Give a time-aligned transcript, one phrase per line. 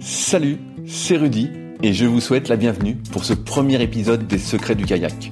[0.00, 1.50] Salut, c'est Rudy
[1.82, 5.30] et je vous souhaite la bienvenue pour ce premier épisode des Secrets du kayak.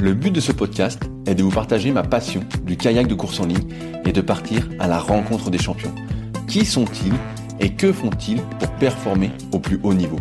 [0.00, 3.40] Le but de ce podcast est de vous partager ma passion du kayak de course
[3.40, 3.68] en ligne
[4.04, 5.92] et de partir à la rencontre des champions.
[6.46, 7.12] Qui sont-ils
[7.58, 10.20] et que font-ils pour performer au plus haut niveau?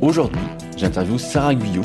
[0.00, 0.42] Aujourd'hui,
[0.76, 1.84] j'interviewe Sarah Guyot,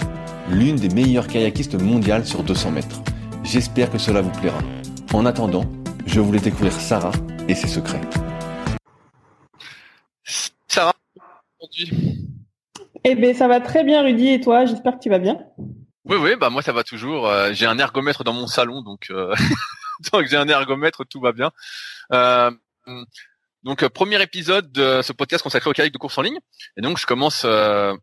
[0.50, 3.04] l'une des meilleures kayakistes mondiales sur 200 mètres.
[3.44, 4.60] J'espère que cela vous plaira.
[5.14, 5.66] En attendant,
[6.08, 7.12] je voulais découvrir Sarah
[7.48, 8.02] et ses secrets.
[13.04, 15.40] Eh ben ça va très bien Rudy et toi, j'espère que tu vas bien.
[16.06, 17.28] Oui oui, bah moi ça va toujours.
[17.28, 19.36] Euh, j'ai un ergomètre dans mon salon donc euh,
[20.12, 21.52] donc j'ai un ergomètre, tout va bien.
[22.14, 22.52] Euh,
[23.64, 26.40] donc premier épisode de ce podcast consacré au kayak de course en ligne.
[26.78, 27.46] Et donc je commence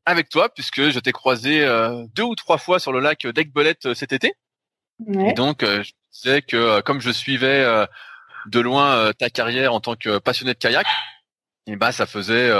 [0.04, 1.66] avec toi puisque je t'ai croisé
[2.14, 4.34] deux ou trois fois sur le lac d'Aigbelette cet été.
[5.00, 5.30] Ouais.
[5.30, 7.64] Et donc je disais que comme je suivais
[8.46, 10.86] de loin ta carrière en tant que passionné de kayak,
[11.66, 12.50] et bah ça faisait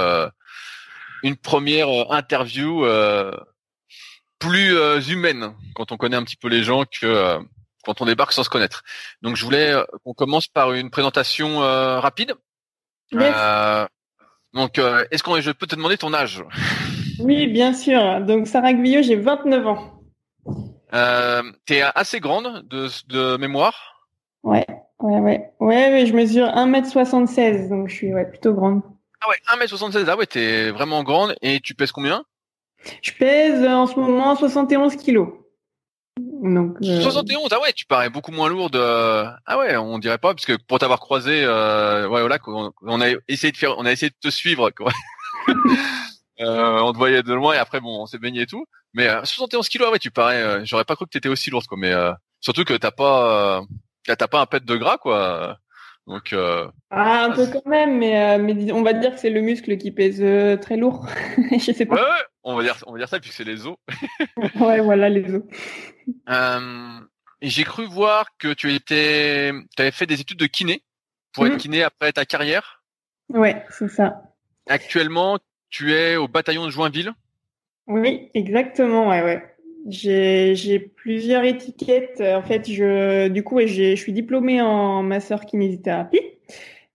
[1.23, 3.31] une première euh, interview euh,
[4.39, 7.37] plus euh, humaine quand on connaît un petit peu les gens que
[7.83, 8.83] quand on débarque sans se connaître.
[9.21, 9.73] Donc je voulais
[10.03, 12.33] qu'on commence par une présentation rapide.
[13.11, 13.33] Yes.
[14.53, 16.43] donc est-ce qu'on je peux te demander ton âge?
[17.19, 18.21] Oui, bien sûr.
[18.21, 19.97] Donc Sarah Guyot, j'ai 29 ans.
[20.93, 24.07] Euh, T'es assez grande de, de mémoire?
[24.43, 24.65] Ouais,
[24.99, 25.51] ouais, ouais.
[25.59, 28.81] Ouais, mais je mesure 1m76, donc je suis ouais, plutôt grande.
[29.21, 32.23] Ah ouais, 1m76, ah ouais, t'es vraiment grande et tu pèses combien?
[33.01, 35.29] Je pèse euh, en ce moment 71 kilos.
[36.19, 37.01] Donc, euh...
[37.01, 38.75] 71, ah ouais, tu parais beaucoup moins lourde.
[38.75, 42.71] euh, Ah ouais, on dirait pas, parce que pour t'avoir croisé, euh, ouais, voilà, on,
[42.81, 44.91] on a essayé de faire, on a essayé de te suivre, quoi.
[46.41, 48.65] euh, on te voyait de loin et après, bon, on s'est baigné et tout.
[48.93, 51.49] Mais euh, 71 kilos, ah ouais, tu parais, euh, j'aurais pas cru que t'étais aussi
[51.49, 51.77] lourde, quoi.
[51.79, 53.61] Mais euh, surtout que t'as pas, euh,
[54.05, 55.57] t'as pas un pet de gras, quoi.
[56.07, 59.29] Donc, euh, Ah, un peu quand même, mais, euh, mais on va dire que c'est
[59.29, 61.05] le muscle qui pèse euh, très lourd.
[61.51, 61.95] je sais ouais, pas.
[61.95, 63.75] ouais, on va dire, on va dire ça puisque c'est les os.
[64.59, 65.43] Ouais, voilà les os.
[66.29, 67.01] Euh,
[67.41, 70.81] j'ai cru voir que tu étais, tu avais fait des études de kiné
[71.33, 72.81] pour être kiné après ta carrière.
[73.27, 74.21] Ouais, c'est ça.
[74.69, 75.37] Actuellement,
[75.69, 77.11] tu es au bataillon de Joinville.
[77.87, 79.56] Oui, exactement, ouais, ouais.
[79.87, 82.21] J'ai, plusieurs étiquettes.
[82.21, 86.21] En fait, je, du coup, je suis diplômée en master kinésithérapie.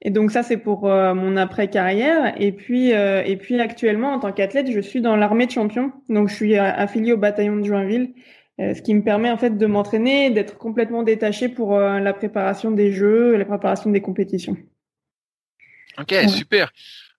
[0.05, 2.35] Et donc ça, c'est pour euh, mon après-carrière.
[2.41, 5.93] Et puis, euh, et puis actuellement, en tant qu'athlète, je suis dans l'armée de champions.
[6.09, 8.13] Donc, je suis euh, affiliée au bataillon de Joinville,
[8.61, 12.73] euh, ce qui me permet en fait de m'entraîner, d'être complètement détachée pour la préparation
[12.73, 14.57] des jeux, la préparation des compétitions.
[15.99, 16.73] Ok, super.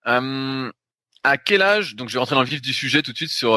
[0.06, 3.30] À quel âge Donc, je vais rentrer dans le vif du sujet tout de suite
[3.30, 3.56] sur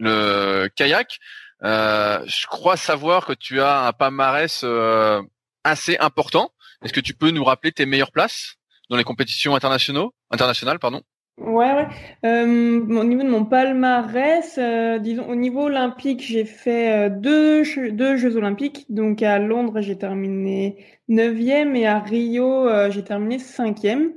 [0.00, 1.18] le kayak.
[1.62, 5.22] Euh, je crois savoir que tu as un palmarès euh,
[5.62, 6.50] assez important.
[6.82, 8.56] Est-ce que tu peux nous rappeler tes meilleures places
[8.88, 11.02] dans les compétitions internationaux, internationales, pardon?
[11.38, 11.88] Ouais, ouais.
[12.26, 17.64] Euh, au niveau de mon palmarès, euh, disons au niveau olympique, j'ai fait euh, deux,
[17.64, 18.84] jeux- deux Jeux olympiques.
[18.90, 24.12] Donc à Londres, j'ai terminé neuvième et à Rio, euh, j'ai terminé cinquième.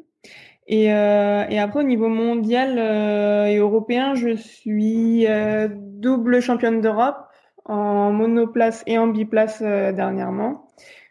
[0.68, 6.80] Et, euh, et après au niveau mondial euh, et européen, je suis euh, double championne
[6.82, 7.18] d'Europe
[7.66, 10.68] en monoplace et en biplace euh, dernièrement.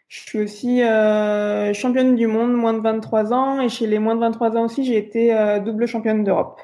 [0.07, 4.15] Je suis aussi euh, championne du monde moins de 23 ans et chez les moins
[4.15, 6.59] de 23 ans aussi, j'ai été euh, double championne d'Europe.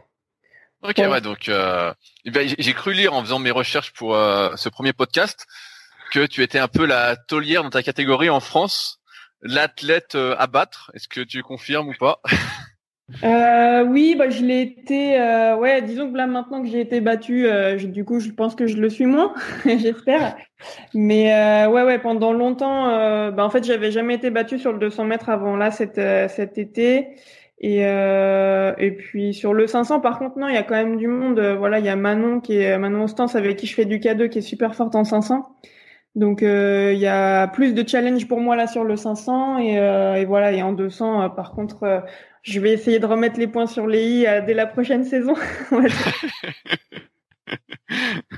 [0.83, 1.07] Ok, Ouais.
[1.07, 1.91] ouais, donc euh,
[2.25, 5.45] eh ben, j'ai- cru lire en faisant mes recherches pour euh, ce premier podcast
[6.11, 8.99] que tu étais un peu la taulière dans ta catégorie en France,
[9.41, 10.89] l'athlète euh, à battre.
[10.93, 12.21] Est-ce que tu confirmes ou pas?
[13.23, 15.19] Euh, oui, bah, je l'ai été.
[15.19, 18.55] Euh, ouais, disons que là maintenant que j'ai été battue, euh, du coup, je pense
[18.55, 19.33] que je le suis moins,
[19.65, 20.37] j'espère.
[20.93, 24.71] Mais euh, ouais, ouais, pendant longtemps, euh, bah, en fait, j'avais jamais été battue sur
[24.71, 27.09] le 200 mètres avant là cet, euh, cet été.
[27.61, 31.07] Et et puis sur le 500, par contre, non, il y a quand même du
[31.07, 31.39] monde.
[31.57, 34.29] Voilà, il y a Manon qui est Manon Ostens avec qui je fais du K2,
[34.29, 35.45] qui est super forte en 500.
[36.15, 40.15] Donc il y a plus de challenge pour moi là sur le 500 et, euh,
[40.15, 42.03] et voilà et en 200 euh, par contre
[42.43, 45.35] je vais essayer de remettre les points sur les i euh, dès la prochaine saison.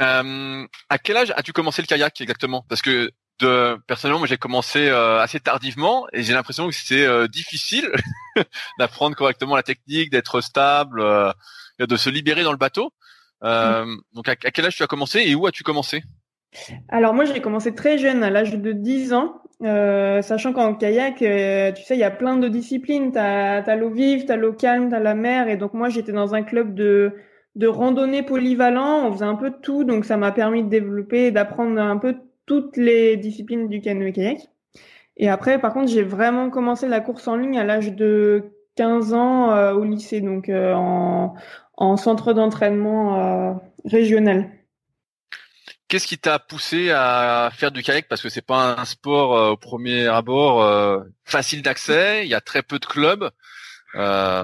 [0.00, 2.66] Euh, À quel âge as-tu commencé le kayak exactement?
[2.68, 7.06] Parce que de, personnellement, moi j'ai commencé euh, assez tardivement et j'ai l'impression que c'est
[7.06, 7.90] euh, difficile
[8.78, 11.00] d'apprendre correctement la technique, d'être stable,
[11.78, 12.92] de se libérer dans le bateau.
[13.44, 16.02] Euh, Donc à, à quel âge tu as commencé et où as-tu commencé?
[16.88, 21.22] Alors moi j'ai commencé très jeune, à l'âge de 10 ans, euh, sachant qu'en kayak,
[21.22, 23.12] euh, tu sais, il y a plein de disciplines.
[23.12, 25.48] T'as as, l'eau vive, t'as l'eau calme, t'as la mer.
[25.48, 27.12] Et donc moi j'étais dans un club de,
[27.56, 31.30] de randonnée polyvalent, on faisait un peu tout, donc ça m'a permis de développer et
[31.30, 32.16] d'apprendre un peu
[32.46, 34.38] toutes les disciplines du canoë-kayak.
[35.16, 38.44] Et après, par contre, j'ai vraiment commencé la course en ligne à l'âge de
[38.76, 41.34] 15 ans au lycée, donc en,
[41.76, 44.50] en centre d'entraînement régional.
[45.94, 48.08] Qu'est-ce qui t'a poussé à faire du kayak?
[48.08, 52.24] Parce que c'est pas un sport euh, au premier abord euh, facile d'accès.
[52.24, 53.30] Il y a très peu de clubs.
[53.94, 54.42] Euh,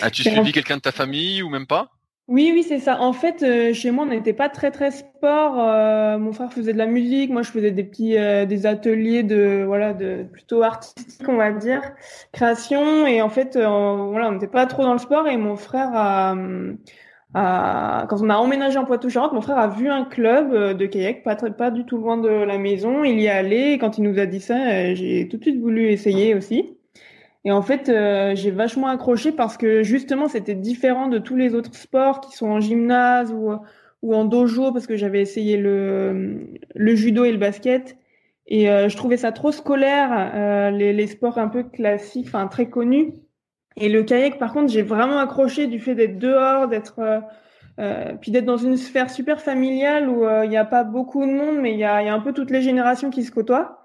[0.00, 1.90] as-tu suivi quelqu'un de ta famille ou même pas?
[2.26, 3.02] Oui, oui, c'est ça.
[3.02, 5.56] En fait, chez moi, on n'était pas très très sport.
[6.18, 9.92] mon frère faisait de la musique, moi je faisais des petits des ateliers de voilà
[9.92, 11.82] de plutôt artistiques, on va dire,
[12.32, 13.06] création.
[13.06, 15.28] Et en fait, voilà, on n'était pas trop dans le sport.
[15.28, 16.34] Et mon frère a
[17.34, 21.22] quand on a emménagé en Poitou-Charentes, mon frère a vu un club euh, de kayak
[21.22, 23.04] pas, pas du tout loin de la maison.
[23.04, 25.60] Il y est allé quand il nous a dit ça, euh, j'ai tout de suite
[25.60, 26.78] voulu essayer aussi.
[27.44, 31.54] Et en fait, euh, j'ai vachement accroché parce que justement, c'était différent de tous les
[31.54, 33.52] autres sports qui sont en gymnase ou,
[34.02, 37.96] ou en dojo parce que j'avais essayé le, le judo et le basket.
[38.48, 43.12] Et je trouvais ça trop scolaire, les, les sports un peu classiques, enfin très connus.
[43.78, 47.20] Et le kayak, par contre, j'ai vraiment accroché du fait d'être dehors, d'être euh,
[47.78, 51.26] euh puis d'être dans une sphère super familiale où euh, il n'y a pas beaucoup
[51.26, 53.30] de monde, mais il y a, y a, un peu toutes les générations qui se
[53.30, 53.82] côtoient.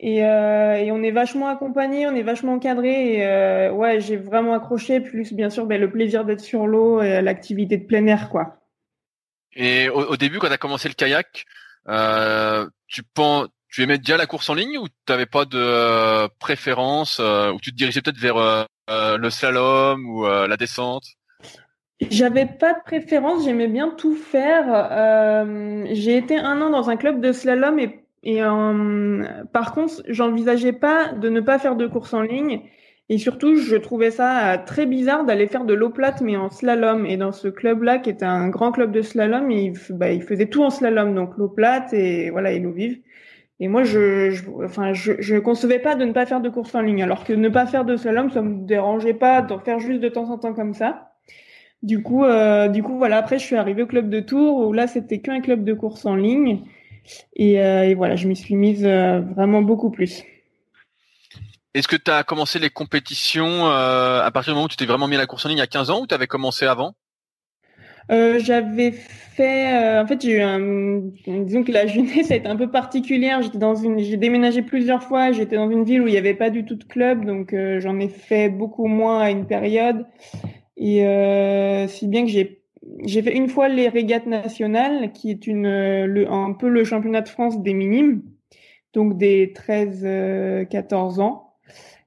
[0.00, 3.16] Et, euh, et on est vachement accompagné, on est vachement encadré.
[3.16, 5.00] Et euh, ouais, j'ai vraiment accroché.
[5.00, 8.56] Plus bien sûr, ben, le plaisir d'être sur l'eau et l'activité de plein air, quoi.
[9.54, 11.44] Et au, au début, quand tu as commencé le kayak,
[12.88, 17.18] tu penses, tu aimais déjà la course en ligne ou tu n'avais pas de préférence
[17.18, 21.04] ou tu te dirigeais peut-être vers euh, le slalom ou euh, la descente
[22.10, 24.66] J'avais pas de préférence, j'aimais bien tout faire.
[24.70, 28.40] Euh, j'ai été un an dans un club de slalom et,
[29.52, 32.62] par contre, j'envisageais pas de ne pas faire de course en ligne.
[33.10, 37.04] Et surtout, je trouvais ça très bizarre d'aller faire de l'eau plate, mais en slalom.
[37.04, 40.64] Et dans ce club-là, qui était un grand club de slalom, il, bah, faisait tout
[40.64, 42.98] en slalom, donc l'eau plate et voilà et l'eau vive.
[43.60, 46.74] Et moi, je, je, enfin, je, je concevais pas de ne pas faire de course
[46.74, 49.78] en ligne, alors que ne pas faire de slalom, ça me dérangeait pas d'en faire
[49.78, 51.12] juste de temps en temps comme ça.
[51.82, 53.18] Du coup, euh, du coup, voilà.
[53.18, 56.04] Après, je suis arrivée au club de Tours où là, c'était qu'un club de course
[56.06, 56.62] en ligne,
[57.36, 60.24] et, euh, et voilà, je m'y suis mise euh, vraiment beaucoup plus.
[61.74, 64.86] Est-ce que tu as commencé les compétitions euh, à partir du moment où tu t'es
[64.86, 66.94] vraiment mis à la course en ligne à 15 ans ou tu avais commencé avant?
[68.10, 72.46] Euh, j'avais fait, euh, en fait, j'ai eu un, disons que la jeunesse a été
[72.46, 73.42] un peu particulière.
[73.42, 75.32] J'étais dans une, j'ai déménagé plusieurs fois.
[75.32, 77.80] J'étais dans une ville où il n'y avait pas du tout de club, donc euh,
[77.80, 80.06] j'en ai fait beaucoup moins à une période.
[80.76, 81.04] Et
[81.88, 82.62] si bien que j'ai,
[83.04, 87.28] j'ai fait une fois les régates nationales, qui est une, un peu le championnat de
[87.28, 88.22] France des minimes,
[88.92, 91.53] donc des 13-14 ans.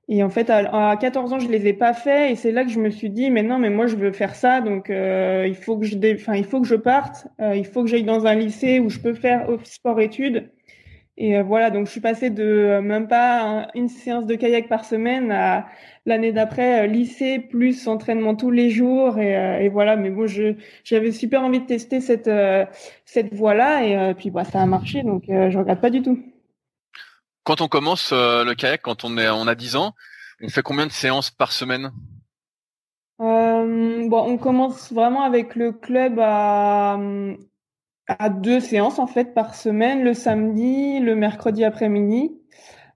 [0.10, 2.70] Et en fait, à, 14 ans, je les ai pas fait, et c'est là que
[2.70, 5.56] je me suis dit, mais non, mais moi, je veux faire ça, donc euh, il
[5.56, 8.26] faut que je, enfin, il faut que je parte, euh, il faut que j'aille dans
[8.26, 10.50] un lycée où je peux faire sport-études.
[11.18, 14.86] Et euh, voilà, donc je suis passée de même pas une séance de kayak par
[14.86, 15.68] semaine à
[16.06, 19.96] l'année d'après lycée plus entraînement tous les jours, et, et voilà.
[19.98, 22.30] Mais bon, je j'avais super envie de tester cette
[23.06, 26.20] cette voie-là, et puis bah ça a marché, donc je regrette pas du tout.
[27.48, 29.94] Quand on commence euh, le kayak, quand on a 10 ans,
[30.44, 31.92] on fait combien de séances par semaine?
[33.22, 37.00] Euh, Bon, on commence vraiment avec le club à
[38.32, 42.38] deux séances en fait par semaine, le samedi, le mercredi après-midi.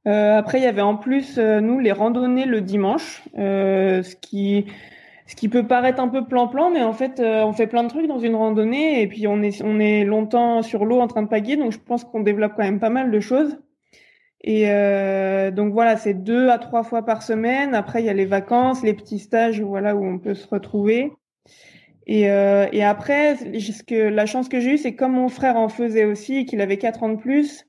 [0.05, 4.65] Euh, après, il y avait en plus nous les randonnées le dimanche, ce qui
[5.49, 8.35] peut paraître un peu plan-plan, mais en fait, on fait plein de trucs dans une
[8.35, 11.71] randonnée et puis on est on est longtemps sur l'eau en train de pagayer, donc
[11.71, 13.57] je pense qu'on développe quand même pas mal de choses.
[14.43, 17.75] Et euh, donc voilà, c'est deux à trois fois par semaine.
[17.75, 21.11] Après, il y a les vacances, les petits stages, voilà où on peut se retrouver.
[22.07, 23.37] Et, euh, et après,
[23.87, 26.77] que, la chance que j'ai eue, c'est comme mon frère en faisait aussi, qu'il avait
[26.77, 27.67] quatre ans de plus,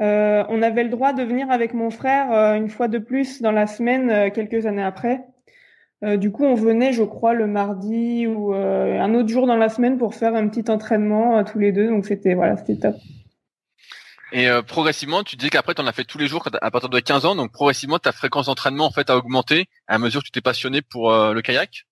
[0.00, 3.42] euh, on avait le droit de venir avec mon frère euh, une fois de plus
[3.42, 5.24] dans la semaine, euh, quelques années après.
[6.04, 9.68] Euh, du coup, on venait, je crois, le mardi ou un autre jour dans la
[9.68, 11.88] semaine pour faire un petit entraînement tous les deux.
[11.88, 12.96] Donc c'était voilà, c'était top.
[14.32, 16.88] Et euh, progressivement, tu disais qu'après, tu en as fait tous les jours à partir
[16.88, 20.26] de 15 ans, donc progressivement, ta fréquence d'entraînement en fait a augmenté à mesure que
[20.26, 21.86] tu t'es passionné pour euh, le kayak?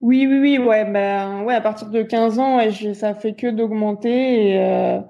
[0.00, 3.48] Oui, oui, oui, ouais, ben ouais, à partir de 15 ans, ouais, ça fait que
[3.48, 5.00] d'augmenter et, euh,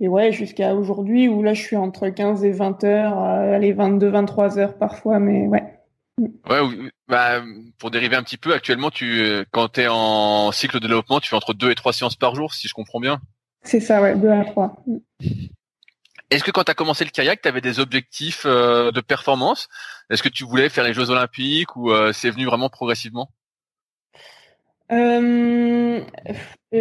[0.00, 4.08] et ouais, jusqu'à aujourd'hui où là, je suis entre 15 et 20 heures, allez, 22,
[4.08, 5.62] 23 heures parfois, mais ouais.
[6.48, 6.60] Ouais,
[7.08, 7.42] bah,
[7.78, 11.28] pour dériver un petit peu, actuellement, tu, quand tu es en cycle de développement, tu
[11.28, 13.20] fais entre 2 et 3 séances par jour, si je comprends bien.
[13.62, 14.82] C'est ça, ouais, 2 à 3.
[16.30, 19.68] Est-ce que quand tu as commencé le kayak, tu avais des objectifs euh, de performance?
[20.10, 23.30] Est-ce que tu voulais faire les Jeux Olympiques ou euh, c'est venu vraiment progressivement?
[24.92, 26.00] Euh,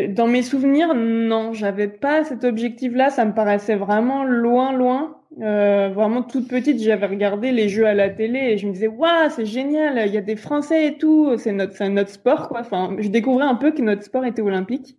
[0.10, 3.10] Dans mes souvenirs, non, j'avais pas cet objectif-là.
[3.10, 5.14] Ça me paraissait vraiment loin, loin.
[5.40, 9.30] Vraiment toute petite, j'avais regardé les jeux à la télé et je me disais waouh,
[9.30, 12.62] c'est génial, il y a des Français et tout, c'est notre, notre sport quoi.
[12.62, 14.98] Enfin, je découvrais un peu que notre sport était olympique.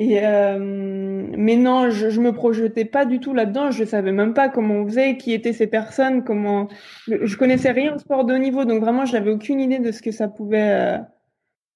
[0.00, 0.58] Et euh,
[1.36, 3.72] mais non, je, je me projetais pas du tout là-dedans.
[3.72, 6.68] Je savais même pas comment on faisait, qui étaient ces personnes, comment.
[7.08, 10.00] Je connaissais rien au sport de haut niveau, donc vraiment, j'avais aucune idée de ce
[10.00, 10.70] que ça pouvait.
[10.70, 10.98] Euh,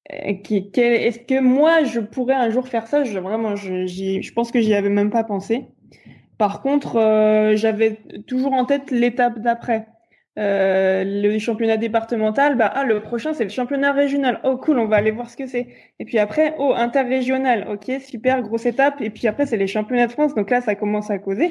[0.09, 3.03] est-ce que moi, je pourrais un jour faire ça?
[3.03, 5.67] Je, Vraiment, je, je pense que j'y avais même pas pensé.
[6.39, 9.89] Par contre, euh, j'avais toujours en tête l'étape d'après.
[10.39, 14.41] Euh, le championnat départemental, bah ah le prochain c'est le championnat régional.
[14.45, 15.69] Oh cool, on va aller voir ce que c'est.
[15.99, 19.01] Et puis après, oh interrégional, ok super grosse étape.
[19.01, 21.51] Et puis après c'est les championnats de France, donc là ça commence à causer.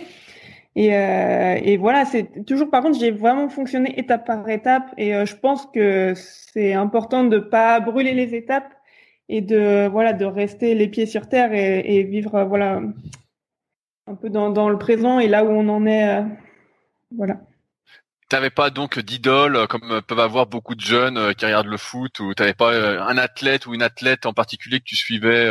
[0.76, 5.14] Et, euh, et voilà, c'est toujours par contre j'ai vraiment fonctionné étape par étape et
[5.16, 8.74] euh, je pense que c'est important de pas brûler les étapes
[9.30, 12.82] et de voilà de rester les pieds sur terre et, et vivre voilà
[14.08, 16.20] un peu dans, dans, le présent et là où on en est.
[16.20, 16.24] Euh,
[17.16, 17.42] voilà.
[18.32, 21.76] T'avais pas donc d'idole euh, comme peuvent avoir beaucoup de jeunes euh, qui regardent le
[21.76, 25.50] foot ou t'avais pas un athlète ou une athlète en particulier que tu suivais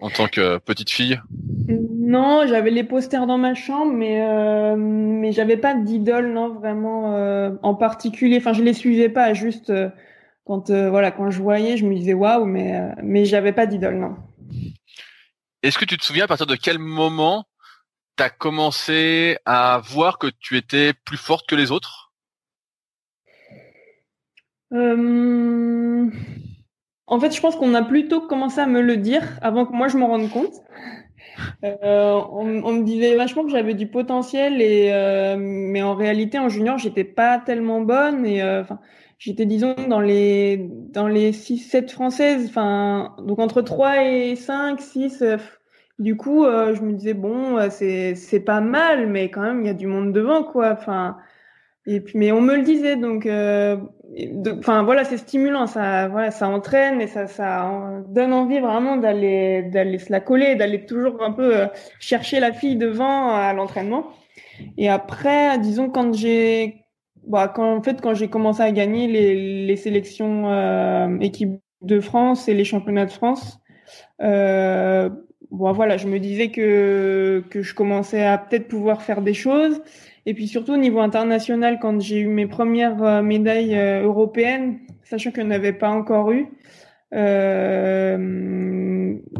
[0.00, 1.20] en tant que petite fille?
[1.68, 7.14] Non, j'avais les posters dans ma chambre, mais euh, mais j'avais pas d'idole, non vraiment
[7.62, 8.38] en particulier.
[8.38, 9.72] Enfin, je les suivais pas, juste
[10.44, 14.16] quand voilà quand je voyais, je me disais waouh, mais mais j'avais pas d'idole, non.
[15.62, 17.44] Est-ce que tu te souviens à partir de quel moment
[18.20, 22.12] tu as commencé à voir que tu étais plus forte que les autres?
[24.74, 26.06] Euh...
[27.06, 29.88] En fait, je pense qu'on a plutôt commencé à me le dire avant que moi
[29.88, 30.52] je m'en rende compte.
[31.64, 36.48] Euh, on, me disait vachement que j'avais du potentiel et euh, mais en réalité en
[36.48, 38.42] junior j'étais pas tellement bonne et
[39.18, 44.80] j'étais disons dans les dans les 6 7 françaises enfin donc entre 3 et 5
[44.80, 45.36] 6 euh,
[46.00, 49.60] du coup euh, je me disais bon euh, c'est c'est pas mal mais quand même
[49.60, 50.72] il y a du monde devant quoi.
[50.72, 51.16] Enfin
[51.86, 53.26] et puis mais on me le disait donc
[54.58, 59.62] enfin voilà c'est stimulant ça voilà ça entraîne et ça ça donne envie vraiment d'aller
[59.62, 61.54] d'aller se la coller d'aller toujours un peu
[62.00, 64.08] chercher la fille devant à l'entraînement.
[64.76, 66.80] Et après disons quand j'ai
[67.26, 72.00] bah, quand en fait quand j'ai commencé à gagner les, les sélections euh, équipe de
[72.00, 73.58] France et les championnats de France,
[74.22, 75.10] euh,
[75.50, 79.82] bon voilà, je me disais que que je commençais à peut-être pouvoir faire des choses.
[80.26, 84.80] Et puis surtout au niveau international, quand j'ai eu mes premières euh, médailles euh, européennes,
[85.04, 86.46] sachant que je n'avais pas encore eu,
[87.14, 88.16] euh,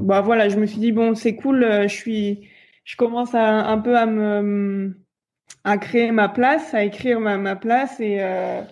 [0.01, 2.49] bah voilà, je me suis dit bon c'est cool, je suis,
[2.85, 4.95] je commence à un peu à me
[5.65, 8.63] à créer ma place, à écrire ma, place et euh,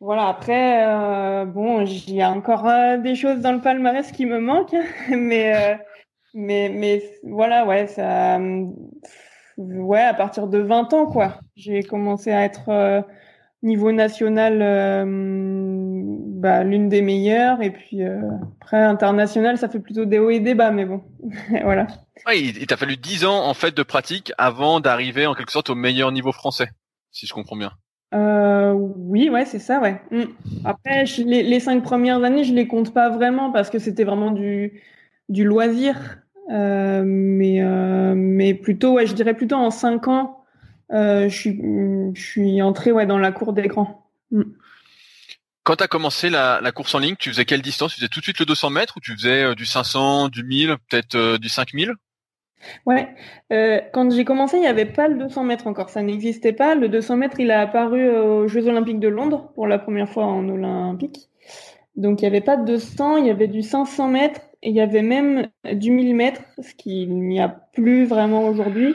[0.00, 0.28] voilà.
[0.28, 4.40] Après, euh, bon, il y a encore euh, des choses dans le palmarès qui me
[4.40, 4.76] manquent,
[5.10, 5.74] mais euh,
[6.34, 8.38] mais mais voilà, ouais, ça,
[9.56, 13.02] ouais, à partir de 20 ans, quoi, j'ai commencé à être euh,
[13.62, 14.58] niveau national
[16.42, 18.00] bah, l'une des meilleures et puis
[18.60, 21.02] après international, ça fait plutôt des hauts et des bas, mais bon,
[21.62, 21.86] voilà.
[22.26, 25.70] Ouais, il, t'a fallu dix ans en fait de pratique avant d'arriver en quelque sorte
[25.70, 26.68] au meilleur niveau français,
[27.10, 27.72] si je comprends bien.
[28.14, 30.00] Euh, oui, ouais, c'est ça, ouais.
[30.10, 30.24] Mm.
[30.64, 34.30] Après, les, les, cinq premières années, je les compte pas vraiment parce que c'était vraiment
[34.30, 34.82] du
[35.28, 36.18] du loisir,
[36.50, 40.44] euh, mais euh, mais plutôt, ouais, je dirais plutôt en cinq ans,
[40.92, 41.60] euh, je suis
[42.14, 44.10] je suis entrée ouais dans la cour des grands.
[44.30, 44.42] Mm.
[45.64, 47.92] Quand tu as commencé la, la, course en ligne, tu faisais quelle distance?
[47.92, 50.42] Tu faisais tout de suite le 200 mètres ou tu faisais euh, du 500, du
[50.42, 51.92] 1000, peut-être euh, du 5000
[52.86, 53.08] Ouais,
[53.52, 56.74] euh, quand j'ai commencé, il n'y avait pas le 200 mètres encore, ça n'existait pas.
[56.74, 60.26] Le 200 mètres, il a apparu aux Jeux Olympiques de Londres pour la première fois
[60.26, 61.28] en Olympique.
[61.96, 64.80] Donc il n'y avait pas de 200, il y avait du 500 mètres il y
[64.80, 68.94] avait même du 1000 mètres, ce qu'il n'y a plus vraiment aujourd'hui.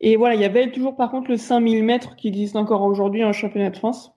[0.00, 3.24] Et voilà, il y avait toujours par contre le 5000 mètres qui existe encore aujourd'hui
[3.24, 4.12] en championnat de France.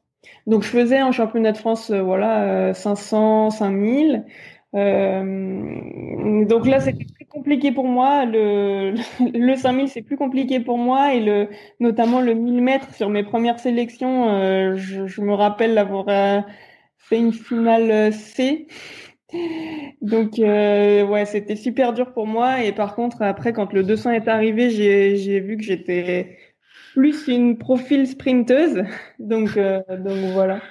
[0.45, 4.25] Donc je faisais en championnat de France, euh, voilà, 500, 5000.
[4.75, 8.25] Euh, donc là, c'était très compliqué pour moi.
[8.25, 8.93] Le,
[9.33, 11.13] le 5000, c'est plus compliqué pour moi.
[11.13, 15.73] Et le, notamment le 1000 mètres sur mes premières sélections, euh, je, je, me rappelle
[15.73, 16.41] l'avoir euh,
[16.97, 18.67] fait une finale euh, C.
[20.01, 22.63] Donc euh, ouais, c'était super dur pour moi.
[22.63, 26.37] Et par contre, après, quand le 200 est arrivé, j'ai vu que j'étais
[26.93, 28.83] plus une profil sprinteuse.
[29.19, 30.61] Donc, donc voilà.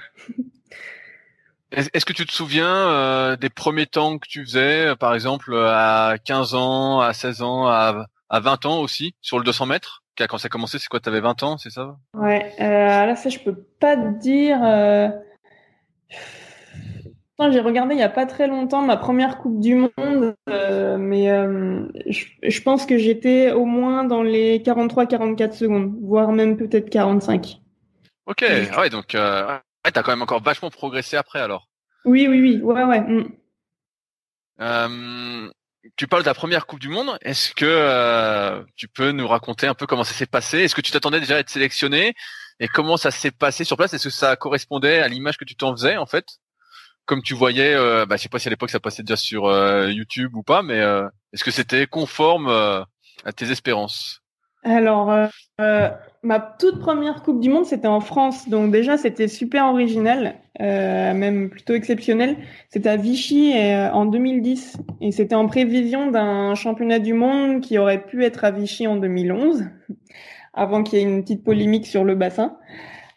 [1.73, 5.55] Est-ce que tu te souviens euh, des premiers temps que tu faisais, euh, par exemple
[5.57, 10.03] à 15 ans, à 16 ans, à, à 20 ans aussi, sur le 200 mètres?
[10.17, 11.97] Quand ça a commencé, c'est quoi Tu avais 20 ans, c'est ça?
[12.15, 14.59] Ouais, euh, là ça je peux pas te dire.
[17.39, 21.31] J'ai regardé il y a pas très longtemps ma première Coupe du Monde, euh, mais
[21.31, 27.59] euh, je, pense que j'étais au moins dans les 43-44 secondes, voire même peut-être 45.
[28.25, 31.69] Ok, ah ouais, donc euh, ouais, t'as quand même encore vachement progressé après alors.
[32.07, 33.01] Oui, oui, oui, ouais, ouais.
[34.59, 35.51] Mm.
[35.97, 37.19] Tu parles de la première Coupe du Monde.
[37.21, 40.61] Est-ce que tu peux nous raconter un peu comment ça s'est passé?
[40.61, 42.15] Est-ce que tu t'attendais déjà à être sélectionné?
[42.61, 43.93] Et comment ça s'est passé sur place?
[43.93, 46.25] Est-ce que ça correspondait à l'image que tu t'en faisais en fait?
[47.07, 49.47] Comme tu voyais, euh, bah, je sais pas si à l'époque ça passait déjà sur
[49.47, 52.83] euh, YouTube ou pas, mais euh, est-ce que c'était conforme euh,
[53.25, 54.23] à tes espérances?
[54.65, 55.15] Alors,
[56.25, 61.51] ma toute première Coupe du Monde, c'était en France, donc déjà c'était super original, même
[61.51, 62.37] plutôt exceptionnel.
[62.69, 68.05] C'était à Vichy en 2010, et c'était en prévision d'un championnat du monde qui aurait
[68.05, 69.67] pu être à Vichy en 2011,
[70.53, 72.59] avant qu'il y ait une petite polémique sur le bassin.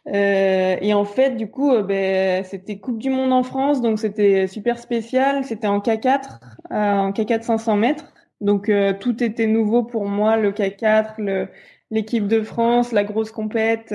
[0.08, 4.00] Euh, et en fait, du coup, euh, ben, c'était Coupe du Monde en France, donc
[4.00, 5.44] c'était super spécial.
[5.44, 6.40] C'était en K4,
[6.72, 8.14] euh, en K4 500 mètres.
[8.42, 11.50] Donc tout était nouveau pour moi, le K4,
[11.92, 13.94] l'équipe de France, la grosse compète.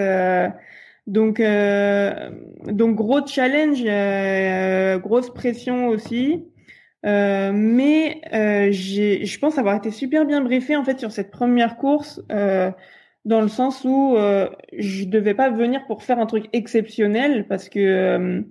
[1.07, 3.83] donc, donc gros challenge,
[5.01, 6.45] grosse pression aussi.
[7.05, 8.21] mais
[8.71, 12.21] je pense avoir été super bien briefé en fait sur cette première course
[13.25, 17.69] dans le sens où euh, je devais pas venir pour faire un truc exceptionnel parce
[17.69, 18.43] que euh,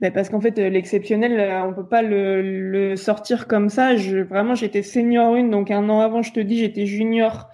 [0.00, 3.96] ben parce qu'en fait l'exceptionnel euh, on peut pas le, le, sortir comme ça.
[3.96, 7.48] Je vraiment j'étais senior une donc un an avant je te dis j'étais junior.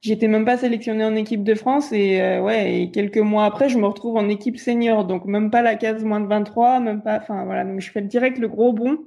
[0.00, 3.68] J'étais même pas sélectionné en équipe de France et euh, ouais et quelques mois après
[3.68, 7.02] je me retrouve en équipe senior donc même pas la case moins de 23 même
[7.02, 8.98] pas enfin voilà donc je fais direct le gros bond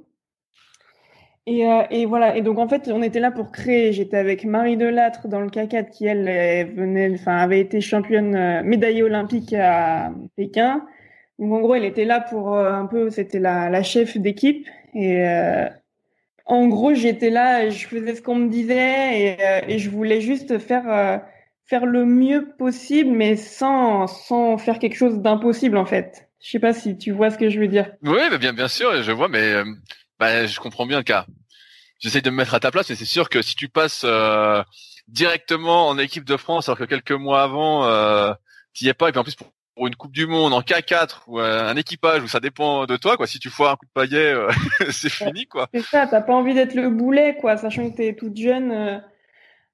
[1.46, 2.36] et, euh, et, voilà.
[2.36, 3.92] Et donc en fait, on était là pour créer.
[3.92, 8.62] J'étais avec Marie Delattre dans le K4 qui elle venait, enfin avait été championne euh,
[8.64, 10.84] médaillée olympique à Pékin.
[11.38, 14.66] Donc en gros, elle était là pour euh, un peu, c'était la, la chef d'équipe.
[14.94, 15.24] Et
[16.46, 19.36] en gros, j'étais là, je faisais ce qu'on me disait et,
[19.68, 21.20] et, je voulais juste faire
[21.66, 26.30] faire le mieux possible, mais sans sans faire quelque chose d'impossible en fait.
[26.42, 27.90] Je sais pas si tu vois ce que je veux dire.
[28.02, 29.52] Oui, bien bien sûr, je vois, mais
[30.18, 31.26] bah, je comprends bien le cas.
[31.98, 34.62] J'essaie de me mettre à ta place, mais c'est sûr que si tu passes euh,
[35.08, 38.32] directement en équipe de France, alors que quelques mois avant, euh,
[38.72, 39.48] tu y es pas, et puis en plus pour,
[39.86, 43.18] une Coupe du Monde en K4 ou euh, un équipage où ça dépend de toi,
[43.18, 43.26] quoi.
[43.26, 44.48] Si tu foires un coup de paillet, euh,
[44.90, 45.68] c'est fini, quoi.
[45.74, 49.02] C'est ça, t'as pas envie d'être le boulet, quoi, sachant que t'es toute jeune.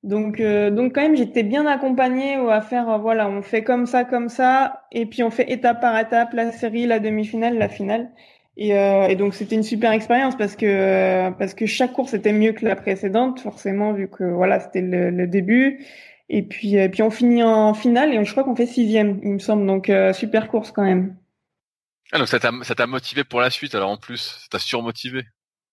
[0.02, 4.28] donc, donc quand même, j'étais bien accompagnée à faire, voilà, on fait comme ça, comme
[4.28, 8.11] ça, et puis on fait étape par étape la série, la demi-finale, la finale.
[8.57, 12.35] Et, euh, et, donc c'était une super expérience parce que parce que chaque course était
[12.35, 15.87] mieux que la précédente forcément vu que voilà c'était le, le, début
[16.29, 19.33] et puis et puis on finit en finale et je crois qu'on fait sixième il
[19.33, 21.17] me semble donc euh, super course quand même.
[22.12, 24.59] Ah donc ça t'a ça t'a motivé pour la suite alors en plus ça t'a
[24.59, 25.25] surmotivé.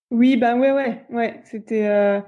[0.09, 2.21] Oui bah ouais ouais ouais c'était euh,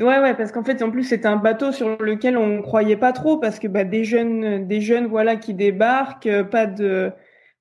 [0.00, 3.12] ouais ouais parce qu'en fait en plus c'était un bateau sur lequel on croyait pas
[3.12, 7.12] trop parce que bah des jeunes des jeunes voilà qui débarquent euh, pas de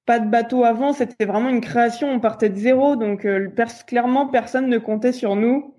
[0.06, 3.50] pas de bateau avant, c'était vraiment une création, on partait de zéro, donc euh,
[3.88, 5.76] clairement personne ne comptait sur nous.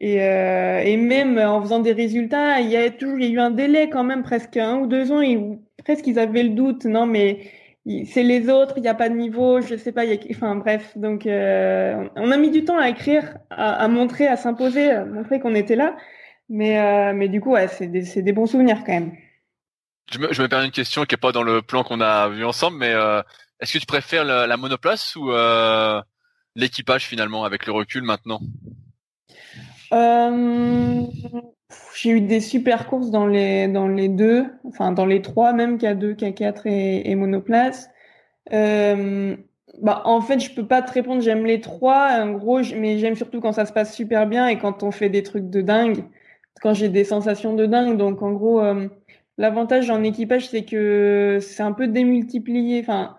[0.00, 4.04] Et, euh, même en faisant des résultats, il y a toujours eu un délai quand
[4.04, 5.20] même, presque un ou deux ans,
[5.84, 7.40] presque ils avaient le doute, non mais
[8.06, 11.26] c'est les autres, il n'y a pas de niveau, je sais pas, enfin bref, donc
[11.26, 15.54] euh, on a mis du temps à écrire, à, montrer, à s'imposer, à montrer qu'on
[15.54, 15.96] était là,
[16.48, 19.12] mais euh, mais du coup c'est des, bons souvenirs quand même.
[20.12, 22.28] Je me, je me permets une question qui est pas dans le plan qu'on a
[22.28, 23.22] vu ensemble, mais euh,
[23.60, 26.00] est-ce que tu préfères la, monoplace ou euh,
[26.56, 28.40] l'équipage finalement avec le recul maintenant?
[29.92, 31.02] Euh,
[31.94, 35.76] J'ai eu des super courses dans les dans les deux, enfin dans les trois même
[35.76, 37.90] K2, K4 et, monoplace.
[38.52, 39.36] Euh,
[39.82, 41.20] bah en fait je peux pas te répondre.
[41.20, 44.58] J'aime les trois, en gros, mais j'aime surtout quand ça se passe super bien et
[44.58, 46.04] quand on fait des trucs de dingue,
[46.62, 47.98] quand j'ai des sensations de dingue.
[47.98, 48.62] Donc en gros,
[49.36, 52.80] l'avantage en équipage c'est que c'est un peu démultiplié.
[52.80, 53.16] Enfin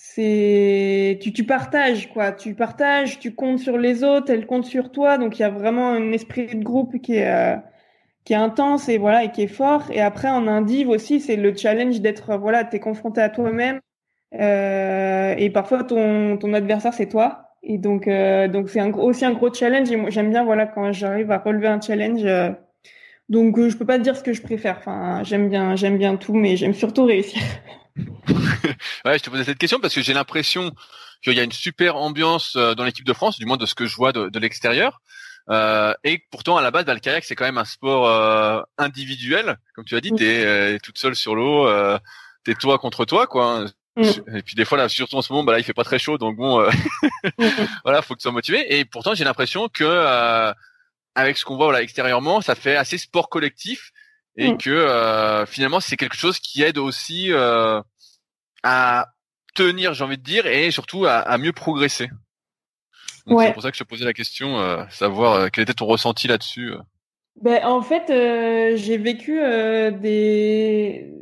[0.00, 2.30] c'est tu, tu partages quoi.
[2.32, 5.18] Tu partages tu comptes sur les autres elles comptent sur toi.
[5.18, 7.56] Donc il y a vraiment un esprit de groupe qui est euh,
[8.24, 9.90] qui est intense et voilà et qui est fort.
[9.90, 13.80] Et après en indiv aussi c'est le challenge d'être voilà t'es confronté à toi-même
[14.34, 17.56] euh, et parfois ton ton adversaire c'est toi.
[17.64, 19.90] Et donc euh, donc c'est aussi un gros challenge.
[19.90, 22.50] Et j'aime bien voilà quand j'arrive à relever un challenge euh,
[23.28, 24.76] donc je peux pas te dire ce que je préfère.
[24.78, 27.42] Enfin j'aime bien j'aime bien tout mais j'aime surtout réussir
[29.04, 30.72] ouais, je te posais cette question parce que j'ai l'impression
[31.22, 33.74] qu'il y a une super ambiance euh, dans l'équipe de France, du moins de ce
[33.74, 35.00] que je vois de, de l'extérieur.
[35.50, 38.60] Euh, et pourtant, à la base, bah, le kayak, c'est quand même un sport euh,
[38.76, 39.58] individuel.
[39.74, 41.98] Comme tu as dit, tu es, toute seule sur l'eau, euh,
[42.44, 43.66] t'es toi contre toi, quoi.
[43.98, 44.36] Mm.
[44.36, 45.98] Et puis des fois là, surtout en ce moment, bah là il fait pas très
[45.98, 46.70] chaud, donc bon, euh,
[47.84, 48.78] voilà, faut que tu sois motivé.
[48.78, 50.52] Et pourtant j'ai l'impression que euh,
[51.16, 53.90] avec ce qu'on voit voilà extérieurement, ça fait assez sport collectif
[54.38, 54.58] et mm.
[54.58, 57.30] que euh, finalement c'est quelque chose qui aide aussi
[58.62, 59.06] à
[59.54, 62.08] tenir, j'ai envie de dire, et surtout à, mieux progresser.
[63.26, 66.72] C'est pour ça que je te posais la question, savoir quel était ton ressenti là-dessus.
[67.42, 68.06] Ben, en fait,
[68.76, 69.38] j'ai vécu
[70.00, 71.12] des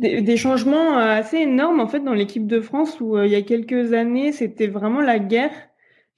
[0.00, 3.36] des, changements euh, assez énormes en fait dans l'équipe de France où euh, il y
[3.36, 5.52] a quelques années c'était vraiment la guerre.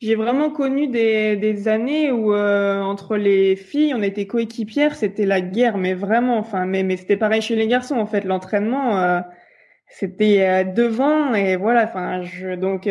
[0.03, 5.41] J'ai vraiment connu des, années où euh, entre les filles on était coéquipières, c'était la
[5.41, 6.39] guerre, mais vraiment.
[6.39, 8.25] Enfin, mais mais c'était pareil chez les garçons en fait.
[8.25, 9.23] L'entraînement
[9.89, 11.85] c'était devant et voilà.
[11.85, 12.89] Enfin, je donc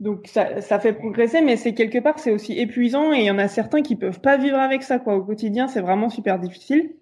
[0.00, 3.30] donc ça, ça fait progresser, mais c'est quelque part c'est aussi épuisant et il y
[3.30, 5.14] en a certains qui peuvent pas vivre avec ça quoi.
[5.16, 6.94] Au quotidien, c'est vraiment super difficile.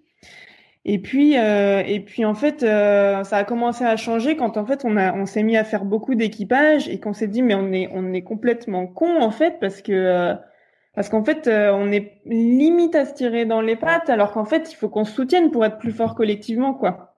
[0.83, 4.65] Et puis, euh, et puis en fait, euh, ça a commencé à changer quand en
[4.65, 7.53] fait on a, on s'est mis à faire beaucoup d'équipage et qu'on s'est dit mais
[7.53, 10.33] on est, on est complètement con en fait parce que, euh,
[10.95, 14.71] parce qu'en fait on est limite à se tirer dans les pattes alors qu'en fait
[14.71, 17.15] il faut qu'on se soutienne pour être plus fort collectivement quoi.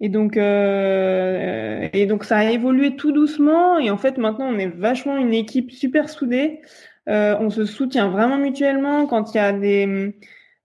[0.00, 4.68] Et donc, et donc ça a évolué tout doucement et en fait maintenant on est
[4.68, 6.60] vachement une équipe super soudée.
[7.06, 10.14] on se soutient vraiment mutuellement quand il y a des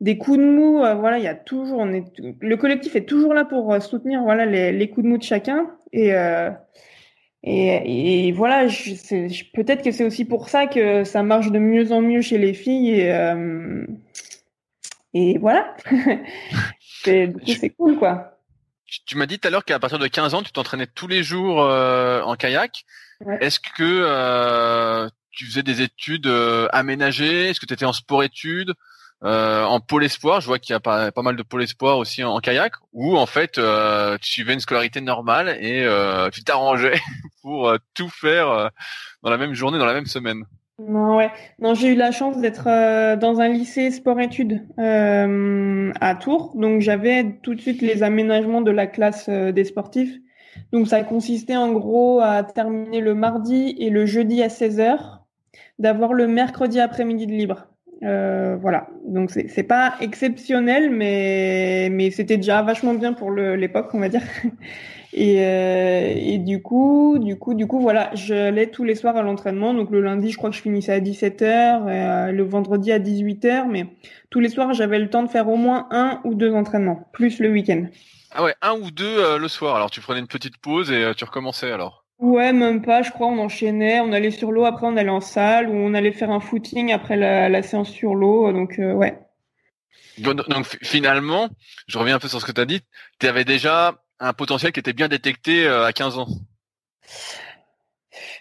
[0.03, 3.05] des coups de mou, euh, voilà, il y a toujours, on est, le collectif est
[3.05, 5.71] toujours là pour euh, soutenir, voilà, les, les, coups de mou de chacun.
[5.93, 6.49] Et, euh,
[7.41, 12.01] et, et, voilà, peut-être que c'est aussi pour ça que ça marche de mieux en
[12.01, 12.99] mieux chez les filles.
[12.99, 13.85] Et, euh,
[15.13, 15.73] et voilà,
[17.05, 18.41] c'est cool, quoi.
[19.05, 21.23] Tu m'as dit tout à l'heure qu'à partir de 15 ans, tu t'entraînais tous les
[21.23, 22.83] jours en kayak.
[23.39, 26.29] Est-ce que tu faisais des études
[26.73, 27.49] aménagées?
[27.49, 28.73] Est-ce que tu étais en sport-études
[29.23, 32.23] euh, en pôle espoir, je vois qu'il y a pas, mal de pôle espoir aussi
[32.23, 36.99] en, kayak, où en fait euh, tu suivais une scolarité normale et euh, tu t'arrangeais
[37.41, 38.67] pour euh, tout faire euh,
[39.21, 40.43] dans la même journée, dans la même semaine.
[40.79, 41.21] Non,
[41.75, 42.65] j'ai eu la chance d'être
[43.15, 48.87] dans un lycée sport-études à Tours, donc j'avais tout de suite les aménagements de la
[48.87, 50.17] classe des sportifs.
[50.73, 55.19] Donc ça consistait en gros à terminer le mardi et le jeudi à 16h,
[55.77, 57.67] d'avoir le mercredi après-midi de libre.
[58.03, 63.99] Euh, voilà, donc c'est pas exceptionnel, mais mais c'était déjà vachement bien pour l'époque, on
[63.99, 64.23] va dire.
[65.15, 69.21] Et, euh, et du coup, du coup, du coup, voilà, j'allais tous les soirs à
[69.21, 69.75] l'entraînement.
[69.75, 73.67] Donc le lundi, je crois que je finissais à 17h, euh, le vendredi à 18h,
[73.69, 73.85] mais
[74.31, 77.37] tous les soirs, j'avais le temps de faire au moins un ou deux entraînements, plus
[77.37, 77.85] le week-end.
[78.31, 79.75] Ah ouais, un ou deux le soir.
[79.75, 82.02] Alors tu prenais une petite pause et tu recommençais alors.
[82.19, 83.27] Ouais, même pas, je crois.
[83.27, 86.31] On enchaînait, on allait sur l'eau, après on allait en salle, ou on allait faire
[86.31, 88.51] un footing après la, séance sur l'eau.
[88.51, 89.19] Donc, euh, ouais.
[90.19, 91.49] Donc, finalement,
[91.87, 92.81] je reviens un peu sur ce que tu as dit,
[93.19, 96.27] tu avais déjà un potentiel qui était bien détecté euh, à 15 ans.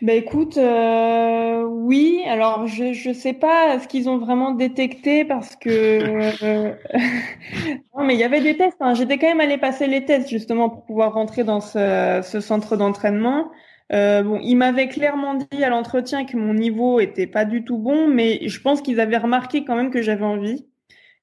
[0.03, 2.23] Bah écoute, euh, oui.
[2.27, 6.01] Alors je je sais pas ce qu'ils ont vraiment détecté parce que
[7.97, 8.77] non mais il y avait des tests.
[8.81, 8.95] Hein.
[8.95, 12.77] J'étais quand même allé passer les tests justement pour pouvoir rentrer dans ce, ce centre
[12.77, 13.51] d'entraînement.
[13.93, 17.79] Euh, bon, il m'avait clairement dit à l'entretien que mon niveau était pas du tout
[17.79, 20.67] bon, mais je pense qu'ils avaient remarqué quand même que j'avais envie.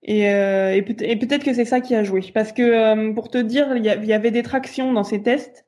[0.03, 2.21] Et, euh, et, peut-être que c'est ça qui a joué.
[2.33, 5.65] Parce que euh, pour te dire, il y, avait des tractions dans ces tests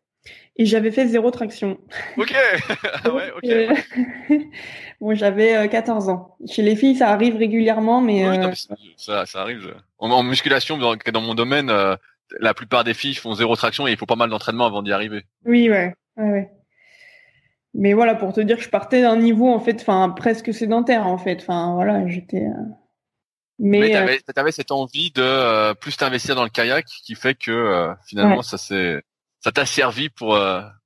[0.61, 1.79] et j'avais fait zéro traction.
[2.17, 2.35] Ok.
[3.03, 3.49] ah ouais, ok.
[3.49, 3.73] Euh,
[5.01, 6.37] bon, j'avais 14 euh, ans.
[6.47, 8.51] Chez les filles, ça arrive régulièrement, mais, oui, non,
[8.95, 9.73] ça, ça arrive.
[9.97, 11.71] En, musculation, dans, dans, mon domaine,
[12.39, 14.91] la plupart des filles font zéro traction et il faut pas mal d'entraînement avant d'y
[14.91, 15.25] arriver.
[15.45, 16.51] Oui, ouais, ouais, ouais.
[17.73, 21.07] Mais voilà, pour te dire que je partais d'un niveau en fait, enfin presque sédentaire
[21.07, 21.39] en fait.
[21.41, 22.45] Enfin voilà, j'étais.
[22.45, 22.65] Euh,
[23.57, 27.33] mais, euh, tu avais, cette envie de euh, plus t'investir dans le kayak, qui fait
[27.33, 29.01] que finalement ça s'est,
[29.41, 30.37] ça t'a servi pour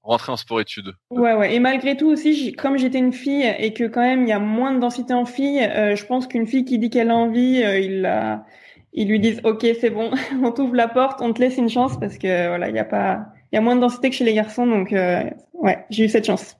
[0.02, 0.94] rentrer en sport-études.
[1.10, 1.56] Ouais, ouais.
[1.56, 4.39] Et malgré tout aussi, comme j'étais une fille et que quand même il y a
[4.39, 8.02] moins de densité en fille, je pense qu'une fille qui dit qu'elle a envie, il
[8.02, 8.46] la,
[8.94, 10.12] ils lui disent ok c'est bon,
[10.44, 12.86] on t'ouvre la porte, on te laisse une chance parce que voilà il y a
[12.86, 16.10] pas, il y a moins de densité que chez les garçons donc ouais j'ai eu
[16.10, 16.56] cette chance.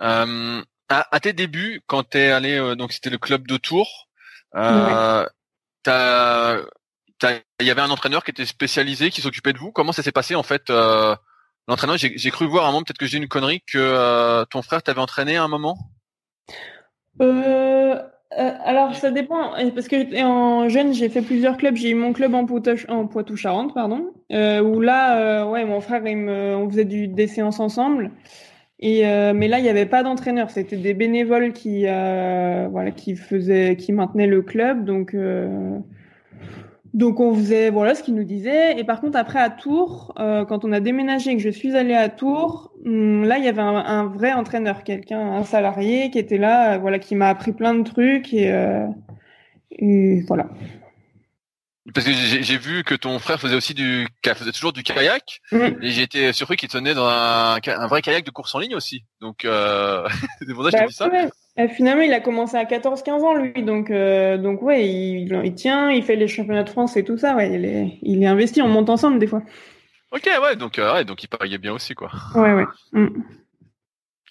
[0.00, 3.56] Euh, à, à, tes débuts, quand tu es allé, euh, donc c'était le club de
[3.56, 4.08] Tours,
[4.54, 5.26] euh,
[7.60, 9.72] il y avait un entraîneur qui était spécialisé, qui s'occupait de vous.
[9.72, 11.14] Comment ça s'est passé en fait euh,
[11.66, 14.62] L'entraîneur, j'ai cru voir à un moment, peut-être que j'ai une connerie, que euh, ton
[14.62, 15.76] frère t'avait entraîné à un moment?
[17.20, 17.96] Euh,
[18.30, 21.76] alors ça dépend parce que en jeune j'ai fait plusieurs clubs.
[21.76, 26.70] J'ai eu mon club en Poitou-Charentes, pardon, où là, ouais, mon frère et me, on
[26.70, 28.12] faisait des séances ensemble.
[28.80, 30.50] Et euh, mais là, il n'y avait pas d'entraîneur.
[30.50, 34.84] C'était des bénévoles qui, euh, voilà, qui faisaient, qui maintenaient le club.
[34.84, 35.78] Donc, euh,
[36.94, 38.78] Donc on faisait voilà ce qu'il nous disait.
[38.78, 41.76] Et par contre après à Tours, euh, quand on a déménagé et que je suis
[41.76, 46.18] allée à Tours, hum, là il y avait un, vrai entraîneur, quelqu'un, un salarié qui
[46.18, 48.86] était là, euh, voilà, qui m'a appris plein de trucs et, euh,
[49.70, 50.48] et voilà.
[51.94, 55.78] Parce que j'ai vu que ton frère faisait aussi du, faisait toujours du kayak, Mhm.
[55.82, 58.74] et j'ai été surpris qu'il tenait dans un, un vrai kayak de course en ligne
[58.74, 59.04] aussi.
[59.20, 60.06] Donc euh,
[60.46, 61.08] c'est pour ça que je Bah, te dis ça.
[61.08, 61.28] ouais.
[61.56, 63.64] Et finalement, il a commencé à 14-15 ans, lui.
[63.64, 67.18] Donc, euh, donc ouais, il, il tient, il fait les championnats de France et tout
[67.18, 67.34] ça.
[67.34, 68.62] Ouais, il est, il est investi.
[68.62, 69.42] On monte ensemble des fois.
[70.12, 72.10] Ok, ouais, donc euh, ouais, donc il pariait bien aussi quoi.
[72.34, 72.64] Ouais, ouais.
[72.92, 73.08] Mm.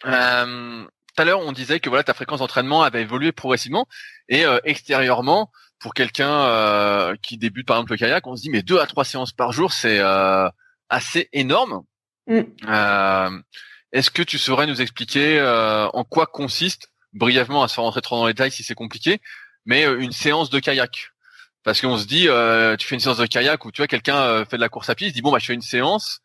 [0.05, 3.87] Euh, Tout à l'heure, on disait que voilà, ta fréquence d'entraînement avait évolué progressivement
[4.29, 8.49] et euh, extérieurement, pour quelqu'un euh, qui débute par exemple le kayak, on se dit
[8.49, 10.49] mais deux à trois séances par jour, c'est euh,
[10.89, 11.83] assez énorme.
[12.27, 12.41] Mm.
[12.67, 13.29] Euh,
[13.91, 18.01] Est-ce que tu saurais nous expliquer euh, en quoi consiste brièvement, à se faire rentrer
[18.01, 19.21] trop dans les détails si c'est compliqué,
[19.65, 21.11] mais euh, une séance de kayak?
[21.63, 24.17] Parce qu'on se dit, euh, tu fais une séance de kayak ou tu vois quelqu'un
[24.17, 25.61] euh, fait de la course à pied, il se dit bon bah je fais une
[25.61, 26.21] séance.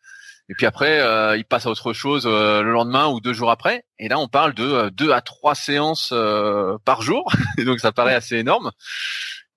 [0.49, 3.51] Et puis après, euh, il passe à autre chose euh, le lendemain ou deux jours
[3.51, 3.85] après.
[3.99, 7.33] Et là, on parle de deux à trois séances euh, par jour.
[7.59, 8.71] Et donc, ça paraît assez énorme.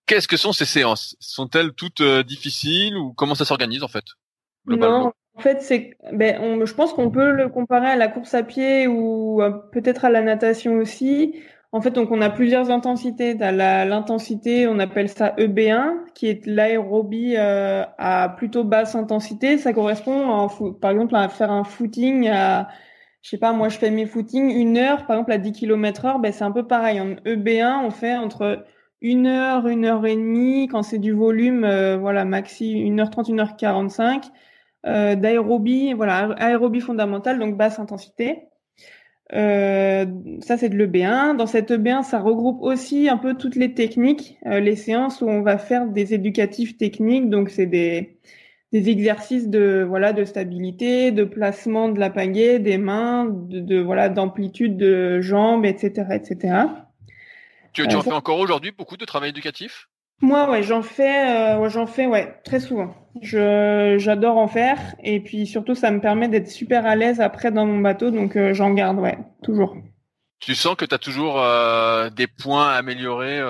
[0.05, 1.15] Qu'est-ce que sont ces séances?
[1.19, 4.03] Sont-elles toutes euh, difficiles ou comment ça s'organise en fait
[4.67, 8.33] Non, en fait, c'est, ben, on, je pense qu'on peut le comparer à la course
[8.33, 11.35] à pied ou euh, peut-être à la natation aussi.
[11.71, 13.35] En fait, donc on a plusieurs intensités.
[13.37, 19.57] T'as la, l'intensité, on appelle ça EB1, qui est l'aérobie euh, à plutôt basse intensité.
[19.57, 20.47] Ça correspond,
[20.79, 22.69] par exemple, à faire un footing à,
[23.21, 26.05] je sais pas, moi je fais mes footings une heure, par exemple à 10 km
[26.05, 27.01] heure, ben c'est un peu pareil.
[27.01, 28.63] En EB1, on fait entre
[29.05, 34.31] une heure, une heure et demie, quand c'est du volume, euh, voilà, maxi 1h30, 1h45
[34.87, 38.47] euh, d'aérobie, voilà, aérobie fondamentale, donc basse intensité.
[39.33, 40.05] Euh,
[40.41, 41.35] ça, c'est de l'EB1.
[41.35, 45.27] Dans cette EB1, ça regroupe aussi un peu toutes les techniques, euh, les séances où
[45.27, 47.29] on va faire des éducatifs techniques.
[47.29, 48.17] Donc, c'est des,
[48.71, 53.79] des exercices de, voilà, de stabilité, de placement de la pagaie, des mains, de, de
[53.79, 56.55] voilà, d'amplitude de jambes, etc., etc.
[57.75, 59.89] Tu, tu en fais encore aujourd'hui beaucoup de travail éducatif?
[60.21, 62.95] Moi, ouais, j'en fais, euh, ouais, j'en fais, ouais, très souvent.
[63.21, 67.51] Je, j'adore en faire, et puis surtout, ça me permet d'être super à l'aise après
[67.51, 69.75] dans mon bateau, donc euh, j'en garde, ouais, toujours.
[70.39, 73.41] Tu sens que tu as toujours euh, des points à améliorer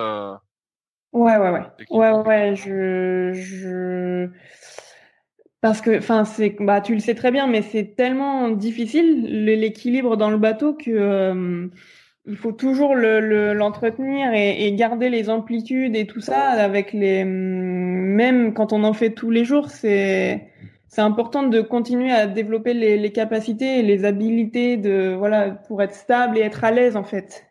[1.12, 4.28] Ouais, ouais, ouais, ouais, ouais, je, je,
[5.60, 9.54] parce que, enfin, c'est, bah, tu le sais très bien, mais c'est tellement difficile le-
[9.54, 11.70] l'équilibre dans le bateau que
[12.26, 16.92] il faut toujours le, le- l'entretenir et, et garder les amplitudes et tout ça avec
[16.92, 20.48] les, même quand on en fait tous les jours, c'est
[20.88, 25.82] c'est important de continuer à développer les, les capacités et les habilités de voilà pour
[25.82, 27.46] être stable et être à l'aise en fait.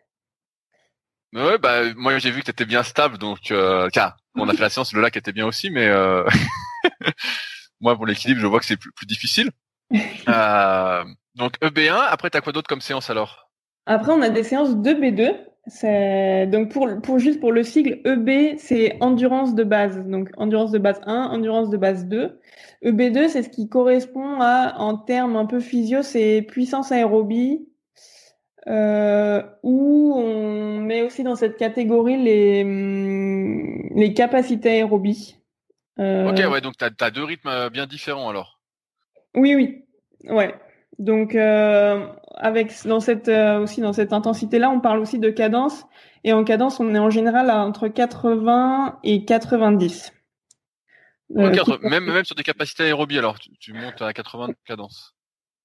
[1.32, 4.54] Ouais, bah moi j'ai vu que tu étais bien stable, donc euh, tiens, on a
[4.54, 6.24] fait la séance, le lac était bien aussi, mais euh,
[7.80, 9.50] moi pour l'équilibre, je vois que c'est plus, plus difficile.
[10.28, 11.04] Euh,
[11.36, 13.45] donc EB1, après t'as quoi d'autre comme séance alors?
[13.86, 15.34] Après, on a des séances 2B2.
[15.68, 19.98] C'est donc pour pour juste pour le sigle EB, c'est endurance de base.
[20.06, 22.38] Donc endurance de base 1, endurance de base 2.
[22.84, 27.66] EB2, c'est ce qui correspond à en termes un peu physio, c'est puissance aérobie.
[28.68, 35.36] Euh, où on met aussi dans cette catégorie les hum, les capacités aérobie.
[35.98, 38.60] Euh, Ok, ouais, donc t'as as deux rythmes euh, bien différents alors.
[39.34, 39.84] Oui, oui,
[40.24, 40.54] ouais.
[40.98, 45.86] Donc euh, avec dans cette euh, aussi dans cette intensité-là, on parle aussi de cadence
[46.24, 50.12] et en cadence, on est en général à entre 80 et 90.
[51.36, 54.54] Euh, entre- même même sur des capacités aérobie alors, tu, tu montes à 80 de
[54.64, 55.14] cadence.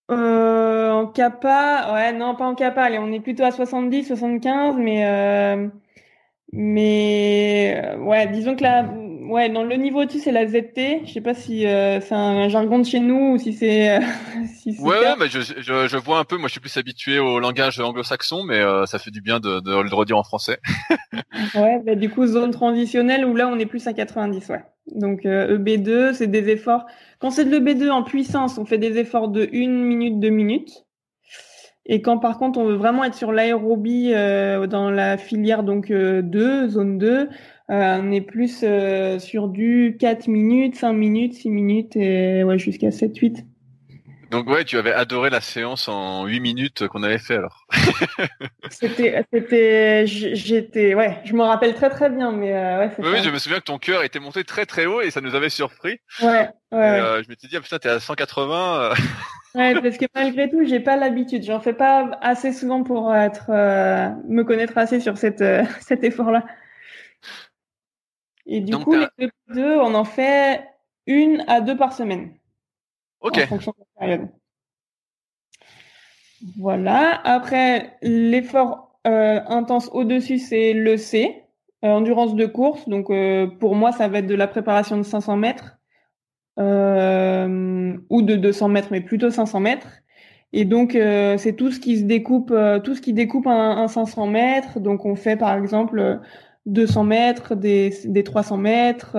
[0.10, 2.84] Euh, en kappa, ouais, non, pas en kappa.
[2.84, 5.68] Allez, on est plutôt à 70, 75, mais euh,
[6.52, 8.84] mais ouais, disons que là,
[9.22, 11.06] ouais, dans le niveau au-dessus, c'est la ZT.
[11.06, 14.02] Je sais pas si euh, c'est un jargon de chez nous ou si c'est euh,
[14.60, 16.38] si c'est Ouais, ouais, mais je, je, je vois un peu.
[16.38, 19.60] Moi, je suis plus habitué au langage anglo-saxon, mais euh, ça fait du bien de,
[19.60, 20.60] de le redire en français.
[21.56, 24.64] Ouais, bah, du coup, zone transitionnelle où là, on est plus à 90, ouais.
[24.96, 26.86] Donc, euh, EB2, c'est des efforts.
[27.20, 30.86] Quand c'est de l'EB2 en puissance, on fait des efforts de 1 minute, 2 minutes.
[31.86, 35.90] Et quand par contre, on veut vraiment être sur l'aérobie euh, dans la filière donc
[35.90, 37.26] euh, 2, zone 2, euh,
[37.74, 42.92] on est plus euh, sur du 4 minutes, 5 minutes, 6 minutes et ouais, jusqu'à
[42.92, 43.46] 7, 8.
[44.30, 47.66] Donc ouais, tu avais adoré la séance en 8 minutes qu'on avait fait alors.
[48.70, 53.38] C'était, j'étais, ouais, je me rappelle très très bien, mais euh, ouais, Oui, je me
[53.40, 56.00] souviens que ton cœur était monté très très haut et ça nous avait surpris.
[56.22, 56.82] Ouais, ouais, Et, ouais.
[57.02, 58.82] euh, je m'étais dit ah putain t'es à 180.
[58.82, 58.94] euh.
[59.54, 61.44] Ouais, parce que malgré tout, j'ai pas l'habitude.
[61.44, 66.06] J'en fais pas assez souvent pour être euh, me connaître assez sur cette euh, cet
[66.06, 66.46] effort-là.
[68.54, 70.66] Et du coup, les deux, on en fait
[71.08, 72.34] une à deux par semaine.
[73.22, 73.38] Ok.
[73.38, 74.30] En fonction de la période.
[76.58, 77.22] Voilà.
[77.24, 81.46] Après, l'effort euh, intense au-dessus, c'est le C,
[81.86, 82.90] euh, endurance de course.
[82.90, 85.78] Donc, euh, pour moi, ça va être de la préparation de 500 mètres
[86.58, 89.88] ou de 200 mètres, mais plutôt 500 mètres.
[90.52, 94.28] Et donc, c'est tout ce qui se découpe, tout ce qui découpe un, un, 500
[94.28, 94.82] mètres.
[94.82, 96.20] Donc, on fait par exemple
[96.66, 99.18] 200 mètres, des, des 300 mètres.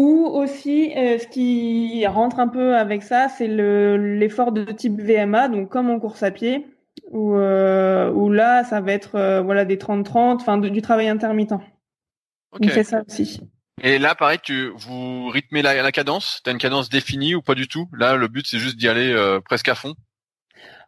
[0.00, 5.48] Ou aussi, euh, ce qui rentre un peu avec ça, c'est l'effort de type VMA,
[5.48, 6.66] donc comme en course à pied,
[7.10, 11.52] où, euh, où là, ça va être euh, voilà des 30-30, enfin du travail intermittent.
[12.52, 13.42] On fait ça aussi.
[13.82, 16.40] Et là, pareil, tu vous rythmez la, la cadence?
[16.44, 17.86] T'as une cadence définie ou pas du tout?
[17.92, 19.94] Là, le but c'est juste d'y aller presque à fond?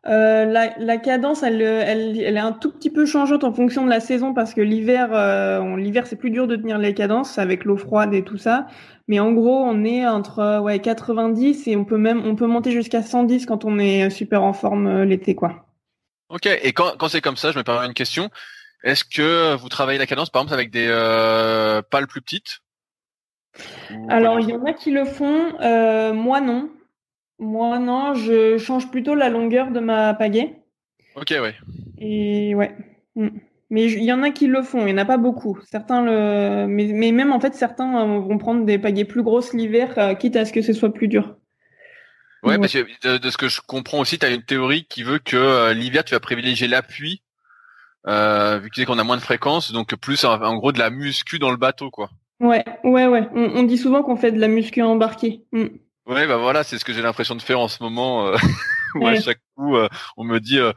[0.06, 3.84] Euh, la, la, cadence, elle, elle, elle, est un tout petit peu changeante en fonction
[3.84, 7.38] de la saison parce que l'hiver, euh, l'hiver c'est plus dur de tenir les cadences
[7.38, 8.66] avec l'eau froide et tout ça.
[9.06, 12.72] Mais en gros, on est entre ouais 90 et on peut même on peut monter
[12.72, 15.66] jusqu'à 110 quand on est super en forme euh, l'été quoi.
[16.30, 16.46] Ok.
[16.46, 18.28] Et quand, quand c'est comme ça, je me permets une question.
[18.82, 22.60] Est-ce que vous travaillez la cadence par exemple avec des euh, pales plus petites?
[24.08, 25.60] Alors il y en a qui le font.
[25.60, 26.70] Euh, moi non.
[27.42, 30.62] Moi, non, je change plutôt la longueur de ma pagaie.
[31.16, 31.54] Ok, ouais.
[31.98, 32.74] Et ouais.
[33.16, 33.28] Mm.
[33.70, 35.58] Mais il y en a qui le font, il n'y en a pas beaucoup.
[35.64, 39.54] Certains le, mais, mais, même en fait, certains euh, vont prendre des pagaies plus grosses
[39.54, 41.36] l'hiver, euh, quitte à ce que ce soit plus dur.
[42.42, 45.18] Ouais, parce que de, ce que je comprends aussi, tu as une théorie qui veut
[45.18, 47.22] que euh, l'hiver, tu vas privilégier l'appui,
[48.08, 50.78] euh, vu que tu sais qu'on a moins de fréquences, donc plus en, gros de
[50.78, 52.10] la muscu dans le bateau, quoi.
[52.40, 53.28] Ouais, ouais, ouais.
[53.34, 55.42] On, dit souvent qu'on fait de la muscu embarquée.
[55.52, 55.66] Mm.
[56.06, 58.26] Ouais, bah voilà, c'est ce que j'ai l'impression de faire en ce moment.
[58.26, 58.36] Euh,
[58.94, 60.72] où à chaque coup, euh, on me dit euh,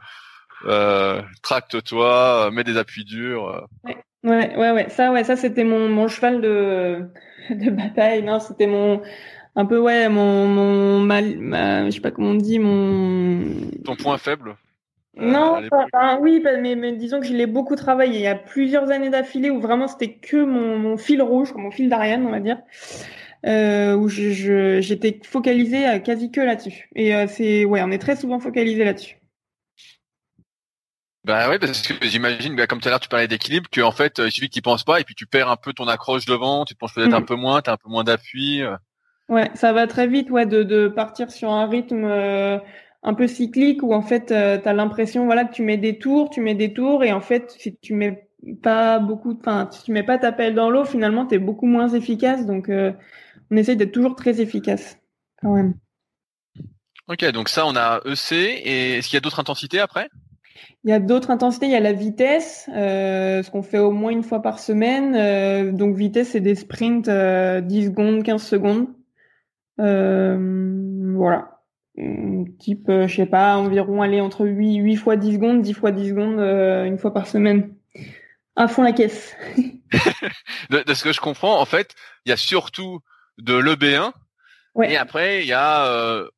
[0.66, 3.66] euh tracte-toi, mets des appuis durs.
[3.84, 3.96] Ouais.
[4.24, 7.10] ouais, ouais, Ça, ouais, ça, c'était mon, mon cheval de,
[7.50, 8.22] de bataille.
[8.22, 9.02] Non, c'était mon
[9.56, 13.70] un peu ouais, mon mon mal, ma, je sais pas comment on dit, mon.
[13.84, 14.56] Ton point faible.
[15.18, 15.62] Non,
[16.20, 18.16] oui, mais, mais, disons que je l'ai beaucoup travaillé.
[18.16, 21.70] Il y a plusieurs années d'affilée où vraiment c'était que mon, mon fil rouge, mon
[21.70, 22.58] fil d'Ariane, on va dire
[23.46, 26.88] euh, où je, j'étais focalisée euh, quasi que là-dessus.
[26.96, 29.16] Et euh, c'est ouais, on est très souvent focalisé là-dessus.
[31.24, 34.18] Bah oui, parce que j'imagine, bah, comme tout à l'heure tu parlais d'équilibre, qu'en fait
[34.18, 36.64] il suffit que tu penses pas et puis tu perds un peu ton accroche devant,
[36.64, 37.26] tu te penches peut-être un mm.
[37.26, 38.62] peu moins, tu as un peu moins d'appui.
[39.28, 43.82] Ouais, ça va très vite, ouais, de, de partir sur un rythme un peu cyclique
[43.82, 46.72] où en fait tu as l'impression voilà que tu mets des tours, tu mets des
[46.72, 48.28] tours et en fait si tu mets
[48.62, 51.66] pas beaucoup, enfin si tu mets pas ta pelle dans l'eau, finalement tu es beaucoup
[51.66, 52.46] moins efficace.
[52.46, 52.68] Donc
[53.50, 54.98] on essaye d'être toujours très efficace
[55.40, 55.74] quand même.
[57.08, 58.32] Ok, donc ça, on a EC.
[58.32, 60.08] Et est-ce qu'il y a d'autres intensités après?
[60.84, 61.66] Il y a d'autres intensités.
[61.66, 65.14] Il y a la vitesse, euh, ce qu'on fait au moins une fois par semaine.
[65.14, 68.88] Euh, donc vitesse, c'est des sprints euh, 10 secondes, 15 secondes.
[69.80, 71.52] Euh, voilà.
[72.58, 76.08] Type, je sais pas, environ aller entre 8, 8 fois 10 secondes, 10 fois 10
[76.10, 76.40] secondes,
[76.86, 77.74] une fois par semaine.
[78.54, 79.34] À fond la caisse.
[80.70, 83.00] de, de, ce que je comprends, en fait, il y a surtout
[83.38, 84.12] de l'EB1.
[84.84, 86.28] Et après, il y a euh,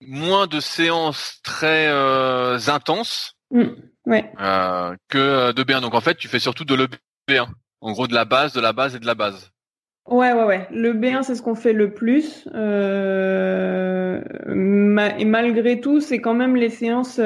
[0.00, 3.64] moins de séances très euh, intenses mm.
[4.06, 4.30] ouais.
[4.40, 5.80] euh, que de B1.
[5.80, 7.48] Donc en fait, tu fais surtout de l'EB1.
[7.80, 9.50] En gros, de la base, de la base et de la base.
[10.06, 10.66] Ouais, ouais, ouais.
[10.70, 12.46] Le B1, c'est ce qu'on fait le plus.
[15.18, 17.20] Et malgré tout, c'est quand même les séances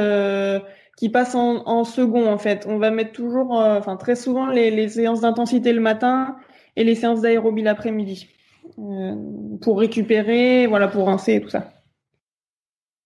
[0.99, 2.67] qui passent en, en, second, en fait.
[2.69, 6.37] On va mettre toujours, enfin très souvent, les, les séances d'intensité le matin
[6.77, 8.29] et les séances d'aérobie l'après-midi.
[8.79, 9.15] Euh,
[9.61, 11.73] pour récupérer, voilà, pour rincer et tout ça.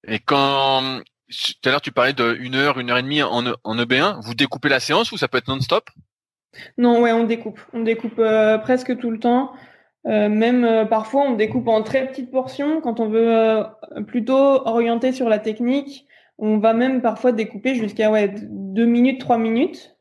[0.06, 3.44] Et quand tout à l'heure tu parlais de une heure, une heure et demie en,
[3.64, 5.90] en EB1, vous découpez la séance ou ça peut être non-stop?
[6.78, 7.60] Non, ouais, on découpe.
[7.72, 9.52] On découpe euh, presque tout le temps.
[10.06, 12.80] Euh, même parfois, on découpe en très petites portions.
[12.80, 13.64] Quand on veut
[14.06, 16.06] plutôt orienter sur la technique,
[16.38, 19.95] on va même parfois découper jusqu'à ouais, 2 minutes, 3 minutes.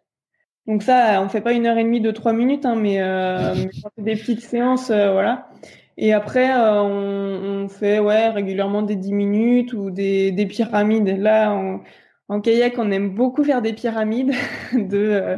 [0.68, 3.54] Donc ça, on fait pas une heure et demie de trois minutes, hein, mais, euh,
[3.86, 5.50] on fait des petites séances, euh, voilà.
[5.98, 11.08] Et après, euh, on, on, fait ouais régulièrement des dix minutes ou des, des pyramides.
[11.08, 11.80] Là,
[12.28, 14.34] en kayak, on aime beaucoup faire des pyramides
[14.74, 15.38] de euh,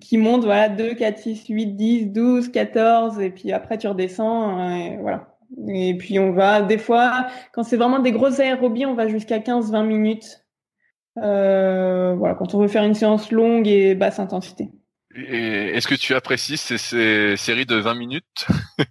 [0.00, 4.70] qui montent voilà 2, 4, 6, 8, 10, 12, 14 et puis après tu redescends
[4.70, 5.36] et voilà.
[5.68, 9.40] Et puis on va des fois quand c'est vraiment des grosses aérobies, on va jusqu'à
[9.40, 10.43] 15 20 minutes euh,
[11.16, 14.70] voilà, quand on veut faire une séance longue et basse intensité.
[15.14, 18.46] Est-ce que tu apprécies ces, ces, séries de 20 minutes?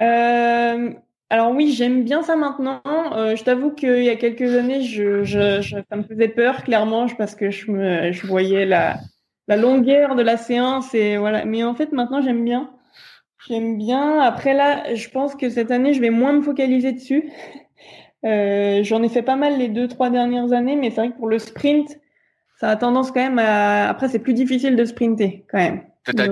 [0.00, 0.90] Euh,
[1.28, 2.80] Alors oui, j'aime bien ça maintenant.
[2.86, 6.62] Euh, je t'avoue qu'il y a quelques années, je, je, je, ça me faisait peur
[6.62, 8.98] clairement parce que je me, je voyais la,
[9.48, 11.44] la longueur de la séance et voilà.
[11.44, 12.70] Mais en fait, maintenant, j'aime bien.
[13.48, 14.20] J'aime bien.
[14.20, 17.32] Après là, je pense que cette année, je vais moins me focaliser dessus.
[18.24, 21.16] Euh, J'en ai fait pas mal les deux, trois dernières années, mais c'est vrai que
[21.16, 21.98] pour le sprint,
[22.60, 23.88] ça a tendance quand même à.
[23.88, 25.82] Après, c'est plus difficile de sprinter quand même.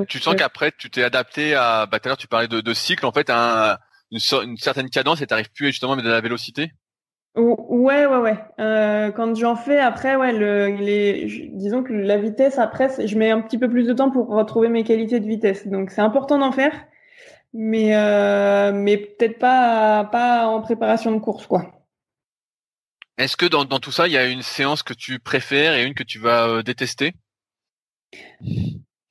[0.07, 1.87] tu sens qu'après, tu t'es adapté à.
[1.87, 3.81] Bah, tout à l'heure, tu parlais de, de cycle, en fait, à
[4.11, 6.73] une, une certaine cadence et t'arrives plus justement à mettre de la vélocité?
[7.37, 8.39] Ouais, ouais, ouais.
[8.61, 13.31] Euh, quand j'en fais après, ouais, le, les, disons que la vitesse après, je mets
[13.31, 15.67] un petit peu plus de temps pour retrouver mes qualités de vitesse.
[15.67, 16.73] Donc c'est important d'en faire,
[17.53, 21.76] mais euh, mais peut-être pas pas en préparation de course, quoi.
[23.19, 25.85] Est-ce que dans, dans tout ça, il y a une séance que tu préfères et
[25.85, 27.15] une que tu vas euh, détester?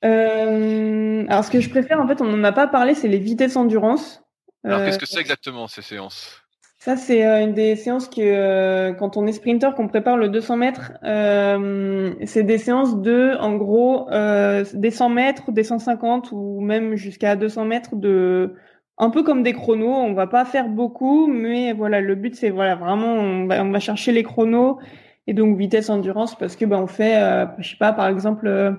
[0.04, 3.18] Euh, Alors ce que je préfère, en fait, on n'en a pas parlé, c'est les
[3.18, 4.22] vitesses endurance.
[4.64, 6.42] Alors qu'est-ce que c'est exactement ces séances?
[6.86, 10.28] ça, c'est euh, une des séances que, euh, quand on est sprinter, qu'on prépare le
[10.28, 16.30] 200 mètres, euh, c'est des séances de, en gros, euh, des 100 mètres, des 150
[16.30, 18.54] ou même jusqu'à 200 mètres de,
[18.98, 19.94] un peu comme des chronos.
[19.94, 24.12] On va pas faire beaucoup, mais voilà, le but c'est voilà vraiment, on va, chercher
[24.12, 24.78] les chronos
[25.26, 27.14] et donc vitesse endurance parce que ben on fait,
[27.58, 28.78] je sais pas, par exemple.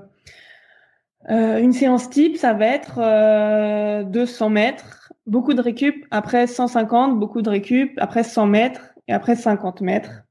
[1.30, 7.49] une séance type, ça va être 200 mètres beaucoup de récup, après 150, beaucoup de
[7.49, 10.24] récup, après 100 mètres et après 50 mètres.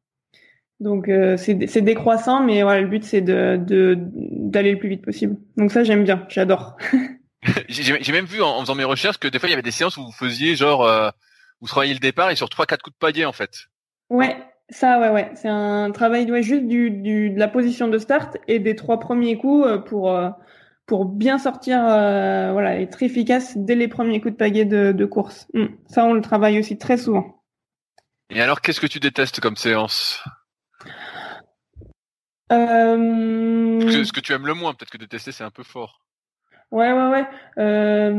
[0.81, 3.59] Donc euh, c'est décroissant, mais voilà, le but c'est de
[3.97, 5.37] d'aller le plus vite possible.
[5.57, 6.77] Donc ça j'aime bien, j'adore.
[7.69, 9.97] J'ai même vu en, faisant mes recherches que des fois il y avait des séances
[9.97, 11.11] où vous faisiez genre euh,
[11.61, 13.67] vous travailliez le départ et sur trois quatre coups de palier en fait.
[14.11, 14.37] Ouais,
[14.71, 18.37] ça ouais ouais, c'est un travail ouais, juste du, du de la position de start
[18.49, 20.31] et des trois premiers coups euh, pour euh,
[20.87, 25.49] pour bien sortir, euh, voilà, être efficace dès les premiers coups de pagaie de, course.
[25.53, 25.67] Hmm.
[25.89, 27.43] Ça, on le travaille aussi très souvent.
[28.31, 30.23] Et alors, qu'est-ce que tu détestes comme séance?
[32.53, 34.05] Euh...
[34.05, 36.06] Ce que tu aimes le moins, peut-être que détester, c'est un peu fort.
[36.73, 37.27] Ouais, ouais, ouais.
[37.59, 38.17] Euh...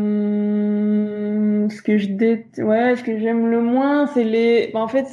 [1.69, 2.45] Ce que je dé...
[2.57, 4.69] ouais, ce que j'aime le moins, c'est les.
[4.73, 5.07] Bah, en fait,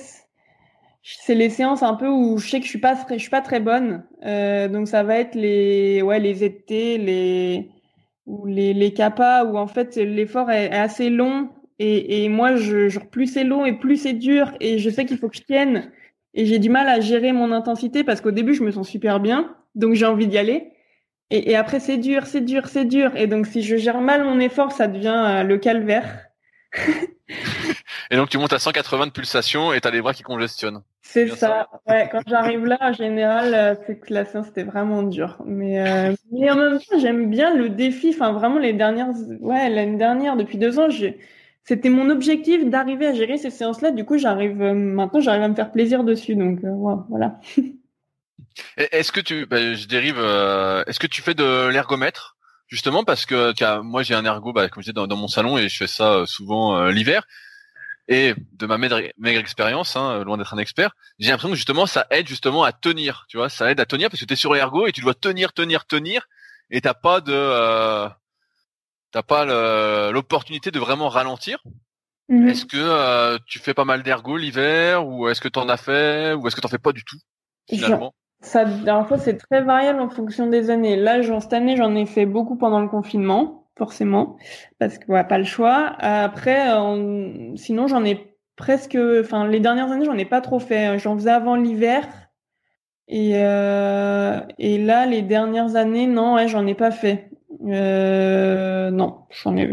[1.04, 3.42] c'est les séances un peu où je sais que je suis pas je suis pas
[3.42, 7.68] très bonne euh, donc ça va être les ouais les ZT les
[8.26, 12.88] ou les les capas où en fait l'effort est, assez long et, et moi je
[12.88, 15.42] genre plus c'est long et plus c'est dur et je sais qu'il faut que je
[15.42, 15.92] tienne
[16.32, 19.20] et j'ai du mal à gérer mon intensité parce qu'au début je me sens super
[19.20, 20.70] bien donc j'ai envie d'y aller
[21.30, 24.24] et, et après c'est dur c'est dur c'est dur et donc si je gère mal
[24.24, 26.26] mon effort ça devient euh, le calvaire
[28.10, 30.82] et donc tu montes à 180 de pulsation et tu as les bras qui congestionnent.
[31.02, 31.68] C'est ça.
[31.88, 35.36] Ouais, quand j'arrive là, en général, euh, c'est que la séance c'était vraiment dur.
[35.44, 38.10] Mais, euh, mais en même temps, j'aime bien le défi.
[38.14, 39.10] Enfin, vraiment les dernières,
[39.40, 41.18] ouais, l'année dernière, depuis deux ans, j'ai,
[41.62, 43.90] c'était mon objectif d'arriver à gérer ces séances-là.
[43.90, 46.34] Du coup, j'arrive euh, maintenant, j'arrive à me faire plaisir dessus.
[46.36, 46.60] Donc
[47.08, 47.38] voilà.
[48.76, 52.34] Est-ce que tu, bah, je dérive, est-ce que tu fais de l'ergomètre
[52.74, 55.68] justement parce que moi j'ai un ergo, bah, comme je disais, dans, mon salon et
[55.68, 57.26] je fais ça euh, souvent euh, l'hiver.
[58.06, 62.06] Et de ma maigre, expérience, hein, loin d'être un expert, j'ai l'impression que justement ça
[62.10, 64.52] aide justement à tenir, tu vois, ça aide à tenir parce que tu es sur
[64.52, 66.28] l'ergo et tu dois tenir, tenir, tenir
[66.68, 68.06] et t'as pas de euh,
[69.10, 69.46] t'as pas
[70.12, 71.62] l'opportunité de vraiment ralentir.
[72.28, 72.48] Mhm.
[72.48, 75.78] Est-ce que euh, tu fais pas mal d'ergo l'hiver ou est-ce que tu en as
[75.78, 77.18] fait ou est-ce que t'en fais pas du tout
[77.70, 78.14] finalement?
[78.44, 78.64] Ça,
[79.18, 80.96] c'est très variable en fonction des années.
[80.96, 84.36] Là, genre, cette année, j'en ai fait beaucoup pendant le confinement, forcément,
[84.78, 85.94] parce que ouais, pas le choix.
[85.98, 86.68] Après,
[87.56, 90.98] sinon, j'en ai presque, enfin, les dernières années, j'en ai pas trop fait.
[90.98, 92.06] J'en faisais avant l'hiver.
[93.08, 97.30] Et, euh, et là, les dernières années, non, ouais, j'en ai pas fait.
[97.66, 99.68] Euh, non, j'en ai.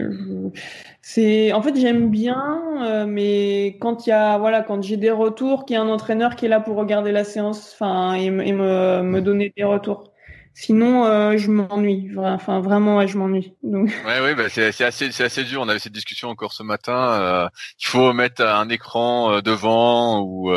[1.01, 5.11] C'est en fait j'aime bien, euh, mais quand il y a voilà quand j'ai des
[5.11, 8.29] retours, qu'il y a un entraîneur qui est là pour regarder la séance, enfin et,
[8.29, 10.11] me, me donner des retours.
[10.53, 12.11] Sinon, euh, je m'ennuie.
[12.17, 13.53] Enfin, vraiment, ouais, je m'ennuie.
[13.63, 13.87] Donc.
[14.05, 15.61] Ouais, oui, bah, c'est assez, c'est assez dur.
[15.61, 17.21] On avait cette discussion encore ce matin.
[17.21, 17.49] Euh,
[17.79, 20.53] il faut mettre un écran euh, devant ou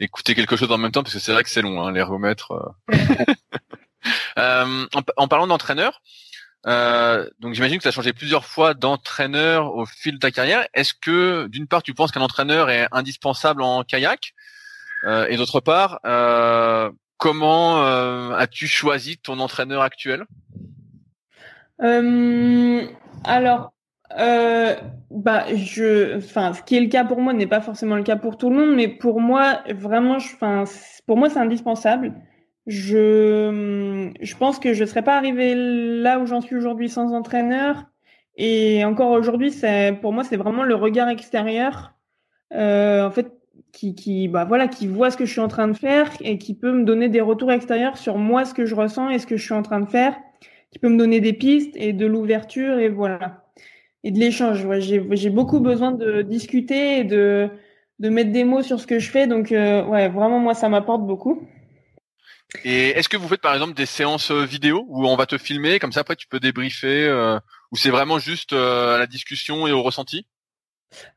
[0.00, 2.52] écouter quelque chose en même temps parce que c'est vrai que c'est long, hein, l'ergomètre.
[4.36, 4.86] en,
[5.16, 6.02] en, parlant d'entraîneur,
[6.68, 10.66] euh, donc j'imagine que ça a changé plusieurs fois d'entraîneur au fil de ta carrière.
[10.74, 14.34] Est-ce que d'une part tu penses qu'un entraîneur est indispensable en kayak?
[15.04, 20.24] Euh, et d'autre part euh, comment euh, as-tu choisi ton entraîneur actuel?
[21.82, 22.86] Euh,
[23.24, 23.72] Alors
[25.10, 28.16] bah je, enfin ce qui est le cas pour moi n'est pas forcément le cas
[28.16, 30.64] pour tout le monde, mais pour moi vraiment, enfin
[31.06, 32.14] pour moi c'est indispensable
[32.68, 37.12] je, je pense que je ne serais pas arrivée là où j'en suis aujourd'hui sans
[37.14, 37.86] entraîneur.
[38.36, 39.52] Et encore aujourd'hui,
[40.00, 41.94] pour moi, c'est vraiment le regard extérieur,
[42.54, 43.32] euh, en fait,
[43.72, 46.38] qui, qui, bah voilà, qui voit ce que je suis en train de faire et
[46.38, 49.26] qui peut me donner des retours extérieurs sur moi, ce que je ressens et ce
[49.26, 50.16] que je suis en train de faire.
[50.70, 53.44] qui peut me donner des pistes et de l'ouverture et voilà
[54.04, 54.66] et de l'échange.
[54.80, 57.48] J'ai beaucoup besoin de discuter et de
[57.98, 59.26] de mettre des mots sur ce que je fais.
[59.26, 61.42] Donc ouais, vraiment moi ça m'apporte beaucoup.
[62.64, 65.78] Et est-ce que vous faites par exemple des séances vidéo où on va te filmer
[65.78, 67.38] comme ça après tu peux débriefer euh,
[67.72, 70.26] ou c'est vraiment juste à la discussion et au ressenti?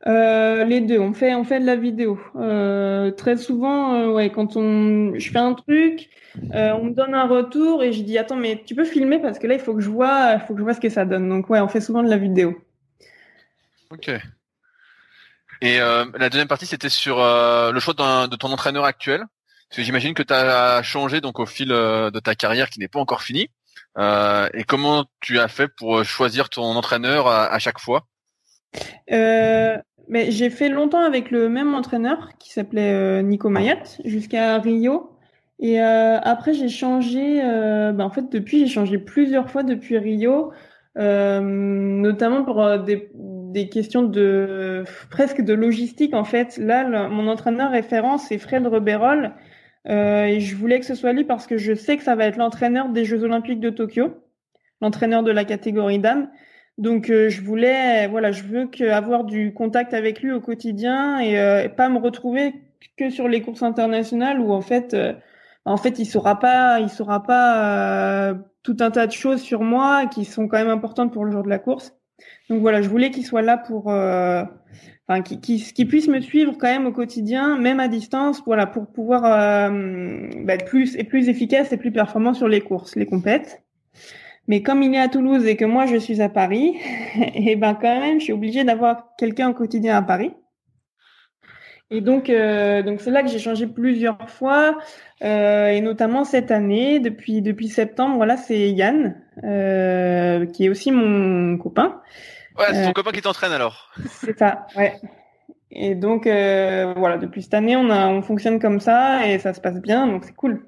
[0.06, 2.20] Euh, les deux, on fait on fait de la vidéo.
[2.36, 6.10] Euh, très souvent, euh, ouais, quand on je fais un truc,
[6.54, 9.40] euh, on me donne un retour et je dis attends mais tu peux filmer parce
[9.40, 11.06] que là il faut que je vois, il faut que je vois ce que ça
[11.06, 11.30] donne.
[11.30, 12.62] Donc ouais, on fait souvent de la vidéo.
[13.92, 14.12] Ok.
[15.62, 19.24] Et la deuxième partie c'était sur le choix de ton entraîneur actuel?
[19.72, 22.90] Parce que j'imagine que tu as changé donc au fil de ta carrière qui n'est
[22.90, 23.50] pas encore finie.
[23.98, 28.06] et comment tu as fait pour choisir ton entraîneur à chaque fois?
[29.12, 34.58] Euh, mais j'ai fait longtemps avec le même entraîneur qui s'appelait euh, Nico Mayat jusqu'à
[34.60, 35.12] Rio.
[35.60, 37.42] Et euh, après, j'ai changé.
[37.44, 40.52] Euh, ben, en fait, depuis, j'ai changé plusieurs fois depuis Rio,
[40.96, 46.14] notamment pour des, des, questions de presque de logistique.
[46.14, 49.34] En fait, là, mon entraîneur référent, c'est Fred Reberol.
[49.86, 52.38] Et je voulais que ce soit lui parce que je sais que ça va être
[52.38, 54.14] l'entraîneur des Jeux Olympiques de Tokyo,
[54.82, 56.30] l'entraîneur de la catégorie dames.
[56.78, 61.20] Donc euh, je voulais, voilà, je veux que, avoir du contact avec lui au quotidien
[61.20, 62.56] et, euh, pas me retrouver
[62.98, 65.14] que sur les courses internationales où en fait, euh,
[65.66, 70.08] en fait, il saura pas, il saura pas tout un tas de choses sur moi
[70.08, 71.96] qui sont quand même importantes pour le jour de la course.
[72.50, 76.86] Donc voilà, je voulais qu'il soit là pour, enfin, qu'il puisse me suivre quand même
[76.86, 81.78] au quotidien, même à distance, voilà, pour pouvoir bah, être plus et plus efficace et
[81.78, 83.64] plus performant sur les courses, les compètes.
[84.48, 86.76] Mais comme il est à Toulouse et que moi je suis à Paris,
[87.16, 90.34] et eh ben quand même, je suis obligée d'avoir quelqu'un au quotidien à Paris.
[91.92, 94.78] Et donc, euh, donc c'est là que j'ai changé plusieurs fois,
[95.24, 98.16] euh, et notamment cette année, depuis depuis septembre.
[98.16, 102.02] Voilà, c'est Yann, euh, qui est aussi mon copain.
[102.58, 103.92] Ouais, c'est ton copain qui t'entraîne alors.
[104.08, 104.96] C'est ça, ouais.
[105.70, 109.62] Et donc voilà, depuis cette année, on a on fonctionne comme ça et ça se
[109.62, 110.66] passe bien, donc c'est cool.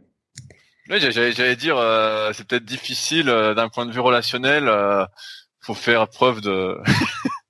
[0.89, 4.67] Oui, j'allais dire, euh, c'est peut-être difficile euh, d'un point de vue relationnel.
[4.67, 5.05] Euh,
[5.61, 6.77] faut faire preuve de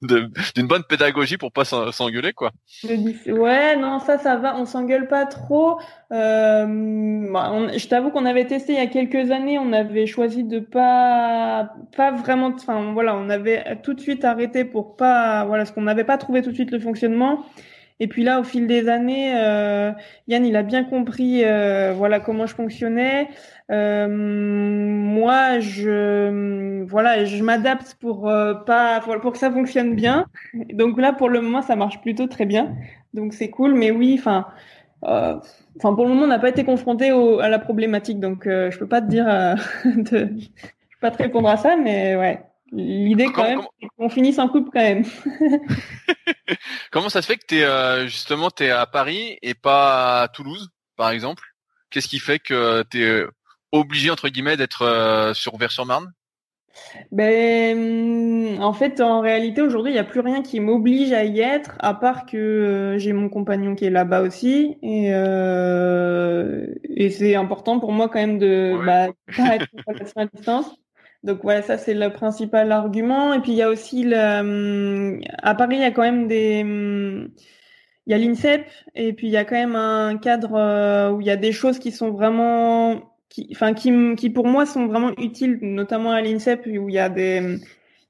[0.03, 2.51] d'une bonne pédagogie pour pas s'engueuler, quoi.
[3.27, 4.55] Ouais, non, ça, ça va.
[4.57, 5.79] On s'engueule pas trop.
[6.11, 9.57] Euh, bah, je t'avoue qu'on avait testé il y a quelques années.
[9.59, 12.51] On avait choisi de pas, pas vraiment.
[12.55, 16.17] Enfin, voilà, on avait tout de suite arrêté pour pas, voilà, parce qu'on n'avait pas
[16.17, 17.45] trouvé tout de suite le fonctionnement.
[17.99, 19.91] Et puis là, au fil des années, euh,
[20.27, 23.29] Yann, il a bien compris, euh, voilà comment je fonctionnais.
[23.71, 28.23] Euh, moi, je, voilà, je m'adapte pour
[28.65, 30.25] pas, pour que ça fonctionne bien.
[30.73, 32.75] Donc là, pour le moment, ça marche plutôt très bien.
[33.13, 33.73] Donc c'est cool.
[33.75, 34.47] Mais oui, enfin,
[35.03, 38.19] enfin pour le moment, on n'a pas été confronté à la problématique.
[38.19, 39.25] Donc je peux pas te dire,
[39.85, 42.41] de, je peux pas te répondre à ça, mais ouais.
[42.75, 45.05] L'idée quand même, c'est qu'on finisse en couple quand même.
[46.91, 50.71] comment ça se fait que tu euh, justement t'es à Paris et pas à Toulouse,
[50.95, 51.43] par exemple?
[51.91, 53.25] Qu'est-ce qui fait que tu es
[53.71, 56.11] obligé entre guillemets d'être euh, sur Vers-sur-Marne
[57.11, 61.39] ben, en fait, en réalité, aujourd'hui, il n'y a plus rien qui m'oblige à y
[61.39, 67.35] être, à part que euh, j'ai mon compagnon qui est là-bas aussi, et, et c'est
[67.35, 69.67] important pour moi quand même de bah, pas être
[70.15, 70.75] à distance.
[71.23, 73.33] Donc voilà, ça c'est le principal argument.
[73.33, 76.27] Et puis il y a aussi le, hum, à Paris, il y a quand même
[76.27, 77.29] des, hum,
[78.05, 78.65] il y a l'INSEP
[78.95, 81.51] et puis il y a quand même un cadre euh, où il y a des
[81.53, 86.21] choses qui sont vraiment, qui, enfin qui, qui pour moi sont vraiment utiles, notamment à
[86.21, 87.59] l'INSEP où il y a des,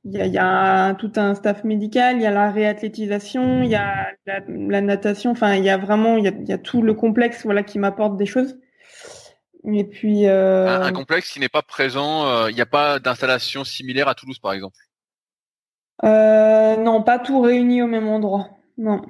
[0.06, 4.08] il y a, tout un staff médical, il y a la réathlétisation, il y a
[4.26, 7.80] la, natation, enfin il y a vraiment, il y a tout le complexe voilà qui
[7.80, 8.58] m'apporte des choses.
[9.72, 10.82] Et puis euh...
[10.82, 12.28] un, complexe qui n'est pas présent.
[12.28, 14.76] Euh, il n'y a pas d'installation similaire à Toulouse, par exemple?
[16.04, 18.50] Euh, non, pas tout réuni au même endroit.
[18.78, 19.02] Non.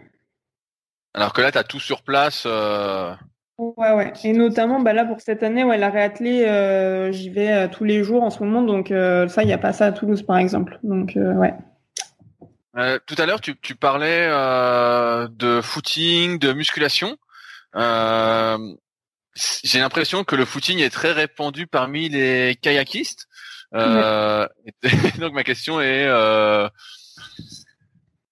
[1.14, 2.46] Alors que là, tu as tout sur place.
[2.46, 4.14] Ouais, ouais.
[4.24, 8.04] Et notamment, bah là pour cette année, ouais, la réathlée, euh, j'y vais tous les
[8.04, 10.80] jours en ce moment, donc ça, il n'y a pas ça à Toulouse, par exemple.
[10.84, 11.54] Donc, ouais.
[13.06, 17.18] tout à l'heure, tu, tu parlais de footing, de musculation.
[17.76, 18.58] Euh,
[19.36, 23.28] j'ai l'impression que le footing est très répandu parmi les kayakistes.
[23.74, 24.48] Euh,
[25.20, 26.70] donc ma question est euh,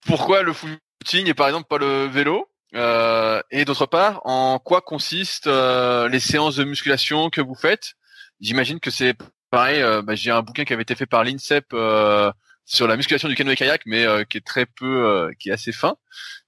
[0.05, 2.47] pourquoi le footing et par exemple pas le vélo?
[2.75, 7.93] Euh, Et d'autre part, en quoi consistent euh, les séances de musculation que vous faites?
[8.39, 9.15] J'imagine que c'est
[9.49, 9.81] pareil.
[9.81, 12.31] Euh, bah, j'ai un bouquin qui avait été fait par l'INSEP euh,
[12.65, 15.95] sur la musculation du canoë kayak, mais qui est très peu, qui est assez fin.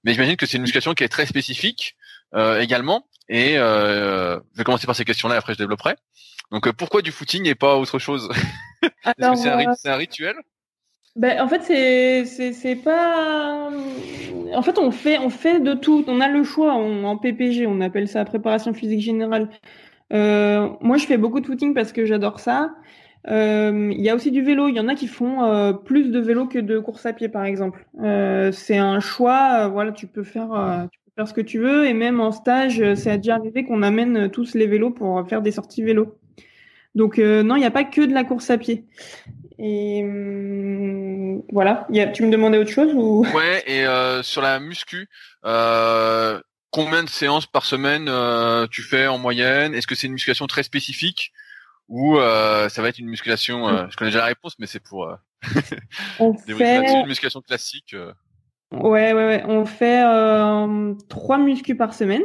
[0.04, 1.96] Mais j'imagine que c'est une musculation qui est très spécifique
[2.34, 3.06] également.
[3.28, 5.94] Et euh, je vais commencer par ces questions-là, après je développerai.
[6.50, 8.28] Donc pourquoi du footing et pas autre chose?
[8.82, 10.36] Est-ce que c'est un, un, rituel?
[11.16, 13.70] ben, en fait, c'est c'est pas.
[14.54, 16.04] En fait, on fait on fait de tout.
[16.06, 17.66] On a le choix en PPG.
[17.66, 19.48] On appelle ça préparation physique générale.
[20.12, 22.74] Euh, moi, je fais beaucoup de footing parce que j'adore ça.
[23.28, 24.68] Euh, il y a aussi du vélo.
[24.68, 27.28] Il y en a qui font euh, plus de vélo que de course à pied,
[27.28, 27.86] par exemple.
[28.02, 29.68] Euh, c'est un choix.
[29.68, 31.86] voilà, tu peux faire tu faire ce que tu veux.
[31.86, 35.52] Et même en stage, c'est déjà arrivé qu'on amène tous les vélos pour faire des
[35.52, 36.18] sorties vélo.
[36.94, 38.84] Donc non, il n'y a pas que de la course à pied.
[39.58, 41.86] Et hum, voilà.
[41.90, 43.26] Y a, tu me demandais autre chose ou?
[43.34, 43.62] Ouais.
[43.66, 45.08] Et euh, sur la muscu,
[45.44, 46.40] euh,
[46.70, 49.74] combien de séances par semaine euh, tu fais en moyenne?
[49.74, 51.32] Est-ce que c'est une musculation très spécifique?
[51.88, 54.80] Ou euh, ça va être une musculation euh, Je connais déjà la réponse, mais c'est
[54.80, 55.16] pour euh,
[56.18, 57.00] on fait...
[57.00, 57.94] une musculation classique.
[58.82, 59.42] Ouais, ouais, ouais.
[59.46, 60.02] On fait
[61.08, 62.22] trois muscu par semaine.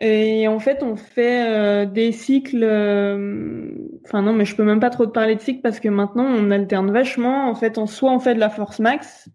[0.00, 2.62] Et en fait, on fait euh, des cycles.
[2.62, 3.72] Euh,
[4.04, 6.24] enfin non, mais je peux même pas trop te parler de cycles parce que maintenant
[6.24, 7.48] on alterne vachement.
[7.50, 9.28] En fait, soit on fait de la force max.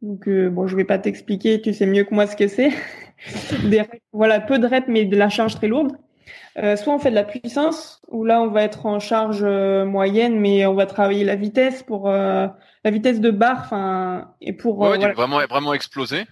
[0.00, 2.70] Donc euh, bon, je vais pas t'expliquer, tu sais mieux que moi ce que c'est.
[4.12, 5.92] voilà, peu de reps mais de la charge très lourde.
[6.76, 10.66] soit on fait de la puissance où là on va être en charge moyenne mais
[10.66, 12.10] on va travailler la vitesse pour
[12.86, 16.22] la vitesse de barre, enfin et pour ouais, vraiment vraiment exploser.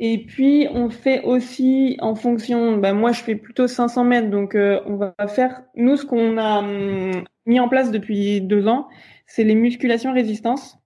[0.00, 4.54] Et puis on fait aussi en fonction, ben moi je fais plutôt 500 mètres, donc
[4.54, 8.88] euh, on va faire, nous ce qu'on a hum, mis en place depuis deux ans,
[9.26, 10.78] c'est les musculations résistance.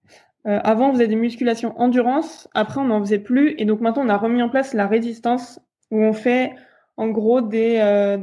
[0.49, 4.05] Euh, avant on faisait des musculations endurance, après on n'en faisait plus, et donc maintenant
[4.05, 5.61] on a remis en place la résistance,
[5.93, 6.57] où on fait
[6.97, 8.19] en gros des, euh,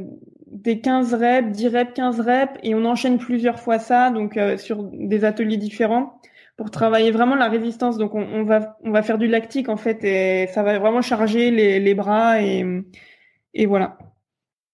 [0.46, 4.82] des 15 reps, 10 reps, 15 reps, et on enchaîne plusieurs fois ça, donc sur
[4.92, 6.20] des ateliers différents
[6.60, 7.96] pour travailler vraiment la résistance.
[7.96, 11.00] Donc on, on, va on va faire du lactique en fait et ça va vraiment
[11.00, 12.66] charger les, les bras et
[13.54, 13.96] et voilà.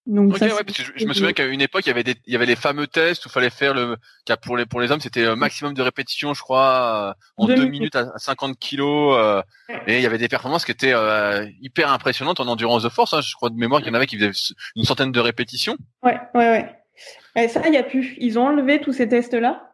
[0.05, 2.17] Donc ça, ouais, parce que je, me souviens qu'à une époque il y avait des
[2.27, 3.97] il y avait les fameux tests où il fallait faire le
[4.43, 7.67] pour les pour les hommes c'était un maximum de répétitions je crois euh, en deux,
[7.67, 9.41] minutes à 50 kilos euh,
[9.87, 13.15] et il y avait des performances qui étaient euh, hyper impressionnantes en endurance de force.
[13.15, 13.21] Hein.
[13.21, 15.77] Je crois de mémoire qu'il y en avait qui faisaient une centaine de répétitions.
[16.03, 16.75] Ouais ouais ouais.
[17.37, 18.17] Et ça il y a plus.
[18.19, 19.66] Ils ont enlevé tous ces tests là.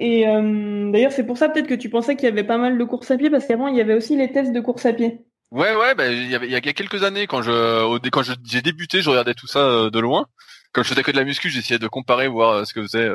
[0.00, 2.78] Et euh, d'ailleurs, c'est pour ça peut-être que tu pensais qu'il y avait pas mal
[2.78, 4.92] de courses à pied, parce qu'avant, il y avait aussi les tests de course à
[4.92, 5.24] pied.
[5.50, 8.62] Ouais, ouais, bah, il y, avait, il y a quelques années, quand je, quand j'ai
[8.62, 10.26] débuté, je regardais tout ça euh, de loin.
[10.72, 13.10] Quand je faisais que de la muscu, j'essayais de comparer, voir euh, ce que faisaient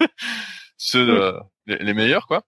[0.78, 1.34] ceux
[1.66, 2.44] les, meilleurs, quoi.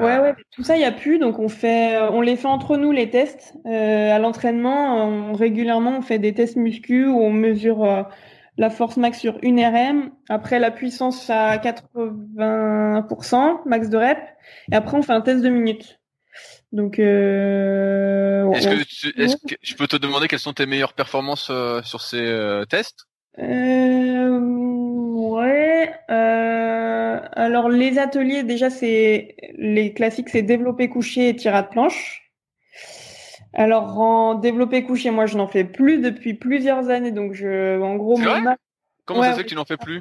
[0.00, 2.78] Ouais, ouais, tout ça, il y a plus, donc on fait, on les fait entre
[2.78, 3.52] nous les tests.
[3.66, 8.06] à l'entraînement, régulièrement, on fait des tests muscu où on mesure
[8.58, 14.18] la force max sur une RM, après la puissance à 80%, max de rep,
[14.72, 16.00] et après on fait un test de minutes.
[16.72, 21.48] Donc, euh, est-ce que, est que, je peux te demander quelles sont tes meilleures performances
[21.50, 23.06] euh, sur ces euh, tests?
[23.38, 24.56] Euh,
[25.36, 25.92] Ouais.
[26.08, 32.25] alors les ateliers, déjà c'est les classiques, c'est développer couché et tirade planche.
[33.58, 37.96] Alors en développé couché, moi je n'en fais plus depuis plusieurs années, donc je, en
[37.96, 38.20] gros,
[39.06, 40.00] comment ça se fait que tu n'en fais plus?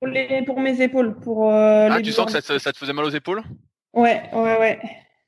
[0.00, 1.48] Pour, les, pour mes épaules, pour.
[1.52, 3.42] Euh, ah, tu sens que ça, ça, te faisait mal aux épaules?
[3.94, 4.80] Ouais, ouais, ouais.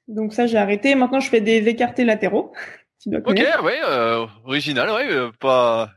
[0.08, 0.96] Donc ça j'ai arrêté.
[0.96, 2.52] Maintenant je fais des écartés latéraux.
[3.06, 5.90] ok, ouais, euh, original, ouais, euh, pas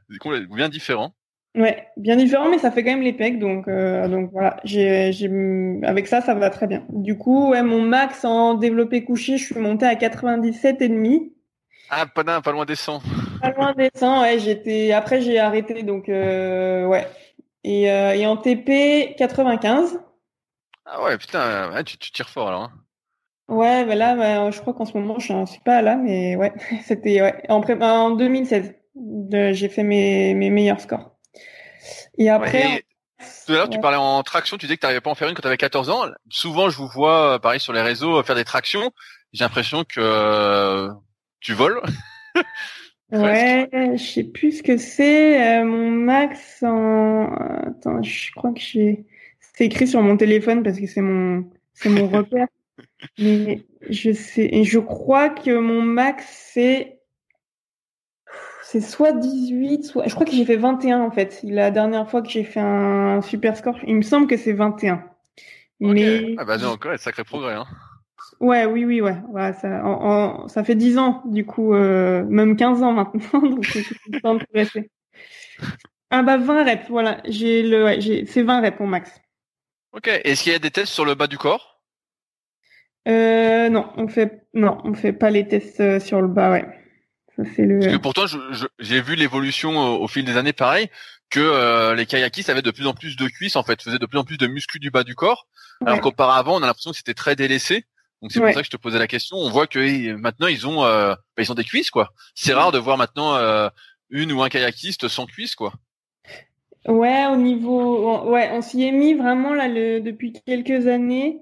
[0.51, 1.13] bien différent.
[1.55, 4.57] Ouais, bien différent, mais ça fait quand même les pecs, donc euh, donc voilà.
[4.63, 5.11] J'ai,
[5.83, 6.83] avec ça, ça va très bien.
[6.89, 11.33] Du coup, ouais, mon max en développé couché, je suis monté à 97 et demi.
[11.89, 13.01] Ah, pas, pas loin des 100.
[13.41, 14.39] Pas loin des 100, ouais.
[14.39, 17.07] J'étais, après, j'ai arrêté, donc, euh, ouais.
[17.63, 19.99] Et, euh, et en TP, 95.
[20.85, 22.63] Ah ouais, putain, tu, tu tires fort alors.
[22.63, 22.71] Hein.
[23.47, 26.53] Ouais, bah là, bah, je crois qu'en ce moment, je suis pas là, mais ouais,
[26.83, 27.43] c'était ouais.
[27.49, 28.73] en, en 2016,
[29.51, 31.11] j'ai fait mes, mes meilleurs scores.
[32.17, 32.83] Et après.
[33.45, 35.15] Tout à l'heure, tu parlais en traction, tu disais que tu n'arrivais pas à en
[35.15, 36.05] faire une quand tu avais 14 ans.
[36.29, 38.91] Souvent, je vous vois, pareil, sur les réseaux, faire des tractions.
[39.31, 40.89] J'ai l'impression que
[41.43, 41.81] tu voles?
[43.11, 45.59] Ouais, je sais plus ce que c'est.
[45.59, 47.31] Euh, mon max en.
[47.31, 49.05] Attends, je crois que j'ai.
[49.39, 52.47] C'est écrit sur mon téléphone parce que c'est mon, c'est mon repère.
[53.19, 57.01] Mais je sais, et je crois que mon max c'est,
[58.63, 61.41] c'est soit 18, soit, je crois que j'ai fait 21 en fait.
[61.43, 65.03] La dernière fois que j'ai fait un super score, il me semble que c'est 21.
[65.79, 66.33] Mais.
[66.39, 67.67] Ah bah non, encore, sacré progrès, hein.
[68.43, 69.15] Ouais, oui, oui, ouais.
[69.29, 73.65] ouais ça, en, ça fait 10 ans, du coup, euh, même 15 ans maintenant, donc
[73.65, 74.91] c'est le temps de progresser.
[76.09, 77.21] Ah bah 20 reps, voilà.
[77.23, 79.09] J'ai le, ouais, j'ai, c'est 20 reps mon max.
[79.93, 80.09] Ok.
[80.09, 81.81] Est-ce qu'il y a des tests sur le bas du corps?
[83.07, 86.65] Euh, Non, on fait, non, on fait pas les tests euh, sur le bas, ouais.
[87.37, 87.79] Ça, c'est le...
[87.79, 88.25] Parce que pourtant,
[88.79, 90.89] j'ai vu l'évolution au, fil des années, pareil
[91.29, 94.19] que les kayakistes avaient de plus en plus de cuisses en fait, faisaient de plus
[94.19, 95.47] en plus de muscles du bas du corps,
[95.83, 97.87] alors qu'auparavant on a l'impression que c'était très délaissé.
[98.23, 99.37] Donc c'est pour ça que je te posais la question.
[99.37, 102.09] On voit que maintenant ils ont bah, ils ont des cuisses quoi.
[102.33, 103.37] C'est rare de voir maintenant
[104.09, 105.73] une ou un kayakiste sans cuisses quoi.
[106.87, 111.39] Ouais, au niveau, ouais, on s'y est mis vraiment là le, depuis quelques années.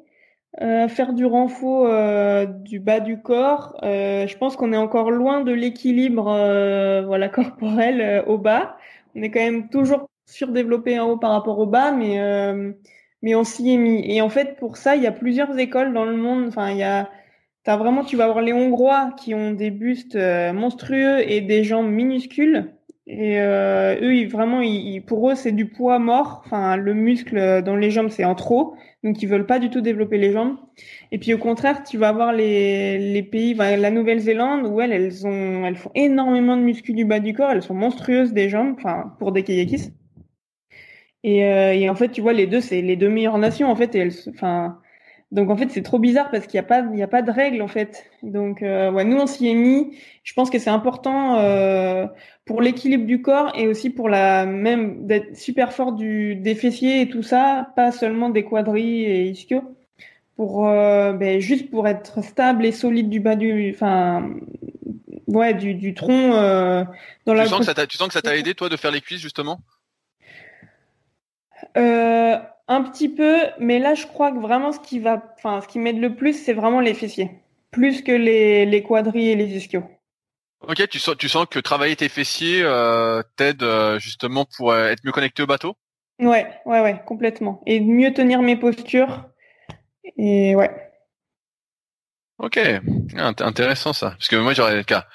[0.62, 5.10] Euh, faire du renfort euh, du bas du corps, euh, je pense qu'on est encore
[5.10, 8.78] loin de l'équilibre euh, voilà corporel euh, au bas.
[9.16, 12.20] On est quand même toujours surdéveloppé en haut par rapport au bas, mais
[13.22, 14.04] mais on s'y est mis.
[14.12, 16.48] Et en fait, pour ça, il y a plusieurs écoles dans le monde.
[16.48, 17.10] Enfin, il y a
[17.64, 21.92] T'as vraiment, tu vas avoir les Hongrois qui ont des bustes monstrueux et des jambes
[21.92, 22.74] minuscules.
[23.08, 26.42] Et euh, eux, ils, vraiment, ils, pour eux, c'est du poids mort.
[26.46, 28.76] Enfin, le muscle dans les jambes, c'est en trop.
[29.04, 30.58] Donc, ils veulent pas du tout développer les jambes.
[31.12, 35.28] Et puis, au contraire, tu vas avoir les, les pays, la Nouvelle-Zélande, où elles, elles
[35.28, 37.52] ont, elles font énormément de muscles du bas du corps.
[37.52, 39.94] Elles sont monstrueuses des jambes, enfin, pour des kayakistes.
[41.24, 43.76] Et, euh, et en fait, tu vois, les deux, c'est les deux meilleures nations, en
[43.76, 43.96] fait.
[43.96, 44.80] Et elles, enfin,
[45.32, 47.22] donc en fait c'est trop bizarre parce qu'il n'y a pas il y a pas
[47.22, 48.06] de règles en fait.
[48.22, 49.98] Donc euh, ouais, nous on s'y est mis.
[50.24, 52.06] Je pense que c'est important euh,
[52.46, 57.02] pour l'équilibre du corps et aussi pour la même d'être super fort du des fessiers
[57.02, 59.64] et tout ça, pas seulement des quadris et ischios.
[60.36, 64.30] Pour euh, ben, juste pour être stable et solide du bas du enfin
[65.28, 66.84] ouais du, du tronc euh,
[67.26, 68.92] dans tu la sens que ça tu sens que ça t'a aidé toi de faire
[68.92, 69.62] les cuisses justement?
[71.78, 72.38] Euh,
[72.68, 75.80] un petit peu, mais là, je crois que vraiment ce qui va, enfin, ce qui
[75.80, 77.32] m'aide le plus, c'est vraiment les fessiers,
[77.72, 79.84] plus que les, les quadris et les ischios.
[80.68, 85.04] Ok, tu sens, tu sens que travailler tes fessiers euh, t'aide euh, justement pour être
[85.04, 85.76] mieux connecté au bateau?
[86.20, 89.26] Ouais, ouais, ouais, complètement, et mieux tenir mes postures.
[90.18, 90.70] Et ouais.
[92.38, 92.60] Ok,
[93.16, 95.08] intéressant ça, parce que moi j'aurais cas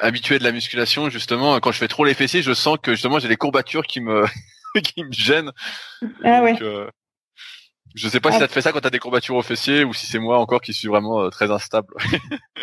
[0.00, 3.18] habitué de la musculation justement quand je fais trop les fessiers, je sens que justement
[3.18, 4.24] j'ai des courbatures qui me
[4.82, 5.50] qui me gêne.
[6.24, 6.56] Ah ouais.
[6.62, 6.88] Euh,
[7.94, 8.40] je sais pas si ah.
[8.40, 10.60] ça te fait ça quand t'as des courbatures au fessier ou si c'est moi encore
[10.60, 11.94] qui suis vraiment euh, très instable.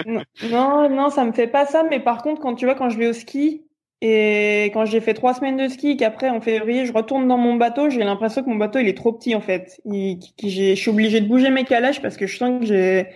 [0.05, 1.83] non, non, ça me fait pas ça.
[1.89, 3.65] Mais par contre, quand tu vois, quand je vais au ski
[4.01, 7.55] et quand j'ai fait trois semaines de ski, qu'après en février je retourne dans mon
[7.55, 9.81] bateau, j'ai l'impression que mon bateau il est trop petit en fait.
[9.85, 13.07] Il, je suis obligée de bouger mes calages parce que je sens que j'ai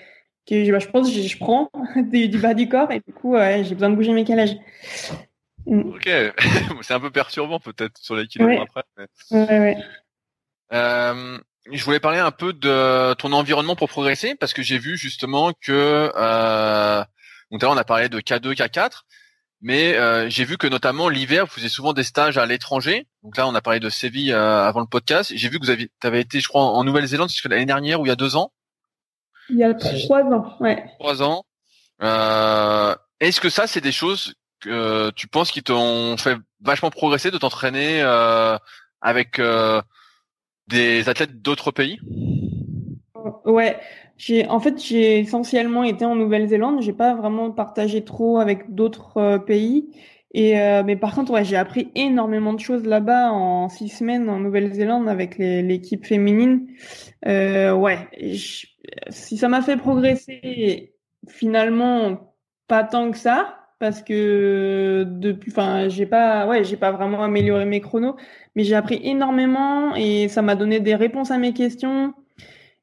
[0.45, 3.73] que bah, je pense que je prends du, bas du corps et du coup j'ai
[3.73, 4.57] besoin de bouger mes calages.
[5.65, 5.81] Mm.
[5.95, 6.09] Ok,
[6.81, 8.83] c'est un peu perturbant peut-être sur l'équilibre après.
[9.31, 9.77] Ouais,
[10.73, 11.37] euh,
[11.71, 15.53] je voulais parler un peu de ton environnement pour progresser parce que j'ai vu justement
[15.53, 17.03] que euh,
[17.51, 19.03] donc là on a parlé de K2, K4,
[19.61, 23.07] mais euh, j'ai vu que notamment l'hiver vous faisiez souvent des stages à l'étranger.
[23.23, 25.31] Donc là on a parlé de Séville euh, avant le podcast.
[25.35, 28.09] J'ai vu que vous avez avais été je crois en Nouvelle-Zélande l'année dernière ou il
[28.09, 28.51] y a deux ans.
[29.49, 30.83] Il y a trois ans, ouais.
[30.99, 31.45] Trois ans.
[32.01, 34.33] Euh, Est-ce que ça c'est des choses
[34.63, 38.57] que tu penses qu'ils t'ont fait vachement progresser de t'entraîner euh,
[39.01, 39.81] avec euh,
[40.67, 41.99] des athlètes d'autres pays?
[43.45, 43.79] Ouais,
[44.17, 46.81] j'ai en fait j'ai essentiellement été en Nouvelle-Zélande.
[46.81, 49.89] J'ai pas vraiment partagé trop avec d'autres euh, pays.
[50.35, 54.39] Et mais par contre, ouais, j'ai appris énormément de choses là-bas en six semaines en
[54.39, 56.65] Nouvelle-Zélande avec l'équipe féminine.
[57.23, 57.99] ouais,
[59.09, 60.95] si ça m'a fait progresser,
[61.27, 62.35] finalement
[62.67, 67.65] pas tant que ça parce que depuis, enfin, j'ai pas, ouais, j'ai pas vraiment amélioré
[67.65, 68.15] mes chronos,
[68.55, 72.13] mais j'ai appris énormément et ça m'a donné des réponses à mes questions.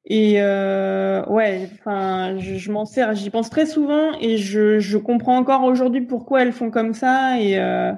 [0.05, 5.63] Et euh, ouais, enfin, je, m'en sers, j'y pense très souvent et je, comprends encore
[5.63, 7.93] aujourd'hui pourquoi elles font comme ça et euh,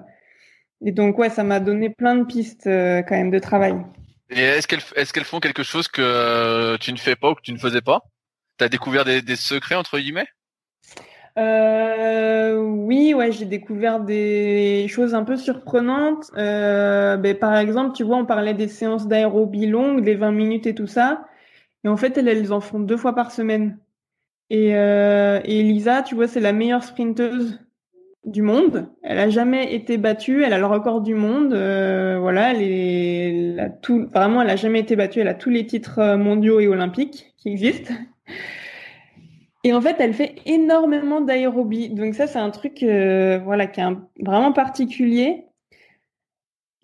[0.80, 3.74] donc ouais, ça m'a donné plein de pistes euh, quand même de travail.
[4.30, 7.42] Et est-ce qu'elles est-ce qu'elles font quelque chose que tu ne fais pas ou que
[7.42, 8.02] tu ne faisais pas?
[8.58, 10.28] T'as découvert des secrets entre guillemets?
[11.38, 16.30] Euh, oui, ouais, j'ai découvert des choses un peu surprenantes.
[16.36, 20.66] Euh, ben, par exemple, tu vois, on parlait des séances d'aérobie longues, des 20 minutes
[20.66, 21.26] et tout ça.
[21.84, 23.78] Et en fait, elles, elles en font deux fois par semaine.
[24.50, 27.58] Et, euh, et Elisa, tu vois, c'est la meilleure sprinteuse
[28.24, 28.88] du monde.
[29.02, 30.44] Elle a jamais été battue.
[30.44, 31.52] Elle a le record du monde.
[31.54, 35.20] Euh, voilà, elle est, elle a tout, vraiment, elle a jamais été battue.
[35.20, 37.94] Elle a tous les titres euh, mondiaux et olympiques qui existent.
[39.64, 41.90] Et en fait, elle fait énormément d'aérobie.
[41.90, 43.84] Donc ça, c'est un truc euh, voilà qui est
[44.20, 45.46] vraiment particulier,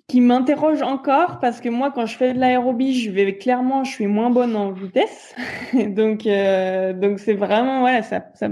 [0.06, 3.90] qui m'interroge encore parce que moi, quand je fais de l'aérobie, je vais clairement, je
[3.92, 5.34] suis moins bonne en vitesse.
[5.74, 8.48] donc euh, donc c'est vraiment voilà, ça ça,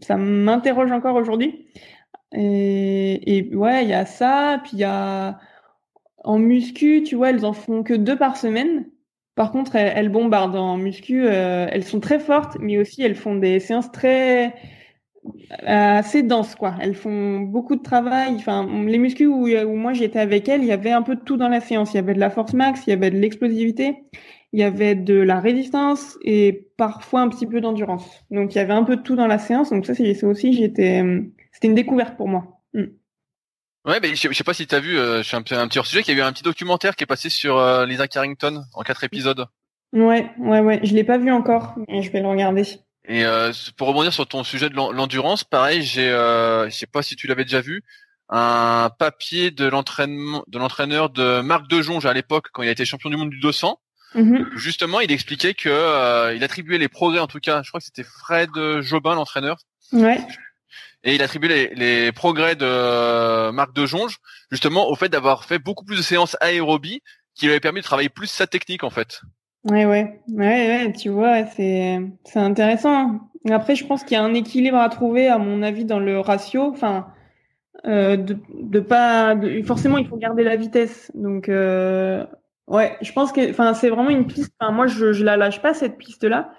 [0.00, 1.66] ça m'interroge encore aujourd'hui.
[2.34, 5.38] Et, et ouais, il y a ça, puis il y a
[6.24, 8.86] en muscu, tu vois, elles en font que deux par semaine.
[9.34, 11.24] Par contre, elles, bombardent en muscu.
[11.26, 14.54] Euh, elles sont très fortes, mais aussi elles font des séances très
[15.64, 16.74] assez denses quoi.
[16.80, 18.34] Elles font beaucoup de travail.
[18.34, 21.20] Enfin, les muscles où, où moi j'étais avec elles, il y avait un peu de
[21.20, 21.92] tout dans la séance.
[21.92, 23.96] Il y avait de la force max, il y avait de l'explosivité,
[24.52, 28.24] il y avait de la résistance et parfois un petit peu d'endurance.
[28.30, 29.70] Donc il y avait un peu de tout dans la séance.
[29.70, 31.02] Donc ça c'est aussi j'étais
[31.52, 32.60] c'était une découverte pour moi.
[32.74, 32.84] Mm.
[33.84, 35.78] Ouais, mais je, sais pas si tu as vu, euh, je suis un, un, petit
[35.78, 38.06] hors sujet, qu'il y a eu un petit documentaire qui est passé sur euh, Lisa
[38.06, 39.46] Carrington en quatre épisodes.
[39.92, 40.80] Ouais, ouais, ouais.
[40.84, 42.64] Je l'ai pas vu encore, mais je vais le regarder.
[43.06, 47.02] Et euh, pour rebondir sur ton sujet de l'endurance, pareil, j'ai, euh, je sais pas
[47.02, 47.82] si tu l'avais déjà vu,
[48.28, 52.84] un papier de l'entraînement, de l'entraîneur de Marc Dejonge à l'époque quand il a été
[52.84, 53.78] champion du monde du 200.
[54.14, 54.56] Mm-hmm.
[54.56, 57.86] Justement, il expliquait que euh, il attribuait les progrès, en tout cas, je crois que
[57.86, 59.56] c'était Fred Jobin, l'entraîneur.
[59.92, 60.20] Ouais
[61.04, 64.18] et il attribue les, les progrès de Marc de Jonge
[64.50, 67.02] justement au fait d'avoir fait beaucoup plus de séances aérobie
[67.34, 69.20] qui lui avait permis de travailler plus sa technique en fait.
[69.64, 70.44] Ouais ouais ouais,
[70.86, 73.20] ouais tu vois c'est c'est intéressant.
[73.50, 76.20] Après je pense qu'il y a un équilibre à trouver à mon avis dans le
[76.20, 76.70] ratio.
[76.72, 77.08] Enfin
[77.84, 79.34] euh, de, de pas
[79.64, 82.24] forcément il faut garder la vitesse donc euh,
[82.68, 84.52] ouais je pense que enfin c'est vraiment une piste.
[84.60, 86.52] Enfin, moi je je la lâche pas cette piste là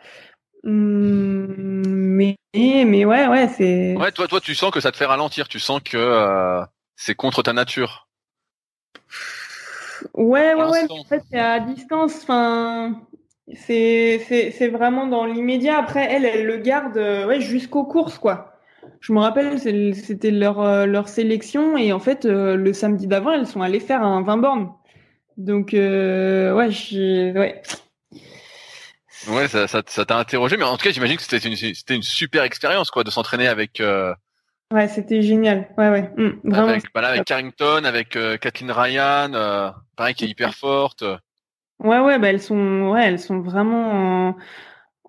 [0.64, 3.95] mais mais ouais ouais c'est.
[3.97, 6.64] Ouais toi toi tu sens que ça te fait ralentir, tu sens que euh,
[6.95, 8.07] c'est contre ta nature.
[10.14, 10.86] Ouais ouais ouais.
[10.89, 12.16] En fait c'est à distance.
[12.24, 13.01] Enfin
[13.53, 15.78] c'est c'est c'est vraiment dans l'immédiat.
[15.78, 18.51] Après elle elle le garde euh, ouais jusqu'aux courses quoi.
[19.01, 23.47] Je me rappelle c'était leur euh, leur sélection et en fait le samedi d'avant elles
[23.47, 24.72] sont allées faire un 20 bornes.
[25.36, 27.61] Donc ouais je ouais
[29.28, 31.95] Ouais, ça, ça, ça t'a interrogé, mais en tout cas, j'imagine que c'était une, c'était
[31.95, 33.80] une super expérience, quoi, de s'entraîner avec.
[33.80, 34.13] Euh...
[34.71, 35.69] Ouais, c'était génial.
[35.78, 36.67] Ouais, ouais, mmh, vraiment.
[36.69, 41.03] Avec, bah avec Carrington, avec euh, Kathleen Ryan, euh, pareil, qui est hyper forte.
[41.80, 44.36] Ouais, ouais, bah elles sont, ouais, elles sont vraiment.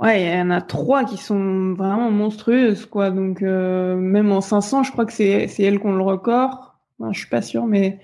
[0.00, 3.10] Ouais, il y en a trois qui sont vraiment monstrueuses, quoi.
[3.10, 6.78] Donc euh, même en 500, je crois que c'est c'est elles qui ont le record.
[6.98, 8.00] Enfin, je suis pas sûre, mais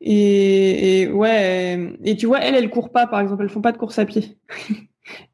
[0.00, 1.92] et, et ouais.
[2.04, 4.06] Et tu vois, elles, elles courent pas, par exemple, elles font pas de course à
[4.06, 4.38] pied.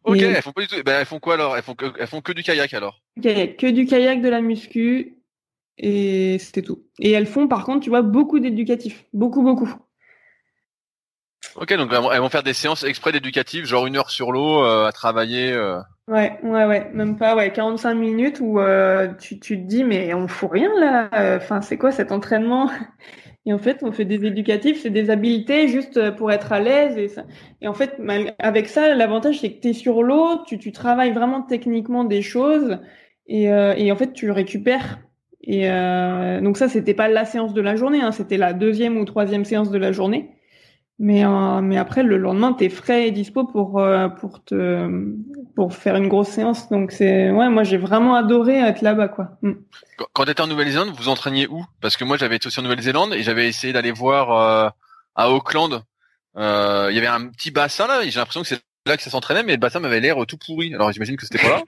[0.05, 0.77] Ok, elles font pas du tout.
[0.85, 1.57] Ben, elles font quoi alors?
[1.57, 3.01] Elles font que, elles font que du kayak alors?
[3.21, 5.17] Kayak, que du kayak, de la muscu
[5.79, 6.85] et c'était tout.
[6.99, 9.73] Et elles font par contre, tu vois, beaucoup d'éducatifs, beaucoup beaucoup.
[11.57, 14.87] Ok, donc elles vont faire des séances exprès d'éducatifs, genre une heure sur l'eau euh,
[14.87, 15.53] à travailler.
[15.53, 15.79] Euh...
[16.09, 20.13] Ouais, ouais, ouais, même pas, ouais, 45 minutes où euh, tu, tu te dis mais
[20.15, 21.09] on fout rien là.
[21.37, 22.71] Enfin, c'est quoi cet entraînement?
[23.47, 26.61] Et en fait, on fait des éducatifs, c'est des habiletés juste euh, pour être à
[26.61, 27.25] l'aise.
[27.61, 28.01] Et, en fait,
[28.39, 32.23] avec ça, l'avantage, c'est que tu es sur l'eau, tu, tu travailles vraiment techniquement des
[32.23, 32.79] choses
[33.27, 34.99] et, euh, et en fait, tu récupères.
[35.43, 38.97] Et euh, donc ça, c'était pas la séance de la journée, hein, c'était la deuxième
[38.97, 40.31] ou troisième séance de la journée.
[41.01, 44.89] Mais, euh, mais après, le lendemain, tu es frais et dispo pour, euh, pour, te,
[45.57, 46.69] pour faire une grosse séance.
[46.69, 49.09] Donc, c'est ouais, moi, j'ai vraiment adoré être là-bas.
[49.09, 49.31] quoi.
[49.43, 49.53] Mm.
[50.13, 51.65] Quand tu étais en Nouvelle-Zélande, vous entraîniez où?
[51.81, 54.71] Parce que moi, j'avais été aussi en Nouvelle-Zélande et j'avais essayé d'aller voir euh,
[55.17, 55.83] à Auckland.
[56.37, 59.45] Il y avait un petit bassin là, j'ai l'impression que c'est là que ça s'entraînait,
[59.45, 60.75] mais le bassin m'avait l'air tout pourri.
[60.75, 61.63] Alors, j'imagine que c'était pas là.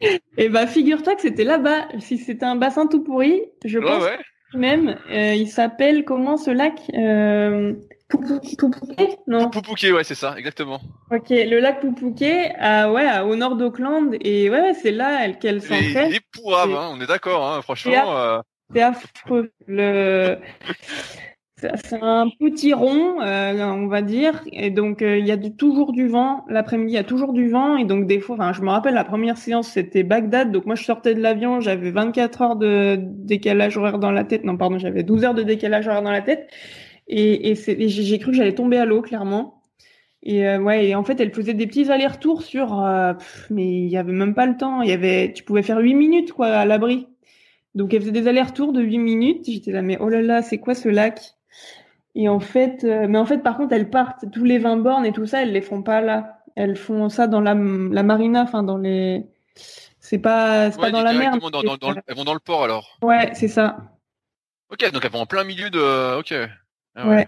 [0.00, 1.88] et eh bah, figure-toi que c'était là-bas.
[2.00, 4.02] Si c'était un bassin tout pourri, je pense.
[4.02, 4.18] Ouais
[4.54, 4.96] même.
[5.10, 7.74] Euh, il s'appelle comment ce lac euh,
[8.08, 9.50] Poupouké Non.
[9.50, 10.80] Poupouké, ouais, c'est ça, exactement.
[11.10, 16.10] Ok, le lac Poupouké, à, ouais, au nord d'Auckland, et ouais, c'est là qu'elle s'entraîne.
[16.10, 18.42] Il est pourrave, hein, on est d'accord, hein, franchement.
[18.72, 19.52] C'est affreux.
[19.66, 20.38] Le
[21.58, 25.92] c'est un petit rond, euh, on va dire, et donc euh, il y a toujours
[25.92, 26.44] du vent.
[26.50, 28.92] L'après-midi, il y a toujours du vent, et donc des fois, enfin, je me rappelle
[28.92, 32.98] la première séance, c'était Bagdad, donc moi je sortais de l'avion, j'avais 24 heures de
[33.00, 36.20] décalage horaire dans la tête, non pardon, j'avais 12 heures de décalage horaire dans la
[36.20, 36.50] tête,
[37.08, 39.62] et, et, j'ai cru que j'allais tomber à l'eau clairement.
[40.22, 42.84] Et euh, ouais, et en fait, elle faisait des petits allers-retours sur,
[43.50, 44.82] mais il y avait même pas le temps.
[44.82, 47.06] Il y avait, tu pouvais faire 8 minutes quoi à l'abri.
[47.76, 49.44] Donc elle faisait des allers-retours de 8 minutes.
[49.48, 51.35] J'étais là, mais oh là là, c'est quoi ce lac?
[52.18, 55.04] Et en fait, euh, mais en fait, par contre, elles partent tous les 20 bornes
[55.04, 56.42] et tout ça, elles les font pas là.
[56.56, 59.26] Elles font ça dans la, la marina, enfin dans les.
[60.00, 61.36] C'est pas, c'est pas dans la mer.
[61.36, 62.96] Dans, dans, dans, elles vont dans le port alors.
[63.02, 63.76] Ouais, c'est ça.
[64.70, 66.18] Ok, donc elles vont en plein milieu de.
[66.18, 66.32] Ok.
[66.94, 67.16] Ah ouais.
[67.16, 67.26] ouais.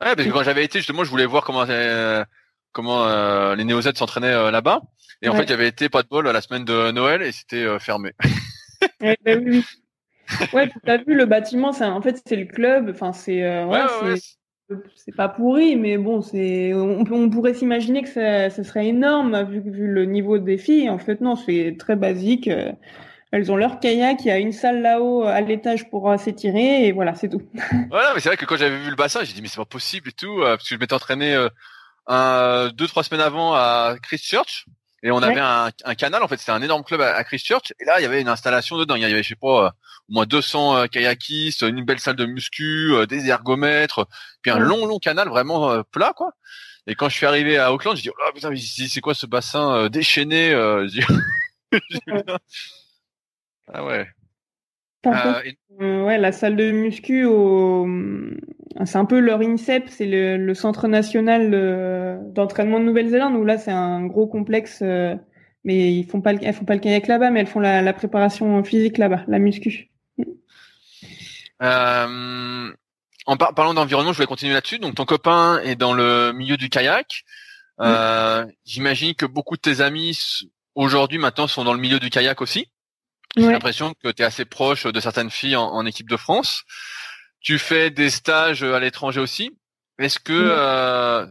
[0.00, 2.24] parce que quand j'avais été justement, je voulais voir comment euh,
[2.72, 4.80] comment euh, les néo s'entraînaient là-bas.
[5.20, 8.12] Et en fait, j'avais été pas de bol la semaine de Noël et c'était fermé.
[9.02, 9.62] bah oui
[10.52, 12.90] ouais, tu as vu le bâtiment, c'est en fait c'est le club.
[12.90, 14.16] Enfin c'est euh, ouais,
[14.94, 19.42] c'est pas pourri, mais bon c'est on, on pourrait s'imaginer que ça, ça, serait énorme
[19.44, 20.88] vu, vu le niveau des filles.
[20.90, 22.48] En fait non, c'est très basique.
[22.48, 22.72] Euh,
[23.32, 26.86] elles ont leur kayak, il y a une salle là-haut à l'étage pour euh, s'étirer
[26.86, 27.42] et voilà, c'est tout.
[27.90, 29.64] voilà, mais c'est vrai que quand j'avais vu le bassin, j'ai dit mais c'est pas
[29.64, 31.48] possible et tout parce que je m'étais entraîné
[32.06, 34.66] un, deux trois semaines avant à Christchurch
[35.02, 37.72] Et on avait un, un, canal, en fait, c'était un énorme club à, Christchurch.
[37.80, 38.96] Et là, il y avait une installation dedans.
[38.96, 39.70] Il y avait, je sais pas, euh,
[40.08, 44.06] au moins 200 euh, kayakistes, une belle salle de muscu, euh, des ergomètres,
[44.42, 46.32] puis un long, long canal vraiment plat, quoi.
[46.86, 49.88] Et quand je suis arrivé à Auckland, je dis, oh putain, c'est quoi ce bassin
[49.88, 50.52] déchaîné
[53.72, 54.08] Ah ouais.
[55.80, 57.86] Ouais, la salle de muscu au,
[58.84, 61.50] c'est un peu leur INSEP, c'est le, centre national
[62.32, 65.14] d'entraînement de Nouvelle-Zélande où là c'est un gros complexe, euh,
[65.64, 68.62] mais ils font pas, elles font pas le kayak là-bas, mais elles font la, préparation
[68.64, 69.90] physique là-bas, la muscu.
[71.62, 72.72] Euh,
[73.26, 74.78] en parlant d'environnement, je vais continuer là-dessus.
[74.78, 77.24] Donc ton copain est dans le milieu du kayak.
[77.80, 80.42] Euh, j'imagine que beaucoup de tes amis
[80.74, 82.68] aujourd'hui maintenant sont dans le milieu du kayak aussi.
[83.36, 86.64] J'ai l'impression que tu es assez proche de certaines filles en équipe de France.
[87.40, 89.50] Tu fais des stages à l'étranger aussi.
[90.00, 91.26] Est-ce que euh,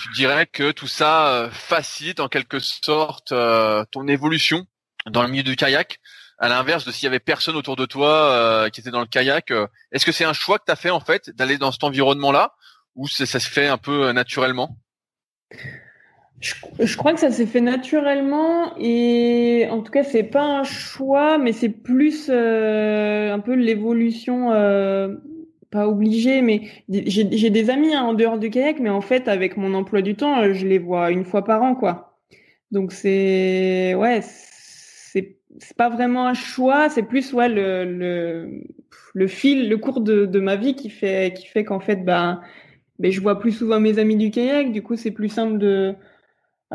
[0.00, 4.66] tu dirais que tout ça euh, facilite en quelque sorte euh, ton évolution
[5.06, 6.00] dans le milieu du kayak?
[6.38, 9.52] À l'inverse de s'il y avait personne autour de toi qui était dans le kayak,
[9.92, 12.56] est-ce que c'est un choix que tu as fait en fait d'aller dans cet environnement-là?
[12.96, 14.76] Ou ça se fait un peu naturellement?
[16.42, 21.38] Je, crois que ça s'est fait naturellement et en tout cas c'est pas un choix
[21.38, 24.50] mais c'est plus un peu l'évolution
[25.72, 29.56] pas obligé, mais j'ai des amis hein, en dehors du kayak, mais en fait, avec
[29.56, 32.18] mon emploi du temps, euh, je les vois une fois par an, quoi.
[32.70, 38.62] Donc c'est ouais, c'est c'est pas vraiment un choix, c'est plus ouais le, le
[39.14, 42.40] le fil, le cours de, de ma vie qui fait qui fait qu'en fait bah
[42.98, 45.94] ben je vois plus souvent mes amis du kayak, du coup c'est plus simple de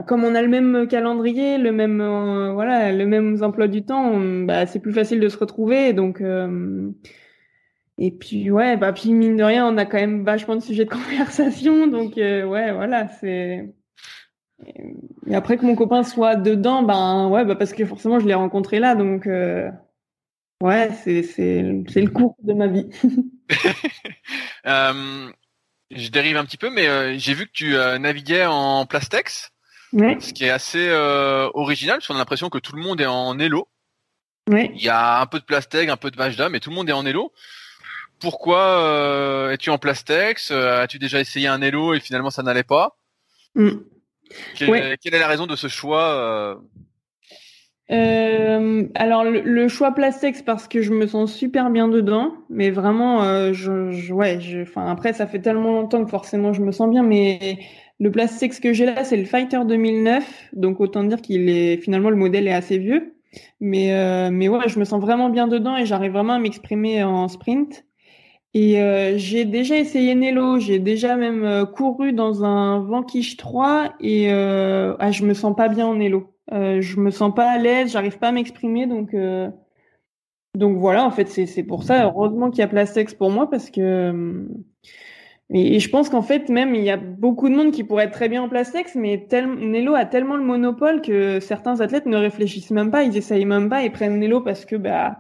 [0.06, 4.20] comme on a le même calendrier, le même euh, voilà, le même emploi du temps,
[4.46, 6.92] bah c'est plus facile de se retrouver euh,
[7.98, 10.86] et puis ouais, bah puis mine de rien, on a quand même vachement de sujets
[10.86, 13.74] de conversation, donc euh, ouais, voilà, c'est.
[15.28, 18.80] Et après que mon copain soit dedans, ben bah parce que forcément je l'ai rencontré
[18.80, 19.28] là, donc
[20.64, 22.90] ouais, c'est c'est le cours de ma vie.
[25.92, 29.52] je dérive un petit peu, mais j'ai vu que tu naviguais en Plastex,
[29.94, 30.18] ouais.
[30.20, 30.90] ce qui est assez
[31.54, 33.68] original, parce qu'on a l'impression que tout le monde est en Elo.
[34.50, 34.72] Ouais.
[34.76, 36.90] Il y a un peu de Plastex, un peu de Vajda, mais tout le monde
[36.90, 37.34] est en Elo
[38.20, 40.52] pourquoi euh, es-tu en Plastex?
[40.52, 42.98] Euh, As-tu déjà essayé un Elo et finalement ça n'allait pas?
[43.56, 43.72] Mm.
[44.56, 46.60] quelle, est la raison de ce choix
[47.90, 48.86] euh?
[48.96, 54.12] alors le, choix Plastex parce que je me sens super bien dedans, mais vraiment, je,
[54.12, 57.60] ouais, enfin après ça fait tellement longtemps que forcément je me sens bien, mais
[58.00, 62.10] le Plastex que j'ai là c'est le Fighter 2009, donc autant dire qu'il est finalement
[62.10, 63.16] le modèle est assez vieux,
[63.60, 67.28] mais mais ouais, je me sens vraiment bien dedans et j'arrive vraiment à m'exprimer en
[67.28, 67.88] sprint.
[68.54, 73.94] Et euh, j'ai déjà essayé Nelo, j'ai déjà même euh, couru dans un Vanquish 3
[74.00, 76.34] et euh, ah, je me sens pas bien en Nelo.
[76.54, 78.88] Euh, je me sens pas à l'aise, j'arrive pas à m'exprimer.
[78.88, 79.50] Donc euh,
[80.56, 82.06] donc voilà en fait c'est c'est pour ça.
[82.06, 84.48] Heureusement qu'il y a Plastex pour moi parce que
[85.54, 88.12] et, je pense qu'en fait même il y a beaucoup de monde qui pourrait être
[88.12, 92.18] très bien en Plastex mais tel, Nelo a tellement le monopole que certains athlètes ne
[92.18, 95.18] réfléchissent même pas, ils essayent même pas, ils prennent Nelo parce que bah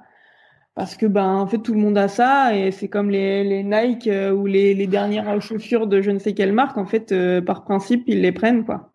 [0.76, 3.64] parce que ben en fait tout le monde a ça et c'est comme les, les
[3.64, 7.12] Nike euh, ou les, les, dernières chaussures de je ne sais quelle marque en fait
[7.12, 8.94] euh, par principe ils les prennent quoi.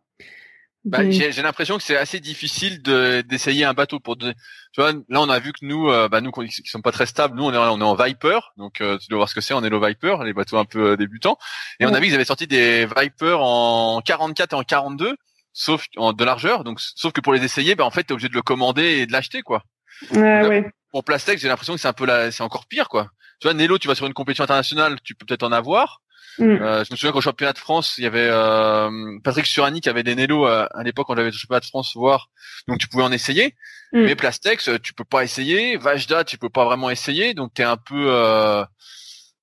[0.85, 4.33] Bah, j'ai l'impression que c'est assez difficile d'essayer un bateau pour tu
[4.77, 7.37] vois là on a vu que nous euh, bah, nous qui sont pas très stables
[7.37, 9.71] nous on est on est en Viper donc tu dois voir ce que c'est est
[9.71, 11.39] le Viper les bateaux un peu débutants
[11.79, 15.15] et on a vu qu'ils avaient sorti des Viper en 44 et en 42
[15.53, 18.13] sauf en de largeur donc sauf que pour les essayer bah en fait tu es
[18.15, 19.63] obligé de le commander et de l'acheter quoi.
[20.11, 23.11] Ouais, ouais pour Plastex, j'ai l'impression que c'est un peu la, c'est encore pire, quoi.
[23.41, 26.02] Tu vois, Nelo, tu vas sur une compétition internationale, tu peux peut-être en avoir.
[26.39, 26.45] Mm.
[26.45, 29.89] Euh, je me souviens qu'au championnat de France, il y avait euh, Patrick Surani qui
[29.89, 32.31] avait des Nelo à, à l'époque quand j'avais le championnat de France voir,
[32.69, 33.55] donc tu pouvais en essayer.
[33.93, 34.05] Mm.
[34.05, 35.77] Mais Plastex, tu peux pas essayer.
[35.77, 38.65] Vajda, tu peux pas vraiment essayer, donc t'es un peu, euh,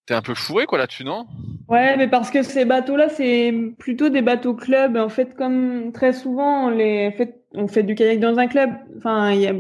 [0.06, 1.28] t'es un peu fourré quoi là-dessus, non?
[1.68, 4.98] Ouais, mais parce que ces bateaux-là, c'est plutôt des bateaux club.
[4.98, 8.72] En fait, comme très souvent, on les fait, on fait du kayak dans un club.
[8.98, 9.54] Enfin, y a,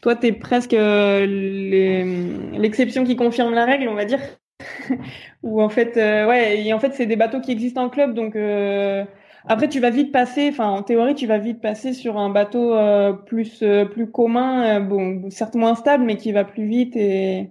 [0.00, 1.26] toi, t'es presque euh,
[2.56, 4.20] l'exception qui confirme la règle, on va dire.
[5.42, 8.14] Ou en fait, euh, ouais, et en fait, c'est des bateaux qui existent en club,
[8.14, 8.36] donc.
[8.36, 9.04] Euh,
[9.46, 12.74] après, tu vas vite passer, enfin en théorie, tu vas vite passer sur un bateau
[13.26, 17.50] plus plus commun, bon, certes moins stable, mais qui va plus vite et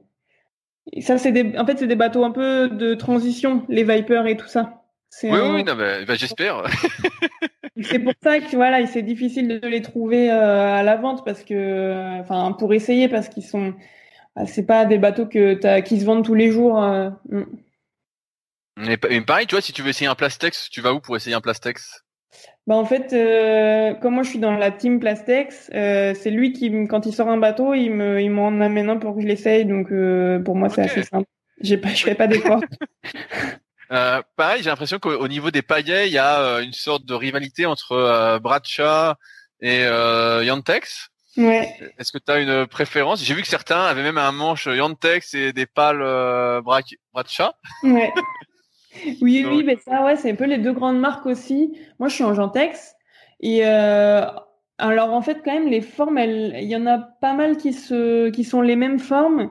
[1.02, 4.38] ça, c'est des, en fait, c'est des bateaux un peu de transition, les Vipers et
[4.38, 4.84] tout ça.
[5.24, 6.64] Oui, oui, non, bah, j'espère.
[7.82, 11.44] c'est pour ça que voilà, c'est difficile de les trouver euh, à la vente parce
[11.44, 13.74] que, enfin, pour essayer parce qu'ils sont,
[14.46, 16.82] c'est pas des bateaux que as, qui se vendent tous les jours.
[16.84, 17.44] Euh, mm.
[18.78, 21.36] mais, pareil, tu vois, si tu veux essayer un Plastex, tu vas où pour essayer
[21.36, 22.04] un Plastex?
[22.66, 26.54] Bah en fait, euh, comme moi je suis dans la team Plastex, euh, c'est lui
[26.54, 29.28] qui, quand il sort un bateau, il me, il m'en amène un pour que je
[29.28, 29.66] l'essaye.
[29.66, 31.28] Donc euh, pour moi, c'est assez simple.
[31.60, 32.62] J'ai pas, je fais pas d'efforts.
[34.38, 38.40] pareil, j'ai l'impression qu'au niveau des paillets, il y a une sorte de rivalité entre
[38.40, 39.14] Bradshaw
[39.60, 39.82] et
[40.46, 41.10] Yantex.
[41.36, 41.74] Ouais.
[41.98, 43.24] Est-ce que tu as une préférence?
[43.24, 46.62] J'ai vu que certains avaient même un manche Yantex et des pales euh.
[46.62, 48.12] Ouais.
[49.22, 51.76] Oui, oui, mais ça, ouais, c'est un peu les deux grandes marques aussi.
[52.00, 52.94] Moi, je suis en Gentex.
[53.40, 54.26] Et euh,
[54.78, 58.30] alors, en fait, quand même, les formes, il y en a pas mal qui, se,
[58.30, 59.50] qui sont les mêmes formes.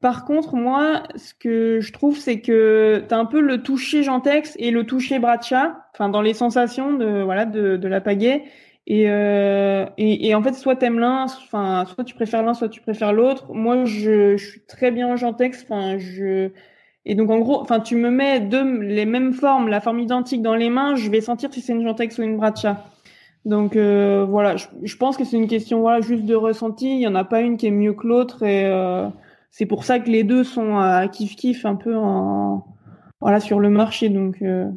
[0.00, 4.02] Par contre, moi, ce que je trouve, c'est que tu as un peu le toucher
[4.02, 8.44] Gentex et le toucher Bracha, enfin, dans les sensations de, voilà, de, de la pagaie.
[8.86, 12.68] Et, euh, et, et, en fait, soit t'aimes l'un, enfin, soit tu préfères l'un, soit
[12.68, 13.52] tu préfères l'autre.
[13.54, 15.64] Moi, je, je suis très bien en Gentex.
[15.64, 16.50] Enfin, je,
[17.06, 20.42] et donc en gros, enfin tu me mets deux les mêmes formes, la forme identique
[20.42, 22.84] dans les mains, je vais sentir si c'est une Gentex ou une Bracha.
[23.44, 26.94] Donc euh, voilà, je, je, pense que c'est une question voilà juste de ressenti.
[26.94, 29.08] Il y en a pas une qui est mieux que l'autre et euh,
[29.50, 32.64] c'est pour ça que les deux sont à kiff kiff un peu en
[33.20, 34.08] voilà sur le marché.
[34.08, 34.70] Donc euh...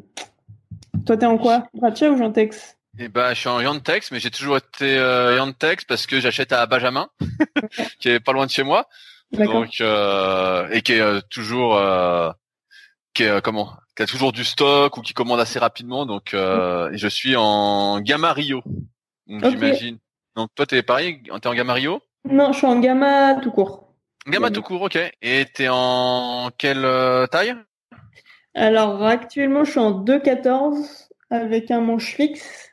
[1.06, 4.32] toi t'es en quoi, Bracha ou Gentex eh ben, je suis en Yantex, mais j'ai
[4.32, 7.10] toujours été euh, Yantex parce que j'achète à Benjamin,
[8.00, 8.88] qui est pas loin de chez moi.
[9.32, 12.32] Donc euh, et qui est euh, toujours euh,
[13.14, 16.06] qui est euh, comment qui a toujours du stock ou qui commande assez rapidement.
[16.06, 18.64] Donc euh, et je suis en Gamma Rio.
[19.30, 19.50] Okay.
[19.52, 19.98] J'imagine.
[20.36, 23.94] Donc toi t'es pareil, t'es en Gamma Rio Non, je suis en Gamma tout court.
[24.28, 24.98] Gamma tout court, ok.
[25.22, 26.88] Et t'es en quelle
[27.30, 27.56] taille?
[28.56, 32.67] Alors actuellement je suis en 2,14 avec un manche fixe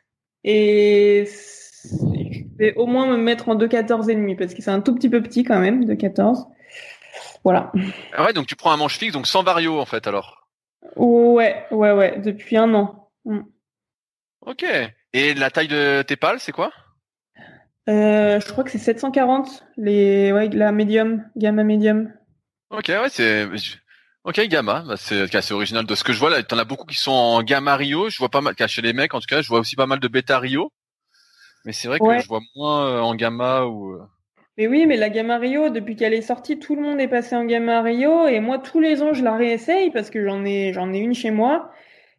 [0.44, 4.80] et je vais au moins me mettre en 2,14 et demi parce que c'est un
[4.80, 6.46] tout petit peu petit quand même, 2,14.
[7.42, 7.72] Voilà.
[8.12, 10.48] Ah ouais, donc tu prends un manche fixe, donc sans vario en fait alors?
[10.96, 13.10] Ouais, ouais, ouais, depuis un an.
[13.24, 13.40] Mm.
[14.42, 14.64] Ok.
[15.12, 16.72] Et la taille de tes pales, c'est quoi?
[17.88, 22.12] Euh, Je crois que c'est 740, les, ouais, la médium, gamma médium.
[22.70, 23.46] Ok, ouais, c'est.
[24.24, 26.42] Ok, gamma, bah, c'est assez original de ce que je vois là.
[26.42, 28.08] T'en as beaucoup qui sont en gamma Rio.
[28.08, 30.00] Je vois pas mal, chez les mecs en tout cas, je vois aussi pas mal
[30.00, 30.72] de bêta Rio.
[31.64, 32.20] Mais c'est vrai que ouais.
[32.20, 33.98] je vois moins euh, en gamma ou.
[34.56, 37.34] Mais oui, mais la Gamma Rio, depuis qu'elle est sortie, tout le monde est passé
[37.34, 40.72] en Gamma Rio et moi tous les ans je la réessaye parce que j'en ai
[40.72, 41.70] j'en ai une chez moi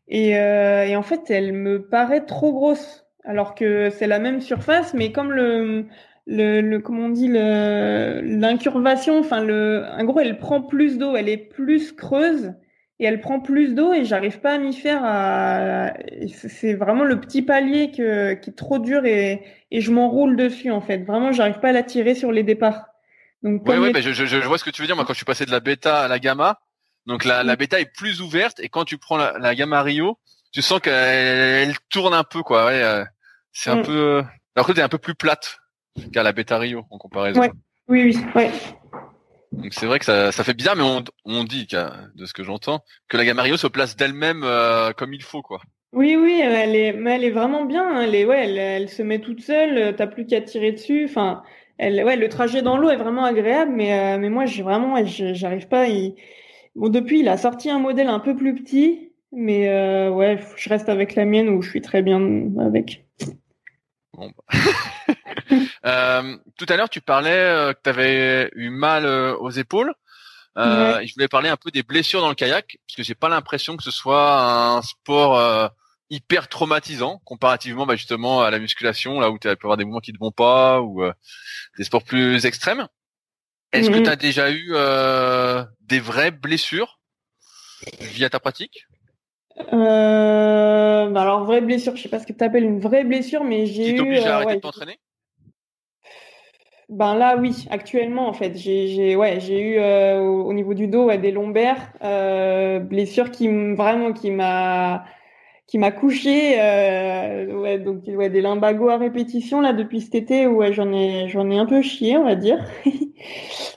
[0.08, 4.42] et, euh, et en fait elle me paraît trop grosse alors que c'est la même
[4.42, 5.88] surface mais comme le
[6.28, 11.16] le, le comment on dit le l'incurvation, enfin le en gros elle prend plus d'eau,
[11.16, 12.54] elle est plus creuse
[13.00, 15.02] et elle prend plus d'eau et j'arrive pas à m'y faire.
[15.04, 15.94] À...
[16.28, 20.72] C'est vraiment le petit palier que, qui est trop dur et, et je m'enroule dessus
[20.72, 21.00] en fait.
[21.00, 22.86] Vraiment, j'arrive pas à la tirer sur les départs.
[23.44, 24.02] Donc, ouais, ouais, les...
[24.02, 24.96] je, je, je, vois ce que tu veux dire.
[24.96, 26.60] Moi, quand je suis passé de la bêta à la gamma,
[27.06, 30.18] donc la, la bêta est plus ouverte et quand tu prends la, la gamma Rio,
[30.52, 32.66] tu sens qu'elle elle tourne un peu quoi.
[32.66, 33.04] Ouais, euh,
[33.52, 33.84] c'est un mm.
[33.84, 34.24] peu.
[34.56, 35.60] Alors que t'es un peu plus plate
[36.12, 37.42] qu'à la bêta Rio en comparaison.
[37.42, 37.52] Ouais.
[37.88, 38.52] Oui, oui, ouais.
[39.52, 41.68] Donc c'est vrai que ça, ça fait bizarre, mais on, on dit,
[42.16, 45.62] de ce que j'entends, que la Gamario se place d'elle-même euh, comme il faut, quoi.
[45.94, 47.88] Oui, oui, elle est, mais elle est vraiment bien.
[47.88, 48.02] Hein.
[48.02, 49.96] Elle est, ouais, elle, elle, se met toute seule.
[49.96, 51.06] T'as plus qu'à tirer dessus.
[51.06, 51.42] Enfin,
[51.78, 54.96] elle, ouais, le trajet dans l'eau est vraiment agréable, mais, euh, mais moi, j'ai vraiment,
[55.06, 55.88] j'arrive pas.
[55.88, 56.16] Il...
[56.76, 60.70] Bon, depuis, il a sorti un modèle un peu plus petit, mais euh, ouais, je
[60.70, 62.20] reste avec la mienne où je suis très bien
[62.60, 63.06] avec.
[64.14, 64.30] Bon.
[64.52, 64.60] Bah.
[65.86, 69.94] euh, tout à l'heure, tu parlais euh, que tu avais eu mal euh, aux épaules.
[70.58, 71.08] Euh, ouais.
[71.08, 73.76] Je voulais parler un peu des blessures dans le kayak, parce que j'ai pas l'impression
[73.76, 75.68] que ce soit un sport euh,
[76.10, 80.00] hyper traumatisant comparativement bah, justement à la musculation, là où tu peux avoir des mouvements
[80.00, 81.04] qui ne vont pas ou
[81.78, 82.88] des sports plus extrêmes.
[83.74, 83.94] Est-ce mmh.
[83.94, 84.74] que tu as déjà eu
[85.82, 87.00] des vraies blessures
[88.00, 88.88] via ta pratique?
[89.58, 93.44] Euh, bah alors vraie blessure, je sais pas ce que tu appelles une vraie blessure,
[93.44, 93.96] mais j'ai eu.
[93.96, 95.00] t'oblige à arrêter ouais, de t'entraîner?
[96.90, 100.88] Ben là oui, actuellement en fait, j'ai ouais j'ai eu euh, au, au, niveau du
[100.88, 105.04] dos ouais, des lombaires, euh, blessure qui vraiment qui m'a
[105.66, 110.46] qui m'a couché, euh, ouais donc ouais des limbagos à répétition là depuis cet été
[110.46, 112.64] ouais j'en ai j'en ai un peu chié on va dire.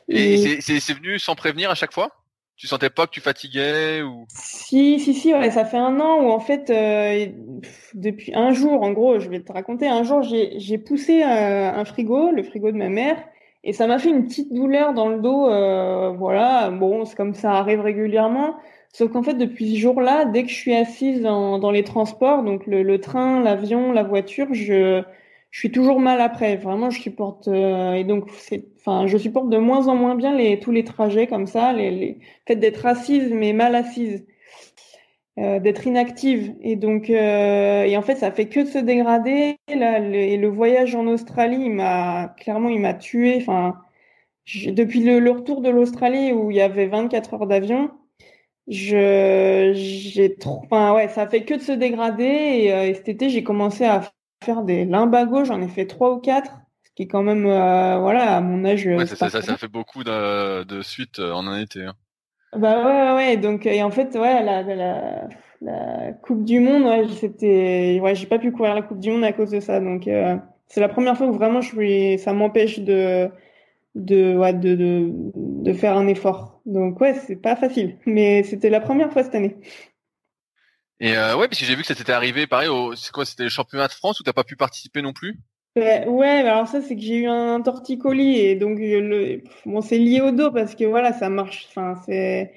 [0.08, 2.10] Et, Et c'est venu sans prévenir à chaque fois?
[2.58, 4.26] Tu sentais pas que tu fatiguais ou?
[4.28, 7.26] Si, si, si, ouais, ça fait un an où en fait, euh,
[7.94, 11.84] depuis un jour, en gros, je vais te raconter, un jour, j'ai poussé un, un,
[11.84, 13.16] frigo, le frigo de ma mère,
[13.62, 15.48] et ça m'a fait une petite douleur dans le dos.
[15.48, 18.56] Euh, voilà, bon, c'est comme ça arrive régulièrement.
[18.92, 22.42] Sauf qu'en fait, depuis ce jour-là, dès que je suis assise dans, dans les transports,
[22.42, 25.04] donc le, le train, l'avion, la voiture, je
[25.50, 26.56] je suis toujours mal après.
[26.56, 30.34] Vraiment, je supporte euh, et donc c'est, enfin, je supporte de moins en moins bien
[30.34, 34.26] les tous les trajets comme ça, les, les fait d'être assise mais mal assise.
[35.36, 40.16] d'être inactive et donc et en fait ça fait que de se dégrader là le,
[40.16, 43.76] et le voyage en Australie il m'a clairement il m'a tué enfin
[44.66, 47.90] depuis le, retour de l'Australie où il y avait 24 heures d'avion
[48.66, 53.30] je j'ai trop enfin ouais ça fait que de se dégrader et, et cet été
[53.30, 54.02] j'ai commencé à
[54.44, 56.52] faire des limbagos j'en ai fait trois ou quatre
[56.98, 58.84] qui est quand même, euh, voilà, à mon âge.
[58.84, 61.84] Ouais, ça, ça, ça, fait beaucoup de, de suite euh, en un été.
[61.84, 61.94] Hein.
[62.56, 65.28] Bah ouais, ouais, donc et en fait, ouais, la, la,
[65.62, 69.22] la Coupe du Monde, ouais, c'était, ouais, j'ai pas pu courir la Coupe du Monde
[69.22, 70.36] à cause de ça, donc euh,
[70.66, 73.30] c'est la première fois où vraiment je suis, ça m'empêche de,
[73.94, 76.60] de, ouais, de, de, de faire un effort.
[76.66, 79.56] Donc ouais, c'est pas facile, mais c'était la première fois cette année.
[81.00, 83.24] Et euh, ouais, parce que j'ai vu que ça t'était arrivé, pareil, au, c'est quoi,
[83.24, 85.38] c'était le championnat de France où t'as pas pu participer non plus?
[85.76, 90.20] Ouais, alors ça c'est que j'ai eu un torticolis et donc le bon c'est lié
[90.20, 91.66] au dos parce que voilà ça marche.
[91.68, 92.52] Enfin c'est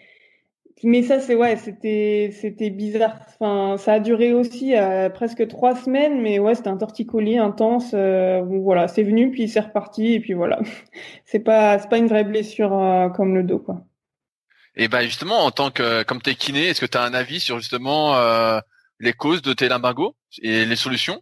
[0.83, 3.19] mais ça c'est ouais c'était c'était bizarre.
[3.39, 7.91] Enfin ça a duré aussi euh, presque trois semaines mais ouais c'était un torticolis intense.
[7.93, 10.59] Euh, voilà c'est venu puis c'est reparti et puis voilà
[11.25, 13.85] c'est pas c'est pas une vraie blessure euh, comme le dos quoi.
[14.75, 17.39] Et ben justement en tant que comme t'es kiné est-ce que tu as un avis
[17.39, 18.15] sur justement
[18.99, 21.21] les causes de tes limbagos et les solutions?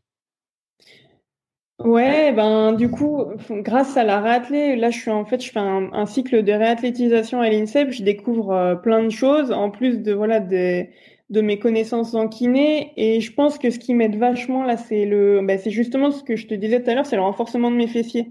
[1.79, 5.59] Ouais, ben du coup, grâce à la réathlée, là je suis en fait je fais
[5.59, 10.11] un, cycle de réathlétisation à l'INSEP, je découvre euh, plein de choses en plus de
[10.13, 10.89] voilà des
[11.29, 12.91] de mes connaissances en kiné.
[12.97, 16.21] Et je pense que ce qui m'aide vachement là c'est le ben, c'est justement ce
[16.21, 18.29] que je te disais tout à l'heure, c'est le renforcement de mes fessiers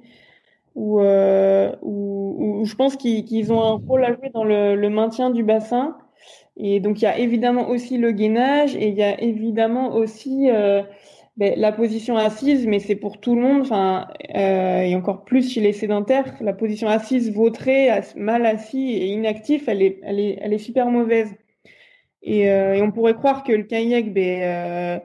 [0.79, 5.97] où euh, je pense qu'ils ont un rôle à jouer dans le, maintien du bassin
[6.57, 10.49] et donc il y a évidemment aussi le gainage et il y a évidemment aussi
[10.51, 10.83] euh,
[11.37, 14.07] ben, la position assise, mais c'est pour tout le monde, enfin,
[14.37, 19.69] euh, et encore plus chez les sédentaires, la position assise, vautrée, mal assis et inactif,
[19.69, 21.33] elle est, super mauvaise.
[22.23, 25.01] Et, et on pourrait croire que le kayak, ben,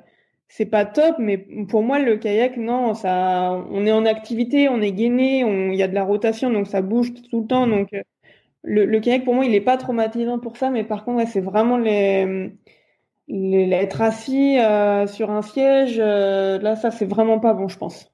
[0.55, 4.81] c'est pas top, mais pour moi, le kayak, non, ça, on est en activité, on
[4.81, 7.65] est gainé, il y a de la rotation, donc ça bouge tout le temps.
[7.65, 7.89] Donc,
[8.61, 11.41] le, le kayak, pour moi, il est pas traumatisant pour ça, mais par contre, c'est
[11.41, 12.51] vraiment les
[13.27, 18.11] être assis euh, sur un siège, euh, là, ça, c'est vraiment pas bon, je pense.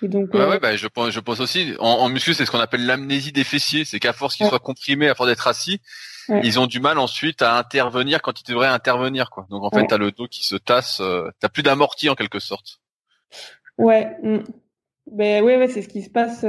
[0.00, 1.74] Et donc, ouais, euh, ouais bah, je pense, je pense aussi.
[1.80, 3.84] En, en muscu, c'est ce qu'on appelle l'amnésie des fessiers.
[3.84, 5.82] C'est qu'à force qu'ils soient comprimés, à force d'être assis,
[6.28, 9.46] ils ont du mal ensuite à intervenir quand ils devraient intervenir, quoi.
[9.50, 11.02] Donc en fait, t'as le dos qui se tasse.
[11.40, 12.80] t'as plus d'amorti en quelque sorte.
[13.76, 14.16] Ouais.
[14.22, 14.38] Mm.
[15.10, 16.44] Ben ouais, ouais, c'est ce qui se passe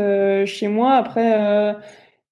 [0.49, 0.95] chez moi.
[0.95, 1.75] Après,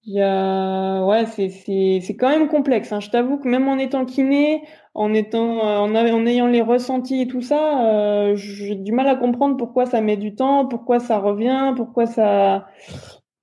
[0.08, 2.94] il y a, ouais, c'est c'est c'est quand même complexe.
[2.94, 3.02] Hein.
[3.02, 4.62] Je t'avoue que même en étant kiné,
[4.94, 9.08] en étant, euh, en, en ayant les ressentis et tout ça, euh, j'ai du mal
[9.10, 12.68] à comprendre pourquoi ça met du temps, pourquoi ça revient, pourquoi ça.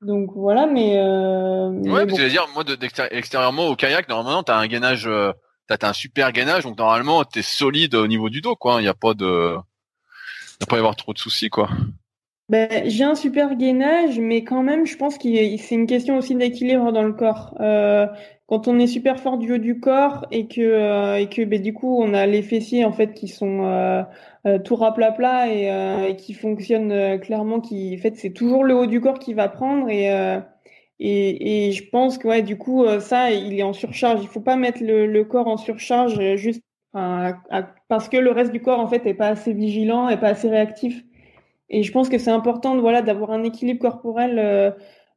[0.05, 0.99] Donc voilà, mais.
[0.99, 2.65] Euh, ouais, parce que dire, moi,
[3.11, 5.33] extérieurement au kayak, normalement, t'as un gainage, euh,
[5.67, 8.81] t'as as un super gainage, donc normalement, t'es solide au niveau du dos, quoi.
[8.81, 9.57] Il y a pas de,
[10.61, 11.71] il pas y avoir trop de soucis, quoi.
[12.51, 16.35] Ben, j'ai un super gainage, mais quand même, je pense que c'est une question aussi
[16.35, 17.57] d'équilibre dans le corps.
[17.61, 18.07] Euh,
[18.47, 21.63] quand on est super fort du haut du corps et que euh, et que ben,
[21.63, 24.05] du coup on a les fessiers en fait qui sont
[24.47, 28.33] euh, euh tout rapla plat et, euh, et qui fonctionnent clairement, qui en fait c'est
[28.33, 30.11] toujours le haut du corps qui va prendre et
[31.01, 34.23] et, et je pense que ouais du coup ça il est en surcharge.
[34.23, 36.63] Il faut pas mettre le, corps en surcharge juste
[36.93, 40.49] parce que le reste du corps en fait est pas assez vigilant et pas assez
[40.49, 41.05] réactif.
[41.71, 44.71] Et je pense que c'est important, voilà, d'avoir un équilibre corporel, euh,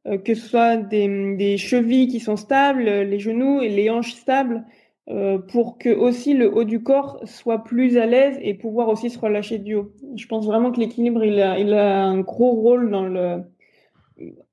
[0.06, 4.64] euh, que ce soit des, chevilles qui sont stables, les genoux et les hanches stables,
[5.10, 9.10] euh, pour que aussi le haut du corps soit plus à l'aise et pouvoir aussi
[9.10, 9.92] se relâcher du haut.
[10.16, 13.42] Je pense vraiment que l'équilibre, il a, il a un gros rôle dans le,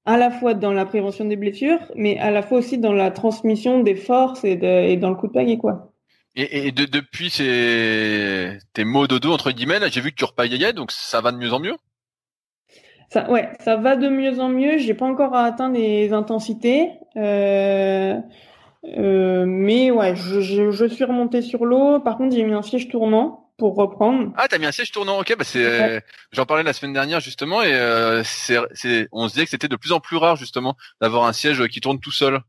[0.06, 3.11] à la fois dans la prévention des blessures, mais à la fois aussi dans la
[3.11, 5.91] transmission des forces et, de, et dans le coup de pagaie, quoi.
[6.38, 10.26] Et, et de, depuis ces, tes mots de dos, entre guillemets, j'ai vu que tu
[10.26, 11.76] repaillais, donc ça va de mieux en mieux?
[13.10, 14.77] Ça, ouais, ça va de mieux en mieux.
[14.77, 18.19] J'ai pas encore atteint les intensités, euh,
[18.97, 21.99] euh, mais ouais, je, je, je suis remonté sur l'eau.
[21.99, 24.31] Par contre, j'ai mis un siège tournant pour reprendre.
[24.35, 25.35] Ah, t'as mis un siège tournant, ok.
[25.37, 28.57] Bah c'est, j'en parlais la semaine dernière justement, et euh, c'est,
[29.11, 31.79] on se disait que c'était de plus en plus rare justement d'avoir un siège qui
[31.79, 32.41] tourne tout seul.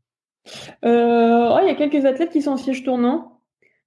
[0.85, 3.41] Euh, oh, il y a quelques athlètes qui sont en siège tournant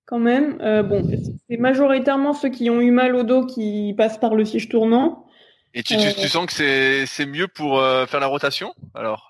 [0.06, 0.58] quand même.
[0.60, 1.08] Euh, bon,
[1.48, 5.26] c'est majoritairement ceux qui ont eu mal au dos qui passent par le siège tournant.
[5.72, 9.29] Et tu, tu, tu, sens que c'est, c'est mieux pour euh, faire la rotation alors?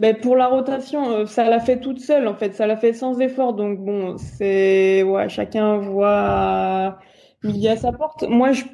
[0.00, 2.92] Ben pour la rotation, euh, ça l'a fait toute seule en fait, ça l'a fait
[2.92, 3.54] sans effort.
[3.54, 6.98] Donc bon, c'est ouais, chacun voit
[7.42, 8.24] midi à sa porte.
[8.28, 8.64] Moi, je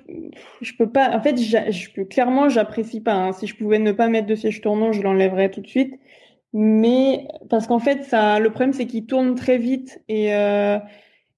[0.60, 1.10] je peux pas.
[1.16, 3.14] En fait, je peux clairement, j'apprécie pas.
[3.14, 3.32] Hein.
[3.32, 5.94] Si je pouvais ne pas mettre de siège tournant, je l'enlèverais tout de suite.
[6.52, 10.78] Mais parce qu'en fait, ça, le problème c'est qu'il tourne très vite et euh,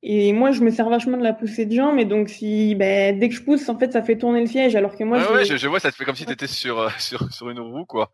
[0.03, 1.99] Et moi, je me sers vachement de la poussée de jambe.
[1.99, 4.77] Et donc, si ben, dès que je pousse, en fait, ça fait tourner le siège.
[4.77, 5.33] Alors que moi, je...
[5.33, 7.61] ouais, je, vois, ça te fait comme si tu étais sur, euh, sur, sur une
[7.61, 8.11] roue, quoi.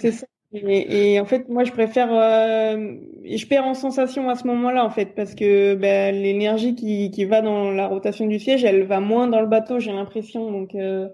[0.00, 0.26] c'est ça.
[0.54, 2.08] Et, et, en fait, moi, je préfère.
[2.12, 2.94] Euh,
[3.24, 7.24] je perds en sensation à ce moment-là, en fait, parce que ben, l'énergie qui, qui
[7.24, 10.52] va dans la rotation du siège, elle va moins dans le bateau, j'ai l'impression.
[10.52, 11.08] Donc, euh,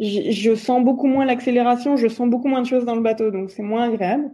[0.00, 3.50] je sens beaucoup moins l'accélération, je sens beaucoup moins de choses dans le bateau, donc
[3.50, 4.30] c'est moins agréable.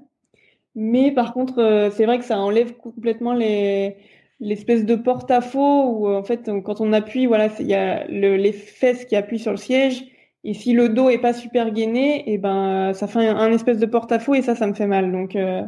[0.75, 3.97] Mais par contre, euh, c'est vrai que ça enlève complètement les
[4.41, 8.53] l'espèce de porte-à-faux où en fait quand on appuie, voilà, il y a le, les
[8.53, 10.07] fesses qui appuient sur le siège
[10.45, 13.79] et si le dos est pas super gainé, et eh ben ça fait un, espèce
[13.79, 15.13] de porte-à-faux et ça, ça me fait mal.
[15.13, 15.63] Donc euh,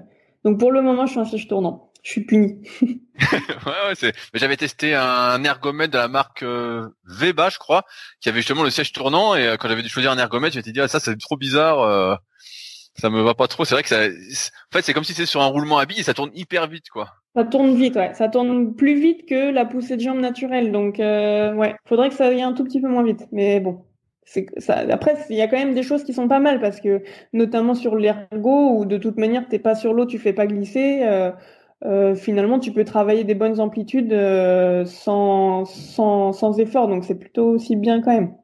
[0.44, 1.90] donc pour le moment, je suis un siège tournant.
[2.02, 2.60] Je suis puni.
[3.32, 4.12] ouais, ouais, c'est.
[4.34, 7.84] J'avais testé un ergomètre de la marque euh, Veba, je crois,
[8.20, 9.34] qui avait justement le siège tournant.
[9.34, 11.80] Et euh, quand j'avais dû choisir un ergomètre, j'étais dit ah ça c'est trop bizarre,
[11.80, 12.16] euh,
[12.98, 13.64] ça me va pas trop.
[13.64, 14.06] C'est vrai que ça.
[14.06, 16.66] En fait, c'est comme si c'est sur un roulement à billes et ça tourne hyper
[16.66, 17.10] vite, quoi.
[17.34, 18.12] Ça tourne vite, ouais.
[18.14, 20.72] Ça tourne plus vite que la poussée de jambe naturelle.
[20.72, 23.26] Donc euh, ouais, faudrait que ça aille un tout petit peu moins vite.
[23.30, 23.84] Mais bon,
[24.58, 24.78] ça.
[24.90, 27.02] Après, il y a quand même des choses qui sont pas mal parce que
[27.32, 31.00] notamment sur l'ergo où de toute manière t'es pas sur l'eau, tu fais pas glisser.
[31.02, 31.30] Euh,
[31.84, 36.88] euh, finalement, tu peux travailler des bonnes amplitudes euh, sans, sans, sans effort.
[36.88, 38.34] Donc, c'est plutôt aussi bien quand même.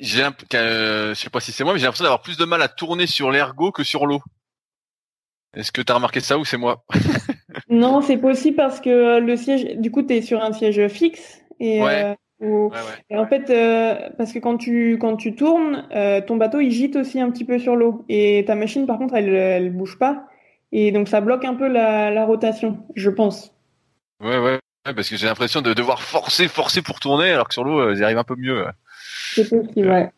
[0.00, 0.22] j'ai
[0.52, 3.06] je sais pas si c'est moi, mais j'ai l'impression d'avoir plus de mal à tourner
[3.06, 4.20] sur l'ergo que sur l'eau.
[5.54, 6.84] Est-ce que tu as remarqué ça ou c'est moi?
[7.68, 11.42] Non, c'est possible parce que le siège, du coup, tu es sur un siège fixe
[11.58, 12.16] et, ouais.
[12.42, 12.68] Euh,
[13.10, 15.86] et en fait, euh, parce que quand tu quand tu tournes,
[16.26, 19.14] ton bateau il gîte aussi un petit peu sur l'eau et ta machine, par contre,
[19.14, 20.26] elle elle bouge pas.
[20.72, 23.52] Et donc ça bloque un peu la, la rotation, je pense.
[24.22, 27.64] Ouais, ouais, parce que j'ai l'impression de devoir forcer, forcer pour tourner, alors que sur
[27.64, 28.64] l'eau, euh, ils arrivent un peu mieux.
[29.34, 30.10] C'est possible, ouais.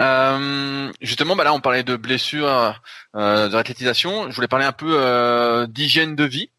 [0.00, 2.74] Euh, justement, bah là, on parlait de blessures,
[3.14, 4.30] euh, de réathlétisation.
[4.30, 6.50] Je voulais parler un peu euh, d'hygiène de vie.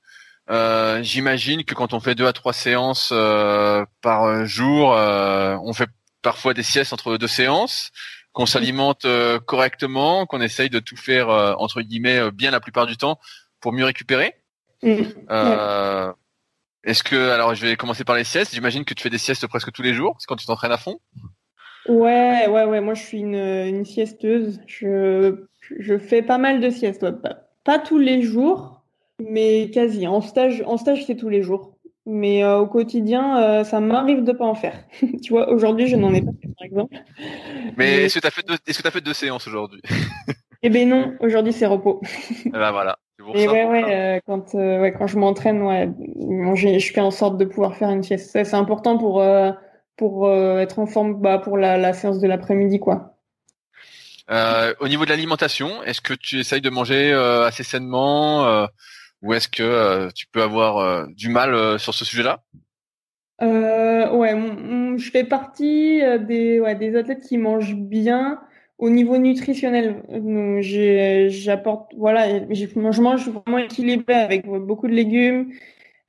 [0.51, 5.89] Euh, J'imagine que quand on fait deux à trois séances euh, par jour, on fait
[6.21, 7.91] parfois des siestes entre deux séances
[8.33, 12.59] qu'on s'alimente euh, correctement, qu'on essaye de tout faire euh, entre guillemets euh, bien la
[12.59, 13.19] plupart du temps
[13.59, 14.35] pour mieux récupérer.
[14.83, 15.01] Mmh.
[16.83, 18.53] Est-ce que alors je vais commencer par les siestes.
[18.53, 20.77] J'imagine que tu fais des siestes presque tous les jours, c'est quand tu t'entraînes à
[20.77, 20.99] fond.
[21.87, 22.81] Ouais, ouais, ouais.
[22.81, 24.59] Moi, je suis une, une siesteuse.
[24.67, 25.45] Je,
[25.79, 27.01] je fais pas mal de siestes.
[27.21, 28.80] Pas, pas tous les jours,
[29.29, 30.07] mais quasi.
[30.07, 31.77] En stage, en stage, c'est tous les jours.
[32.05, 34.75] Mais euh, au quotidien, euh, ça m'arrive de pas en faire.
[35.23, 36.95] tu vois, aujourd'hui, je n'en ai pas fait, par exemple.
[37.77, 39.81] Mais, est-ce que tu as fait deux, est-ce que as fait deux séances aujourd'hui?
[40.63, 42.01] Eh ben non, aujourd'hui c'est repos.
[42.45, 42.99] Eh ben voilà.
[43.33, 45.89] Et ouais, ouais, euh, quand, ouais, quand je m'entraîne, ouais,
[46.55, 48.29] je fais en sorte de pouvoir faire une sieste.
[48.31, 49.23] C'est important pour,
[49.95, 53.15] pour être en forme bah, pour la, la séance de l'après-midi, quoi.
[54.29, 58.67] au niveau de l'alimentation, est-ce que tu essayes de manger assez sainement
[59.21, 62.43] ou est-ce que euh, tu peux avoir euh, du mal euh, sur ce sujet-là?
[63.41, 64.35] Ouais,
[64.97, 68.39] je fais partie des, des athlètes qui mangent bien
[68.77, 70.03] au niveau nutritionnel.
[71.29, 75.53] J'apporte, voilà, je mange vraiment équilibré avec beaucoup de légumes,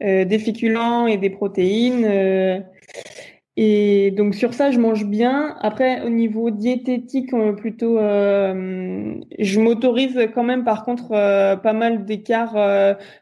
[0.01, 2.05] des féculents et des protéines.
[3.57, 5.57] Et donc sur ça, je mange bien.
[5.61, 11.74] Après, au niveau diététique, euh, plutôt, euh, je m'autorise quand même, par contre, euh, pas
[11.74, 12.55] mal d'écarts.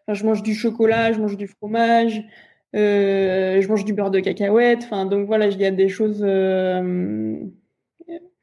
[0.09, 2.23] je mange du chocolat, je mange du fromage,
[2.75, 4.85] je mange du beurre de cacahuète.
[4.85, 6.23] Enfin, donc voilà, il y a des choses.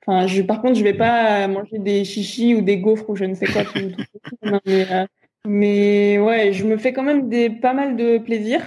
[0.05, 3.25] Enfin, je, par contre, je vais pas manger des chichis ou des gaufres ou je
[3.25, 3.63] ne sais quoi.
[4.43, 4.85] Mais,
[5.45, 8.61] mais ouais, je me fais quand même des pas mal de plaisir.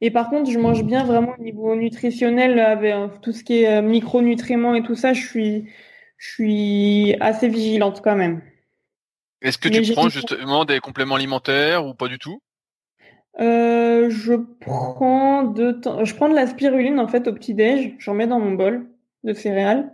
[0.00, 3.62] Et par contre, je mange bien vraiment au niveau nutritionnel, avec euh, tout ce qui
[3.62, 5.68] est euh, micronutriments et tout ça, je suis,
[6.18, 8.42] je suis assez vigilante quand même.
[9.42, 12.40] Est-ce que tu prends justement des compléments alimentaires ou pas du tout?
[13.40, 17.94] Euh, Je prends de temps, je prends de la spiruline en fait au petit déj,
[17.98, 18.86] j'en mets dans mon bol
[19.22, 19.92] de céréales.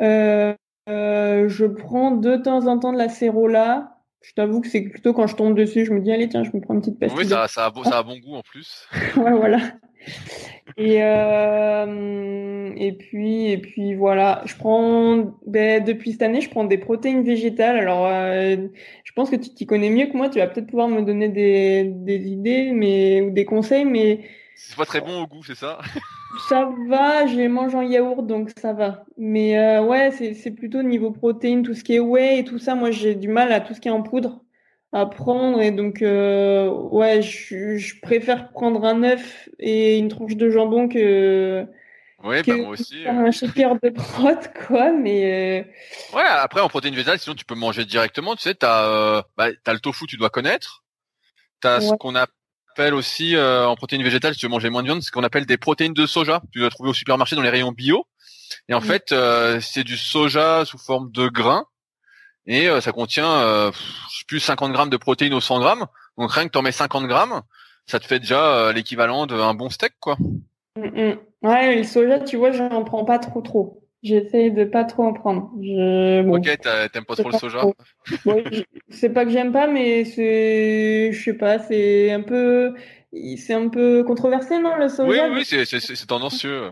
[0.00, 0.54] Euh,
[0.88, 3.99] euh, je prends de temps en temps de la cérola.
[4.22, 6.50] Je t'avoue que c'est plutôt quand je tombe dessus, je me dis allez tiens, je
[6.54, 7.18] me prends une petite pastille.
[7.18, 8.86] Oui, ça, ça, a, ça a bon goût en plus.
[9.16, 9.58] ouais, voilà.
[10.76, 16.64] Et euh, et puis et puis voilà, je prends ben, depuis cette année, je prends
[16.64, 17.78] des protéines végétales.
[17.78, 18.56] Alors, euh,
[19.04, 20.28] je pense que tu t'y connais mieux que moi.
[20.28, 24.20] Tu vas peut-être pouvoir me donner des, des idées, mais ou des conseils, mais
[24.54, 25.78] c'est pas très bon au goût, c'est ça?
[26.48, 29.04] Ça va, je les mange en yaourt, donc ça va.
[29.16, 32.74] Mais euh, ouais, c'est plutôt niveau protéines, tout ce qui est whey et tout ça.
[32.74, 34.40] Moi, j'ai du mal à tout ce qui est en poudre
[34.92, 35.60] à prendre.
[35.60, 40.88] Et donc, euh, ouais, je, je, préfère prendre un œuf et une tranche de jambon
[40.88, 41.66] que.
[42.22, 43.06] Oui, bah moi aussi.
[43.08, 44.36] Un shaker de prot,
[44.66, 45.62] quoi, mais.
[45.62, 46.16] Euh...
[46.16, 48.36] Ouais, après, en protéines végétales, sinon tu peux manger directement.
[48.36, 50.84] Tu sais, t'as euh, bah, as le tofu, tu dois connaître.
[51.60, 52.26] T'as as ce qu'on a
[52.72, 55.46] appelle aussi en protéines végétales, si tu veux manger moins de viande, ce qu'on appelle
[55.46, 56.42] des protéines de soja.
[56.52, 58.06] Tu dois trouver au supermarché dans les rayons bio.
[58.68, 59.14] Et en fait,
[59.60, 61.64] c'est du soja sous forme de grains
[62.46, 63.70] et ça contient
[64.26, 65.86] plus 50 grammes de protéines au 100 grammes.
[66.18, 67.42] Donc rien que en mets 50 grammes,
[67.86, 70.16] ça te fait déjà l'équivalent d'un bon steak, quoi.
[70.76, 71.18] Mm, mm.
[71.42, 73.79] Ouais, le soja, tu vois, j'en prends pas trop trop.
[74.02, 75.50] J'essaie de pas trop en prendre.
[75.60, 76.26] Je...
[76.26, 76.58] ok,
[76.92, 77.62] t'aimes pas trop le soja
[78.88, 82.74] C'est pas que j'aime pas, mais c'est, je sais pas, c'est un peu,
[83.36, 85.28] c'est un peu controversé, non, le soja?
[85.28, 86.70] Oui, oui, c'est tendancieux.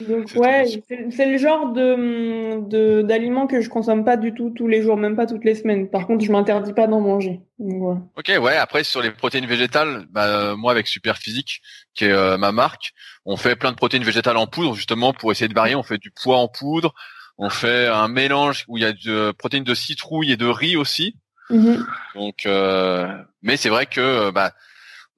[0.00, 0.64] Donc ouais,
[1.10, 5.14] c'est le genre de d'aliments que je consomme pas du tout tous les jours, même
[5.14, 5.90] pas toutes les semaines.
[5.90, 7.40] Par contre, je m'interdis pas d'en manger.
[7.58, 8.56] Ok, ouais.
[8.56, 11.60] Après sur les protéines végétales, bah, moi avec Superphysique,
[11.94, 12.92] qui est euh, ma marque,
[13.24, 15.74] on fait plein de protéines végétales en poudre justement pour essayer de varier.
[15.74, 16.94] On fait du pois en poudre,
[17.38, 20.76] on fait un mélange où il y a de protéines de citrouille et de riz
[20.76, 21.16] aussi.
[21.50, 21.84] Mm-hmm.
[22.14, 24.52] Donc, euh, mais c'est vrai que bah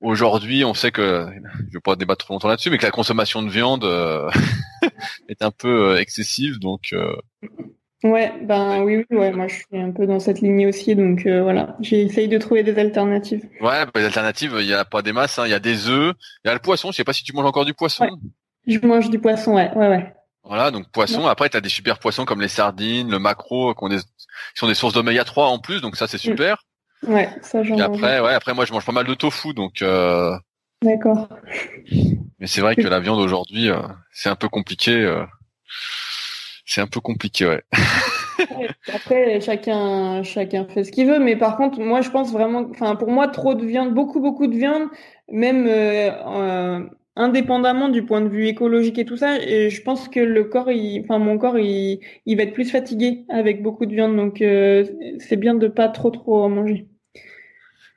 [0.03, 1.29] Aujourd'hui, on sait que,
[1.69, 4.29] je vais pas débattre trop longtemps là-dessus, mais que la consommation de viande euh,
[5.29, 6.93] est un peu euh, excessive, donc.
[6.93, 7.15] Euh...
[8.05, 11.25] Ouais, ben oui, oui, ouais, moi je suis un peu dans cette ligne aussi, donc
[11.25, 13.49] euh, voilà, j'essaye de trouver des alternatives.
[13.61, 15.47] Ouais, bah, les alternatives, il y a pas des masses, hein.
[15.47, 16.15] il y a des œufs,
[16.45, 16.91] il y a le poisson.
[16.91, 18.09] Je sais pas si tu manges encore du poisson.
[18.67, 20.13] Je mange du poisson, ouais, ouais, ouais.
[20.43, 21.27] Voilà, donc poisson.
[21.29, 23.99] Après, tu as des super poissons comme les sardines, le maquereau, qui,
[24.55, 26.31] sont des sources d'oméga 3 en plus, donc ça c'est mm.
[26.31, 26.65] super.
[27.07, 29.81] Ouais, ça j'en après, ouais, après moi je mange pas mal de tofu, donc.
[29.83, 30.37] Euh...
[30.83, 31.29] D'accord.
[32.41, 33.81] Mais c'est vrai que la viande aujourd'hui, euh,
[34.11, 34.93] c'est un peu compliqué.
[36.75, 37.63] C'est un peu compliqué, ouais.
[38.95, 42.97] après, chacun, chacun fait ce qu'il veut, mais par contre, moi je pense vraiment, enfin
[42.97, 44.85] pour moi, trop de viande, beaucoup, beaucoup de viande,
[45.31, 46.81] même euh, euh,
[47.15, 50.71] indépendamment du point de vue écologique et tout ça, et je pense que le corps,
[50.71, 54.41] il, enfin mon corps, il, il va être plus fatigué avec beaucoup de viande, donc
[54.41, 54.87] euh,
[55.19, 56.87] c'est bien de pas trop trop en manger.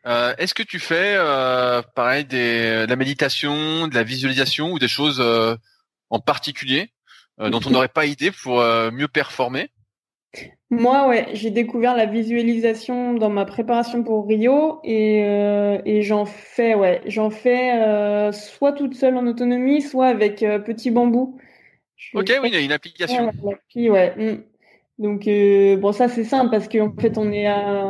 [0.05, 4.79] Euh, est-ce que tu fais euh, pareil des, de la méditation, de la visualisation ou
[4.79, 5.55] des choses euh,
[6.09, 6.89] en particulier?
[7.37, 8.59] Dont on n'aurait pas idée pour
[8.91, 9.69] mieux performer
[10.69, 15.19] moi, ouais, j'ai découvert la visualisation dans ma préparation pour Rio et,
[15.85, 17.71] et j'en fais, ouais, j'en fais
[18.33, 21.39] soit toute seule en autonomie, soit avec Petit Bambou.
[22.13, 23.31] ok, oui, il y a une application.
[23.75, 24.13] Ouais, ouais.
[24.17, 24.43] Mm.
[24.97, 27.47] Donc euh, bon ça c'est simple parce qu'en fait on est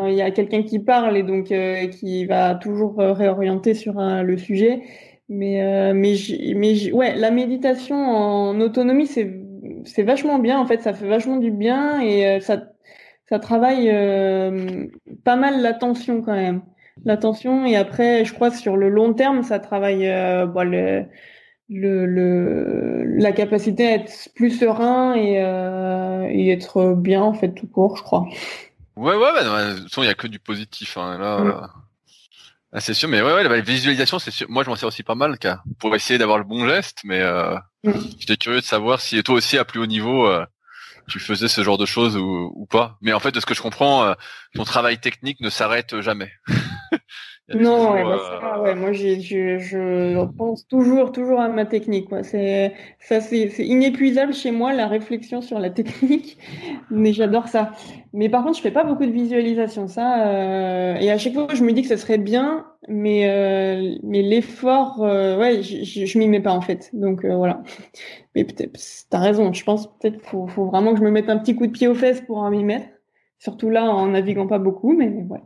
[0.09, 3.93] il y a quelqu'un qui parle et donc euh, qui va toujours euh, réorienter sur
[3.99, 4.81] le sujet
[5.29, 6.15] mais mais
[6.55, 9.41] mais ouais la méditation en autonomie c'est
[9.83, 12.63] c'est vachement bien en fait ça fait vachement du bien et ça
[13.27, 13.87] ça travaille
[15.23, 16.61] pas mal l'attention quand même
[17.05, 20.07] l'attention et après je crois sur le long terme ça travaille
[20.47, 21.05] bon, le
[21.69, 27.53] le, le, la capacité à être plus serein et, euh, et être bien en fait
[27.53, 28.25] tout court, je crois.
[28.95, 30.97] Ouais, ouais, bah, de toute façon, il y a que du positif.
[30.97, 31.67] Hein, là, mm.
[32.75, 34.47] Là c'est sûr, mais ouais, ouais, la visualisation, c'est sûr.
[34.49, 37.21] Moi, je m'en sers aussi pas mal, car pour essayer d'avoir le bon geste, mais
[37.21, 37.93] euh, mm.
[38.19, 40.45] j'étais curieux de savoir si toi aussi à plus haut niveau, euh,
[41.07, 42.97] tu faisais ce genre de choses ou, ou, pas.
[43.01, 44.13] Mais en fait, de ce que je comprends, euh,
[44.55, 46.33] ton travail technique ne s'arrête jamais.
[47.53, 52.09] Non, ouais, bah, ouais, moi je, je pense toujours, toujours à ma technique.
[52.23, 56.37] C'est ça, c'est inépuisable chez moi la réflexion sur la technique,
[56.89, 57.71] mais j'adore ça.
[58.13, 60.27] Mais par contre, je fais pas beaucoup de visualisation, ça.
[60.27, 64.23] Euh, et à chaque fois, je me dis que ça serait bien, mais euh, mais
[64.23, 66.89] l'effort, euh, ouais, je, je m'y mets pas en fait.
[66.93, 67.61] Donc euh, voilà.
[68.35, 69.53] Mais peut-être, t'as raison.
[69.53, 71.87] Je pense peut-être faut, faut vraiment que je me mette un petit coup de pied
[71.87, 72.87] aux fesses pour m'y mettre.
[73.39, 75.41] Surtout là, en naviguant pas beaucoup, mais ouais.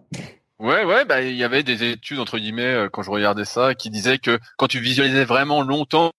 [0.59, 3.75] Ouais, ouais, bah il y avait des études entre guillemets euh, quand je regardais ça
[3.75, 6.11] qui disaient que quand tu visualisais vraiment longtemps,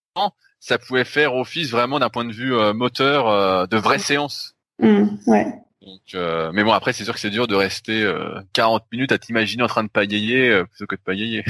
[0.59, 4.55] ça pouvait faire office vraiment d'un point de vue euh, moteur euh, de vraies séances.
[4.79, 5.45] Mmh, ouais.
[5.81, 8.11] Donc, mais bon, après c'est sûr que c'est dur de rester
[8.53, 11.43] 40 minutes à t'imaginer en train de pagayer plutôt que de pagayer.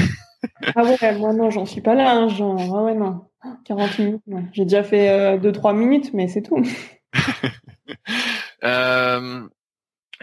[0.73, 3.25] ah ouais, moi non, j'en suis pas là, hein, genre, ah ouais non,
[3.65, 4.21] 40 minutes.
[4.53, 6.63] J'ai déjà fait 2-3 minutes, mais c'est tout.
[8.63, 9.47] euh,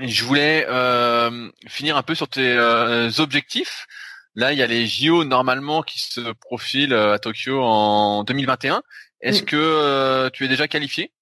[0.01, 3.87] je voulais euh, finir un peu sur tes euh, objectifs.
[4.35, 8.83] Là, il y a les JO normalement qui se profilent euh, à Tokyo en 2021.
[9.21, 9.47] Est-ce mm.
[9.47, 11.13] que tu es déjà qualifié?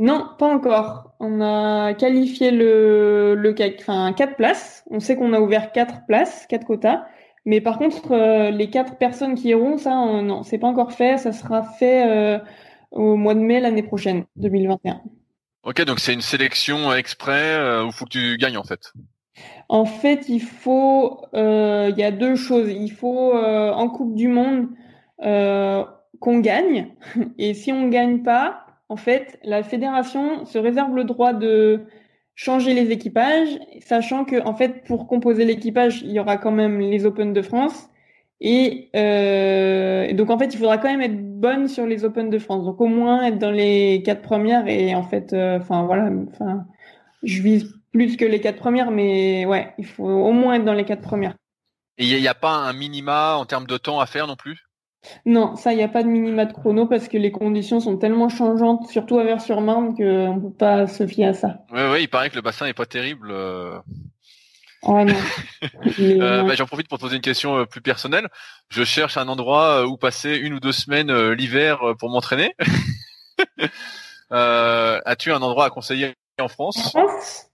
[0.00, 1.14] Non, pas encore.
[1.18, 4.84] On a qualifié le, le enfin quatre places.
[4.90, 7.04] On sait qu'on a ouvert quatre places, quatre quotas.
[7.44, 11.18] Mais par contre, les quatre personnes qui iront, ça, non, c'est pas encore fait.
[11.18, 12.40] Ça sera fait
[12.92, 15.02] au mois de mai l'année prochaine, 2021.
[15.68, 18.90] Ok, donc c'est une sélection exprès euh, où faut que tu gagnes en fait.
[19.68, 22.70] En fait, il faut, euh, il y a deux choses.
[22.72, 24.68] Il faut euh, en Coupe du Monde
[25.20, 26.94] qu'on gagne,
[27.38, 31.82] et si on ne gagne pas, en fait, la fédération se réserve le droit de
[32.34, 36.80] changer les équipages, sachant que en fait, pour composer l'équipage, il y aura quand même
[36.80, 37.90] les Open de France.
[38.40, 42.38] Et, et, donc en fait, il faudra quand même être bonne sur les Open de
[42.38, 42.64] France.
[42.64, 44.66] Donc au moins être dans les quatre premières.
[44.68, 46.64] Et en fait, enfin voilà, enfin
[47.22, 50.74] je vise plus que les quatre premières, mais ouais, il faut au moins être dans
[50.74, 51.34] les quatre premières.
[51.98, 54.68] Et il n'y a, pas un minima en termes de temps à faire non plus?
[55.26, 57.96] Non, ça, il n'y a pas de minima de chrono parce que les conditions sont
[57.96, 61.64] tellement changeantes, surtout à Vers-sur-Marne, qu'on ne peut pas se fier à ça.
[61.72, 63.30] Oui, oui, il paraît que le bassin n'est pas terrible.
[63.30, 63.78] Euh.
[64.86, 65.06] Non.
[66.00, 68.28] euh, bah, J'en profite pour te poser une question euh, plus personnelle.
[68.68, 72.54] Je cherche un endroit euh, où passer une ou deux semaines l'hiver pour m'entraîner.
[74.30, 76.94] As-tu un endroit à conseiller en France?
[76.94, 77.46] En France?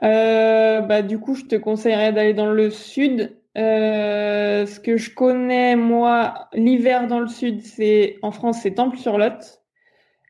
[0.00, 3.36] Bah, du coup, je te conseillerais d'aller dans le sud.
[3.54, 9.62] Ce que je connais, moi, l'hiver dans le sud, c'est en France, c'est Temple-sur-Lot.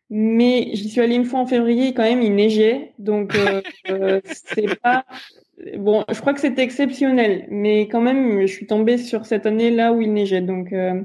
[0.08, 2.92] Mais j'y suis allée une fois en février, quand même, il neigeait.
[2.98, 3.36] Donc,
[4.24, 5.04] c'est pas.
[5.78, 9.70] Bon, je crois que c'était exceptionnel, mais quand même, je suis tombée sur cette année
[9.70, 10.42] là où il neigeait.
[10.42, 11.02] Donc, euh,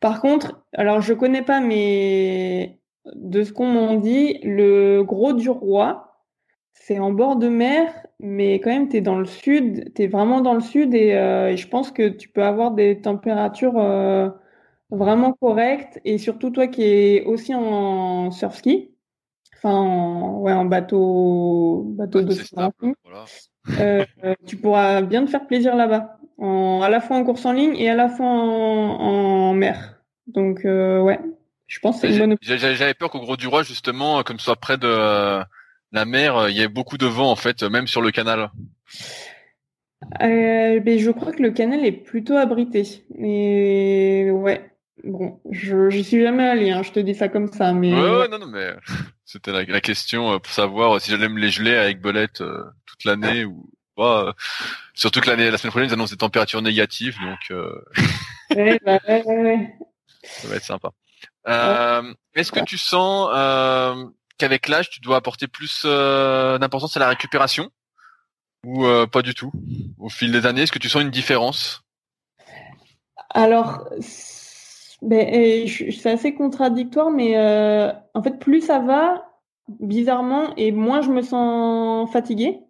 [0.00, 2.78] par contre, alors je connais pas, mais
[3.14, 6.10] de ce qu'on m'en dit, le Gros du Roi,
[6.72, 10.06] c'est en bord de mer, mais quand même, tu es dans le sud, tu es
[10.06, 14.30] vraiment dans le sud euh, et, je pense que tu peux avoir des températures euh,
[14.90, 18.94] vraiment correctes et surtout toi qui es aussi en surf ski,
[19.56, 22.32] enfin, en, ouais, en bateau, bateau de
[23.78, 24.04] euh,
[24.46, 27.90] tu pourras bien te faire plaisir là-bas, à la fois en course en ligne et
[27.90, 30.00] à la fois en, mer.
[30.26, 31.18] Donc, ouais,
[31.66, 34.44] je pense que c'est une bonne J'avais peur qu'au Gros du Roi, justement, comme ce
[34.44, 35.42] soit près de
[35.92, 38.50] la mer, euh, il y a beaucoup de vent en fait, même sur le canal.
[40.22, 43.04] Euh, ben, je crois que le canal est plutôt abrité.
[43.18, 44.70] Et ouais,
[45.04, 47.92] bon, je j'y suis jamais allé, hein, je te dis ça comme ça, mais.
[47.92, 48.70] Ouais, non, non, mais
[49.24, 52.42] c'était la, question euh, pour savoir si j'allais me les geler avec Bolette
[53.00, 54.34] toute l'année ou pas.
[54.94, 57.58] surtout que l'année, la semaine prochaine, ils annoncent des températures négatives, donc.
[58.56, 59.74] ouais, bah, ouais, ouais,
[60.22, 60.90] Ça va être sympa.
[62.34, 63.28] Est-ce que tu sens
[64.40, 67.70] qu'avec l'âge, tu dois apporter plus euh, d'importance à la récupération
[68.66, 69.52] ou euh, pas du tout
[69.98, 71.82] Au fil des années, est-ce que tu sens une différence?
[73.30, 73.88] Alors,
[75.02, 79.30] ben, c'est assez contradictoire, mais euh, en fait, plus ça va,
[79.68, 82.60] bizarrement, et moins je me sens fatiguée.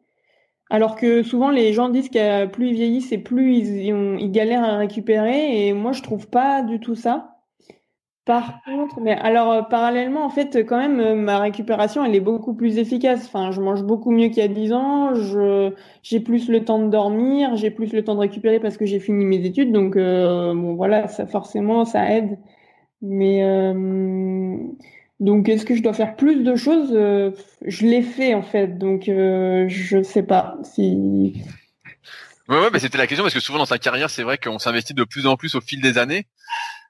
[0.70, 4.76] Alors que souvent les gens disent que plus ils vieillissent et plus ils, galèrent à
[4.76, 7.36] récupérer, et moi je trouve pas du tout ça.
[8.24, 12.20] Par contre, mais alors euh, parallèlement, en fait, quand même, euh, ma récupération, elle est
[12.20, 13.26] beaucoup plus efficace.
[13.26, 15.14] Enfin, je mange beaucoup mieux qu'il y a 10 ans.
[15.14, 15.72] Je
[16.02, 19.01] j'ai plus le temps de dormir, j'ai plus le temps de récupérer parce que j'ai
[19.01, 19.72] fini mes études.
[19.72, 22.38] Donc euh, bon, voilà, ça forcément, ça aide.
[23.02, 23.42] Mais
[25.20, 29.05] donc, est-ce que je dois faire plus de choses Je l'ai fait en fait, donc
[29.06, 31.42] je sais pas si.
[32.51, 34.59] Ouais, ouais, mais c'était la question parce que souvent dans sa carrière, c'est vrai qu'on
[34.59, 36.26] s'investit de plus en plus au fil des années.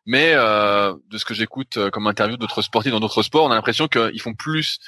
[0.07, 3.51] Mais euh, de ce que j'écoute euh, comme interview d'autres sportifs dans d'autres sports, on
[3.51, 4.81] a l'impression qu'ils font plus,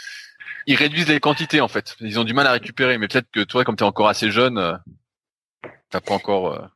[0.66, 1.94] ils réduisent les quantités en fait.
[2.01, 2.97] Ils ont du mal à récupérer.
[2.97, 4.73] Mais peut-être que toi, comme tu es encore assez jeune, euh,
[5.90, 6.55] t'as pas encore.
[6.55, 6.66] Euh...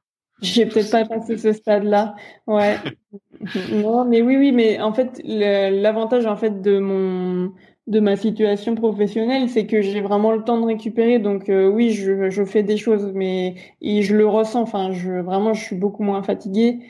[0.43, 2.15] J'ai peut-être pas passé ce stade-là.
[2.47, 2.79] Ouais.
[3.73, 7.53] non, mais oui, oui, mais en fait, l'avantage en fait de mon
[7.87, 11.21] de ma situation professionnelle, c'est que j'ai vraiment le temps de récupérer.
[11.21, 14.63] Donc oui, je, je fais des choses, mais et je le ressens.
[14.63, 16.81] Enfin, je vraiment, je suis beaucoup moins fatiguée.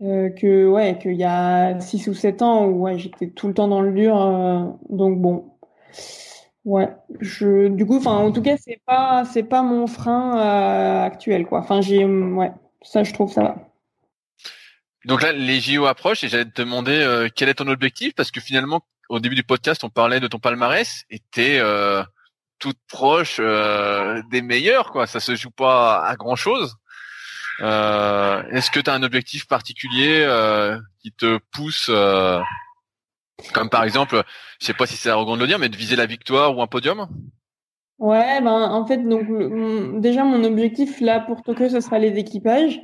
[0.00, 3.54] Euh, que ouais qu'il y a 6 ou 7 ans où ouais, j'étais tout le
[3.54, 5.50] temps dans le dur euh, donc bon
[6.64, 6.88] ouais
[7.20, 11.46] je du coup enfin en tout cas c'est pas c'est pas mon frein euh, actuel
[11.46, 12.52] quoi enfin j'ai ouais
[12.82, 13.67] ça je trouve ça va
[15.04, 18.14] donc là les JO approchent et j'allais te demander quel est ton objectif?
[18.14, 21.62] Parce que finalement au début du podcast on parlait de ton palmarès et t'es
[22.58, 25.06] toute proche des meilleurs quoi.
[25.06, 26.76] Ça se joue pas à grand chose
[27.60, 32.40] euh, Est-ce que tu un objectif particulier euh, qui te pousse, euh,
[33.52, 34.22] comme par exemple,
[34.60, 36.62] je sais pas si c'est arrogant de le dire, mais de viser la victoire ou
[36.62, 37.08] un podium?
[37.98, 39.26] Ouais, ben en fait, donc
[40.00, 42.80] déjà mon objectif là pour Tokyo, ce sera les équipages,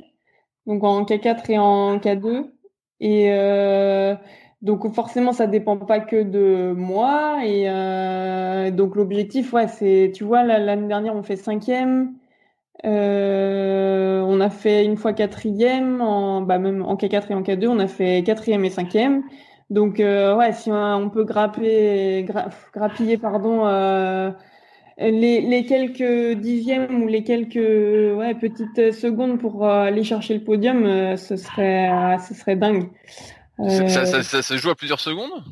[0.67, 2.51] donc en K4 et en K2.
[2.99, 4.15] Et euh,
[4.61, 7.39] donc forcément, ça dépend pas que de moi.
[7.45, 12.15] Et euh, donc l'objectif, ouais, c'est, tu vois, l'année dernière on fait cinquième.
[12.85, 17.67] Euh, on a fait une fois quatrième, en, bah même en K4 et en K2,
[17.67, 19.23] on a fait quatrième et cinquième.
[19.69, 22.25] Donc euh, ouais, si on, peut grapper,
[22.73, 24.31] grappiller pardon, euh,
[24.97, 31.17] les, les, quelques dixièmes ou les quelques ouais, petites secondes pour aller chercher le podium,
[31.17, 32.89] ce serait ce serait dingue.
[33.57, 35.43] Ça, ça, ça, ça, joue à plusieurs secondes?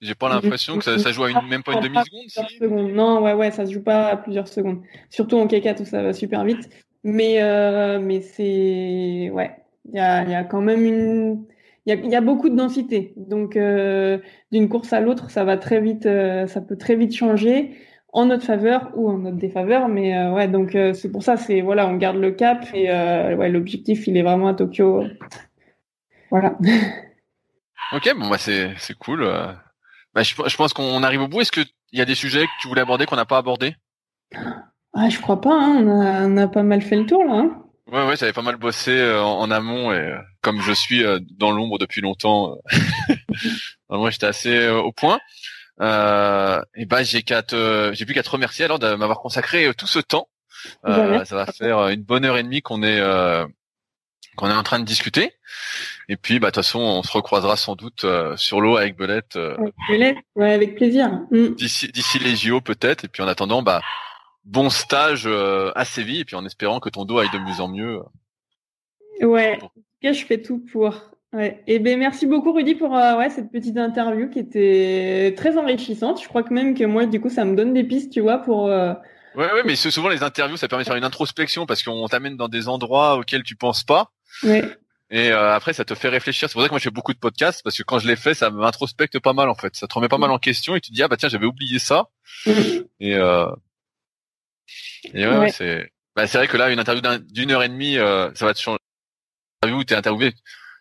[0.00, 2.28] J'ai pas l'impression que ça, ça, joue à une, même pas une demi-seconde.
[2.28, 2.58] Si.
[2.62, 4.80] Non, ouais, ouais, ça se joue pas à plusieurs secondes.
[5.10, 6.70] Surtout en K4 où ça va super vite.
[7.04, 9.56] Mais, euh, mais c'est, ouais,
[9.88, 11.44] Il y a, y a quand même une,
[11.86, 13.12] il y a, y a, beaucoup de densité.
[13.16, 13.58] Donc
[14.52, 17.76] d'une course à l'autre, ça va très vite, ça peut très vite changer
[18.12, 19.88] en notre faveur ou en notre défaveur.
[19.88, 22.90] Mais euh, ouais, donc euh, c'est pour ça, c'est voilà, on garde le cap et
[22.90, 25.04] euh, ouais, l'objectif, il est vraiment à Tokyo.
[26.30, 26.56] Voilà.
[27.92, 29.24] ok, bon bah c'est c'est cool.
[30.14, 31.40] Bah, je, je pense qu'on arrive au bout.
[31.40, 31.60] Est-ce que
[31.92, 33.74] il y a des sujets que tu voulais aborder qu'on n'a pas abordé?
[34.92, 35.54] Ah, je crois pas.
[35.54, 35.84] Hein.
[35.84, 37.34] On, a, on a pas mal fait le tour là.
[37.34, 37.64] Hein.
[37.86, 41.76] Ouais, ouais, j'avais pas mal bossé en, en, amont et comme je suis dans l'ombre
[41.76, 42.56] depuis longtemps,
[43.90, 45.18] moi j'étais assez au point.
[45.80, 47.42] Euh, et ben j'ai qu'à
[47.92, 50.28] j'ai plus qu'à te remercier alors de m'avoir consacré euh, tout ce temps.
[50.84, 53.46] Euh, ça va faire euh, une bonne heure et demie qu'on est euh,
[54.36, 55.32] qu'on est en train de discuter.
[56.08, 58.04] Et puis bah de toute façon on se recroisera sans doute
[58.36, 59.36] sur l'eau avec Belette.
[59.36, 61.08] avec Belette, ouais, avec plaisir.
[61.30, 61.54] Mm.
[61.54, 63.04] D'ici d'ici les JO peut-être.
[63.04, 63.80] Et puis en attendant bah
[64.44, 67.68] bon stage à Séville et puis en espérant que ton dos aille de mieux en
[67.68, 68.00] mieux.
[69.22, 69.58] Ouais.
[69.60, 70.94] En tout cas, je fais tout pour.
[71.32, 71.62] Ouais.
[71.68, 75.56] Et eh ben merci beaucoup Rudy pour euh, ouais, cette petite interview qui était très
[75.56, 76.20] enrichissante.
[76.20, 78.38] Je crois que même que moi du coup ça me donne des pistes, tu vois,
[78.38, 78.94] pour euh...
[79.36, 82.36] Ouais ouais, mais souvent les interviews ça permet de faire une introspection parce qu'on t'amène
[82.36, 84.10] dans des endroits auxquels tu penses pas.
[84.42, 84.64] Ouais.
[85.10, 86.48] Et euh, après ça te fait réfléchir.
[86.48, 88.16] C'est pour ça que moi je fais beaucoup de podcasts parce que quand je les
[88.16, 89.76] fais ça m'introspecte pas mal en fait.
[89.76, 91.46] Ça te remet pas mal en question et tu te dis ah bah tiens j'avais
[91.46, 92.08] oublié ça.
[92.46, 93.46] et euh...
[95.14, 95.52] et ouais, ouais.
[95.52, 98.54] c'est bah, c'est vrai que là une interview d'une heure et demie euh, ça va
[98.54, 98.78] te changer.
[99.62, 100.34] Interview où t'es interviewé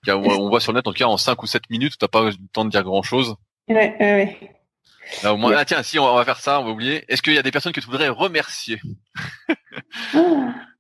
[0.07, 2.23] on voit sur le net, en tout cas, en 5 ou 7 minutes, t'as pas
[2.23, 3.35] le temps de dire grand chose.
[3.67, 4.38] Ouais, ouais.
[5.23, 7.03] Là, au moins, ah, tiens, si on va faire ça, on va oublier.
[7.07, 8.80] Est-ce qu'il y a des personnes que tu voudrais remercier?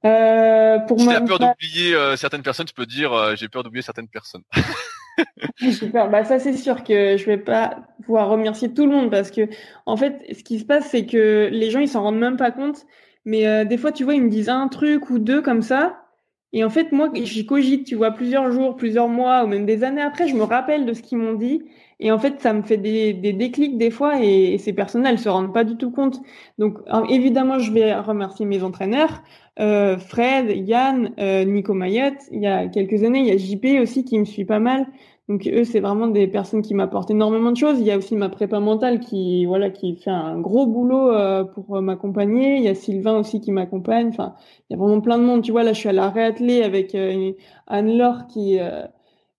[0.05, 3.63] Euh, pour Si t'as peur d'oublier euh, certaines personnes, tu peux dire euh, j'ai peur
[3.63, 4.43] d'oublier certaines personnes.
[5.57, 6.09] j'ai peur.
[6.09, 9.49] Bah ça c'est sûr que je vais pas pouvoir remercier tout le monde parce que
[9.85, 12.51] en fait, ce qui se passe c'est que les gens ils s'en rendent même pas
[12.51, 12.85] compte.
[13.25, 16.08] Mais euh, des fois, tu vois, ils me disent un truc ou deux comme ça,
[16.51, 19.83] et en fait, moi, j'y cogite, tu vois, plusieurs jours, plusieurs mois, ou même des
[19.83, 21.63] années après, je me rappelle de ce qu'ils m'ont dit.
[21.99, 25.19] Et en fait, ça me fait des, des déclics des fois, et, ces personnes elles
[25.19, 26.21] se rendent pas du tout compte.
[26.57, 26.77] Donc,
[27.09, 29.21] évidemment, je vais remercier mes entraîneurs,
[29.59, 32.21] euh, Fred, Yann, euh, Nico Mayotte.
[32.31, 34.87] Il y a quelques années, il y a JP aussi qui me suit pas mal.
[35.29, 37.79] Donc eux, c'est vraiment des personnes qui m'apportent énormément de choses.
[37.79, 41.43] Il y a aussi ma prépa mentale qui, voilà, qui fait un gros boulot euh,
[41.43, 42.57] pour euh, m'accompagner.
[42.57, 44.07] Il y a Sylvain aussi qui m'accompagne.
[44.07, 44.33] Enfin,
[44.69, 45.43] il y a vraiment plein de monde.
[45.43, 47.31] Tu vois, là, je suis à la réathlée avec euh,
[47.67, 48.57] Anne-Laure qui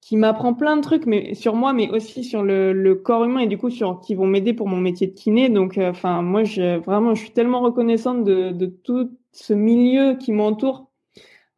[0.01, 3.41] qui m'apprend plein de trucs, mais sur moi, mais aussi sur le, le corps humain
[3.41, 5.51] et du coup sur qui vont m'aider pour mon métier de kiné.
[5.51, 10.33] Donc, enfin, moi, je vraiment, je suis tellement reconnaissante de, de tout ce milieu qui
[10.33, 10.90] m'entoure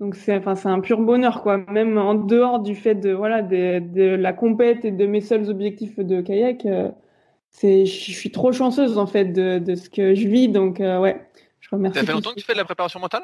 [0.03, 1.59] donc c'est enfin c'est un pur bonheur quoi.
[1.59, 5.49] Même en dehors du fait de voilà de, de la compète et de mes seuls
[5.49, 6.91] objectifs de kayak, euh,
[7.51, 10.49] c'est je suis trop chanceuse en fait de, de ce que je vis.
[10.49, 11.25] Donc euh, ouais,
[11.61, 12.01] je remercie.
[12.01, 13.23] Ça fait longtemps que tu fais de la préparation mentale?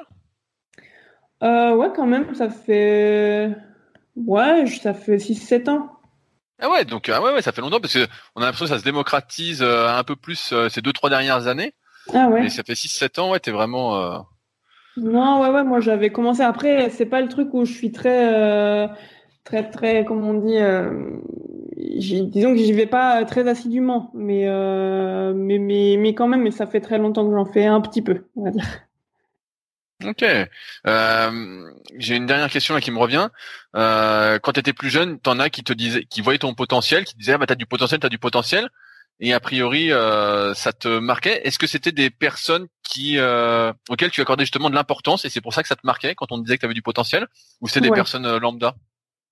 [1.43, 3.51] Euh, Ouais quand même, ça fait
[4.15, 5.91] ouais ça fait 6-7 ans.
[6.61, 8.07] Ah ouais donc ah ouais, ouais ça fait longtemps parce que
[8.37, 11.49] on a l'impression que ça se démocratise euh, un peu plus ces deux trois dernières
[11.49, 11.75] années.
[12.15, 12.43] Ah ouais.
[12.43, 14.25] Mais ça fait 6-7 ans ouais t'es vraiment
[15.03, 16.43] non, ouais, ouais, moi j'avais commencé.
[16.43, 18.89] Après, c'est pas le truc où je suis très, euh,
[19.45, 20.91] très, très, comment on dit, euh,
[21.77, 26.51] disons que j'y vais pas très assidûment, mais, euh, mais, mais, mais quand même, mais
[26.51, 28.67] ça fait très longtemps que j'en fais un petit peu, on va dire.
[30.05, 30.25] Ok.
[30.87, 33.31] Euh, J'ai une dernière question qui me revient.
[33.75, 37.05] Euh, quand tu étais plus jeune, t'en as qui te disaient, qui voyaient ton potentiel,
[37.05, 38.69] qui disaient ah bah t'as du potentiel, t'as du potentiel
[39.21, 41.41] et a priori euh, ça te marquait.
[41.45, 45.41] Est-ce que c'était des personnes qui euh, auxquelles tu accordais justement de l'importance et c'est
[45.41, 47.27] pour ça que ça te marquait quand on disait que tu avais du potentiel
[47.61, 48.75] ou c'était des personnes euh, lambda?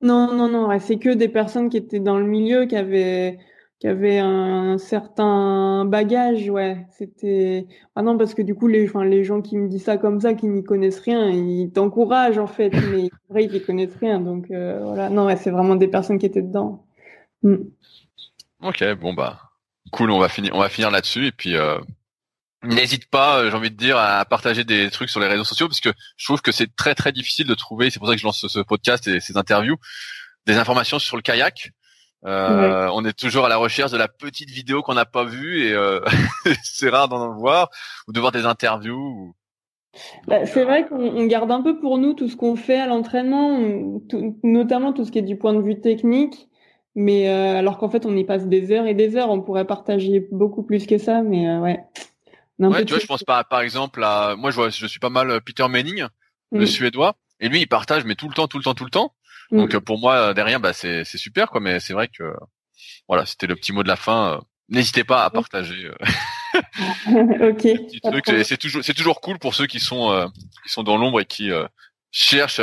[0.03, 3.39] Non non non, c'est que des personnes qui étaient dans le milieu qui avaient
[3.79, 6.87] qui avaient un certain bagage, ouais.
[6.93, 9.99] C'était ah non parce que du coup les enfin les gens qui me disent ça
[9.99, 13.97] comme ça qui n'y connaissent rien, ils t'encouragent en fait, mais vrai ils n'y connaissent
[14.01, 15.11] rien donc euh, voilà.
[15.11, 16.85] Non, ouais, c'est vraiment des personnes qui étaient dedans.
[17.43, 17.57] Mm.
[18.63, 19.46] Ok, bon bah
[19.93, 21.79] Cool, on va finir, on va finir là-dessus et puis euh,
[22.67, 25.69] n'hésite pas, euh, j'ai envie de dire, à partager des trucs sur les réseaux sociaux
[25.69, 27.91] parce que je trouve que c'est très très difficile de trouver.
[27.91, 29.77] C'est pour ça que je lance ce, podcast et ces interviews,
[30.47, 31.73] des informations sur le kayak.
[32.25, 35.67] Euh, On est toujours à la recherche de la petite vidéo qu'on n'a pas vue
[35.67, 36.01] et euh,
[36.63, 37.71] c'est rare d'en voir
[38.09, 39.35] ou de voir des interviews.
[40.27, 43.59] Bah, c'est vrai qu'on garde un peu pour nous tout ce qu'on fait à l'entraînement,
[44.43, 46.49] notamment tout ce qui est du point de vue technique.
[46.99, 49.67] Mais euh, alors qu'en fait, on y passe des heures et des heures, on pourrait
[49.67, 51.79] partager beaucoup plus que ça, mais euh, ouais.
[52.59, 55.11] Ouais, tu vois, je pense pas, par exemple, à moi, je vois, je suis pas
[55.11, 56.07] mal euh, Peter Manning,
[56.53, 56.67] le mm.
[56.67, 59.13] suédois, et lui, il partage, mais tout le temps, tout le temps, tout le temps.
[59.51, 59.59] Mm.
[59.59, 61.61] Donc pour moi, derrière, bah c'est c'est super, quoi.
[61.61, 62.33] Mais c'est vrai que
[63.09, 64.41] voilà, c'était le petit mot de la fin.
[64.71, 65.91] N'hésitez pas à partager.
[67.07, 67.69] ok.
[68.45, 70.31] C'est toujours c'est toujours cool pour ceux qui sont
[70.65, 71.51] qui sont dans l'ombre et qui
[72.11, 72.63] cherchent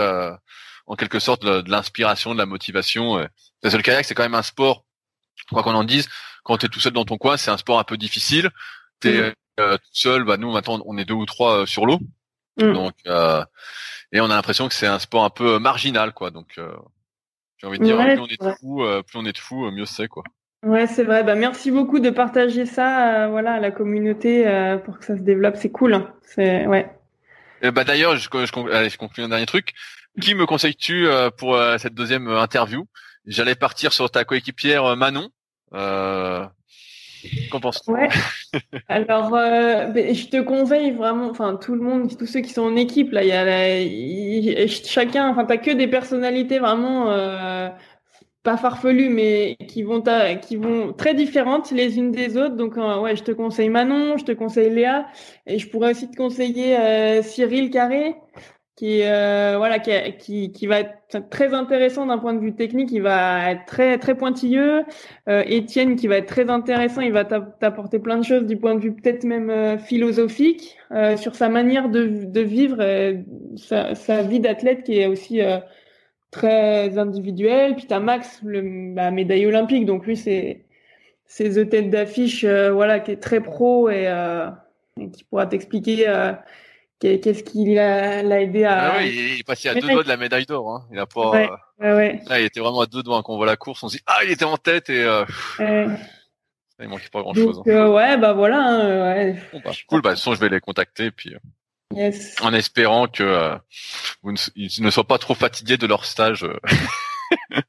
[0.86, 3.26] en quelque sorte de l'inspiration, de la motivation.
[3.62, 4.86] Parce que le kayak, c'est quand même un sport,
[5.52, 6.10] quoi qu'on en dise,
[6.44, 8.50] quand tu es tout seul dans ton coin, c'est un sport un peu difficile.
[9.02, 9.34] Tu es mm.
[9.58, 12.00] tout seul, bah nous maintenant on est deux ou trois sur l'eau.
[12.58, 12.74] Mm.
[12.74, 16.32] Donc et on a l'impression que c'est un sport un peu marginal quoi.
[16.32, 16.60] Donc
[17.58, 19.86] j'ai envie de dire plus on est de fous, plus on est de fous, mieux
[19.86, 20.24] c'est quoi.
[20.64, 21.26] Ouais, c'est vrai.
[21.26, 24.46] Bah, merci beaucoup de partager ça, voilà, à la communauté
[24.86, 25.56] pour que ça se développe.
[25.58, 25.94] C'est cool.
[25.94, 26.14] Hein.
[26.24, 26.90] C'est ouais.
[27.62, 29.74] bah d'ailleurs, je, je, je conclue un dernier truc.
[30.22, 31.08] Qui me conseilles-tu
[31.38, 32.86] pour cette deuxième interview?
[33.26, 35.30] J'allais partir sur ta coéquipière Manon.
[35.74, 36.46] Euh,
[37.52, 37.92] Qu'en penses-tu?
[37.92, 38.10] Ouais.
[38.88, 42.64] Alors, euh, ben, je te conseille vraiment, enfin tout le monde, tous ceux qui sont
[42.64, 47.70] en équipe là, il y a chacun, enfin t'as que des personnalités vraiment euh,
[48.44, 50.04] pas farfelues, mais qui vont
[50.42, 52.56] qui vont très différentes les unes des autres.
[52.56, 55.08] Donc euh, ouais, je te conseille Manon, je te conseille Léa,
[55.48, 58.16] et je pourrais aussi te conseiller euh, Cyril Carré
[58.76, 62.92] qui euh, voilà qui, qui, qui, va être très intéressant d'un point de vue technique.
[62.92, 64.84] Il va être très très pointilleux.
[65.30, 68.74] Euh, Étienne qui va être très intéressant il va t'apporter plein de choses du point
[68.76, 73.18] de vue peut-être même euh, philosophique euh, sur sa manière de, de vivre euh,
[73.58, 75.40] sa, sa, vie d'athlète qui est aussi
[76.32, 77.76] très individuelle.
[77.76, 79.86] Puis t'as Max le bah, médaille olympique.
[79.86, 80.66] Donc lui c'est
[81.26, 84.06] c'est the tête d'affiche voilà qui est très pro et,
[85.00, 86.08] et qui pourra t'expliquer
[87.04, 88.94] Qu'est-ce qui l'a aidé à.
[88.94, 90.72] Ah oui, il est passé à deux doigts de la médaille d'or.
[90.72, 90.88] Hein.
[90.90, 91.32] Il a pas.
[91.32, 91.50] Ouais,
[91.82, 93.84] ouais, ah, il était vraiment à deux doigts quand on voit la course.
[93.84, 95.04] On se dit ah il était en tête et.
[95.04, 95.26] Euh...
[96.80, 97.60] Il manquait pas grand chose.
[97.60, 97.70] Hein.
[97.70, 98.58] Euh, ouais bah voilà.
[98.58, 99.42] Hein, ouais.
[99.52, 101.36] Bon, bah, cool bah de toute façon je vais les contacter puis.
[101.36, 101.40] Euh,
[101.96, 102.36] yes.
[102.42, 103.58] En espérant que
[104.22, 106.48] vous ne, ils ne soient pas trop fatigués de leur stage.
[107.52, 107.60] Ah,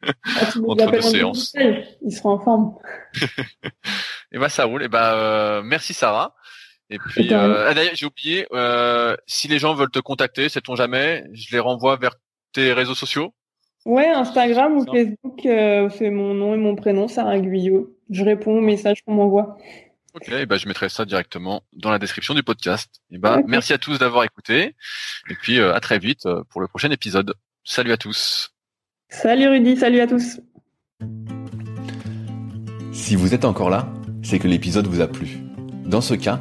[0.68, 1.54] entre deux séances.
[2.02, 2.74] Ils seront en forme.
[4.32, 4.84] et bah ça roule.
[4.84, 6.34] Et bah merci Sarah.
[6.94, 10.76] Et puis, euh, ah, d'ailleurs, j'ai oublié, euh, si les gens veulent te contacter, sait-on
[10.76, 12.14] jamais, je les renvoie vers
[12.52, 13.34] tes réseaux sociaux.
[13.84, 17.92] Ouais, Instagram ou Facebook, euh, c'est mon nom et mon prénom, Sarah Guyot.
[18.10, 19.58] Je réponds aux messages qu'on m'envoie.
[20.14, 23.02] Ok, et ben je mettrai ça directement dans la description du podcast.
[23.10, 24.76] Et ben merci à tous d'avoir écouté,
[25.28, 27.34] et puis à très vite pour le prochain épisode.
[27.64, 28.54] Salut à tous.
[29.08, 30.40] Salut Rudy, salut à tous.
[32.92, 33.88] Si vous êtes encore là,
[34.22, 35.40] c'est que l'épisode vous a plu.
[35.84, 36.40] Dans ce cas,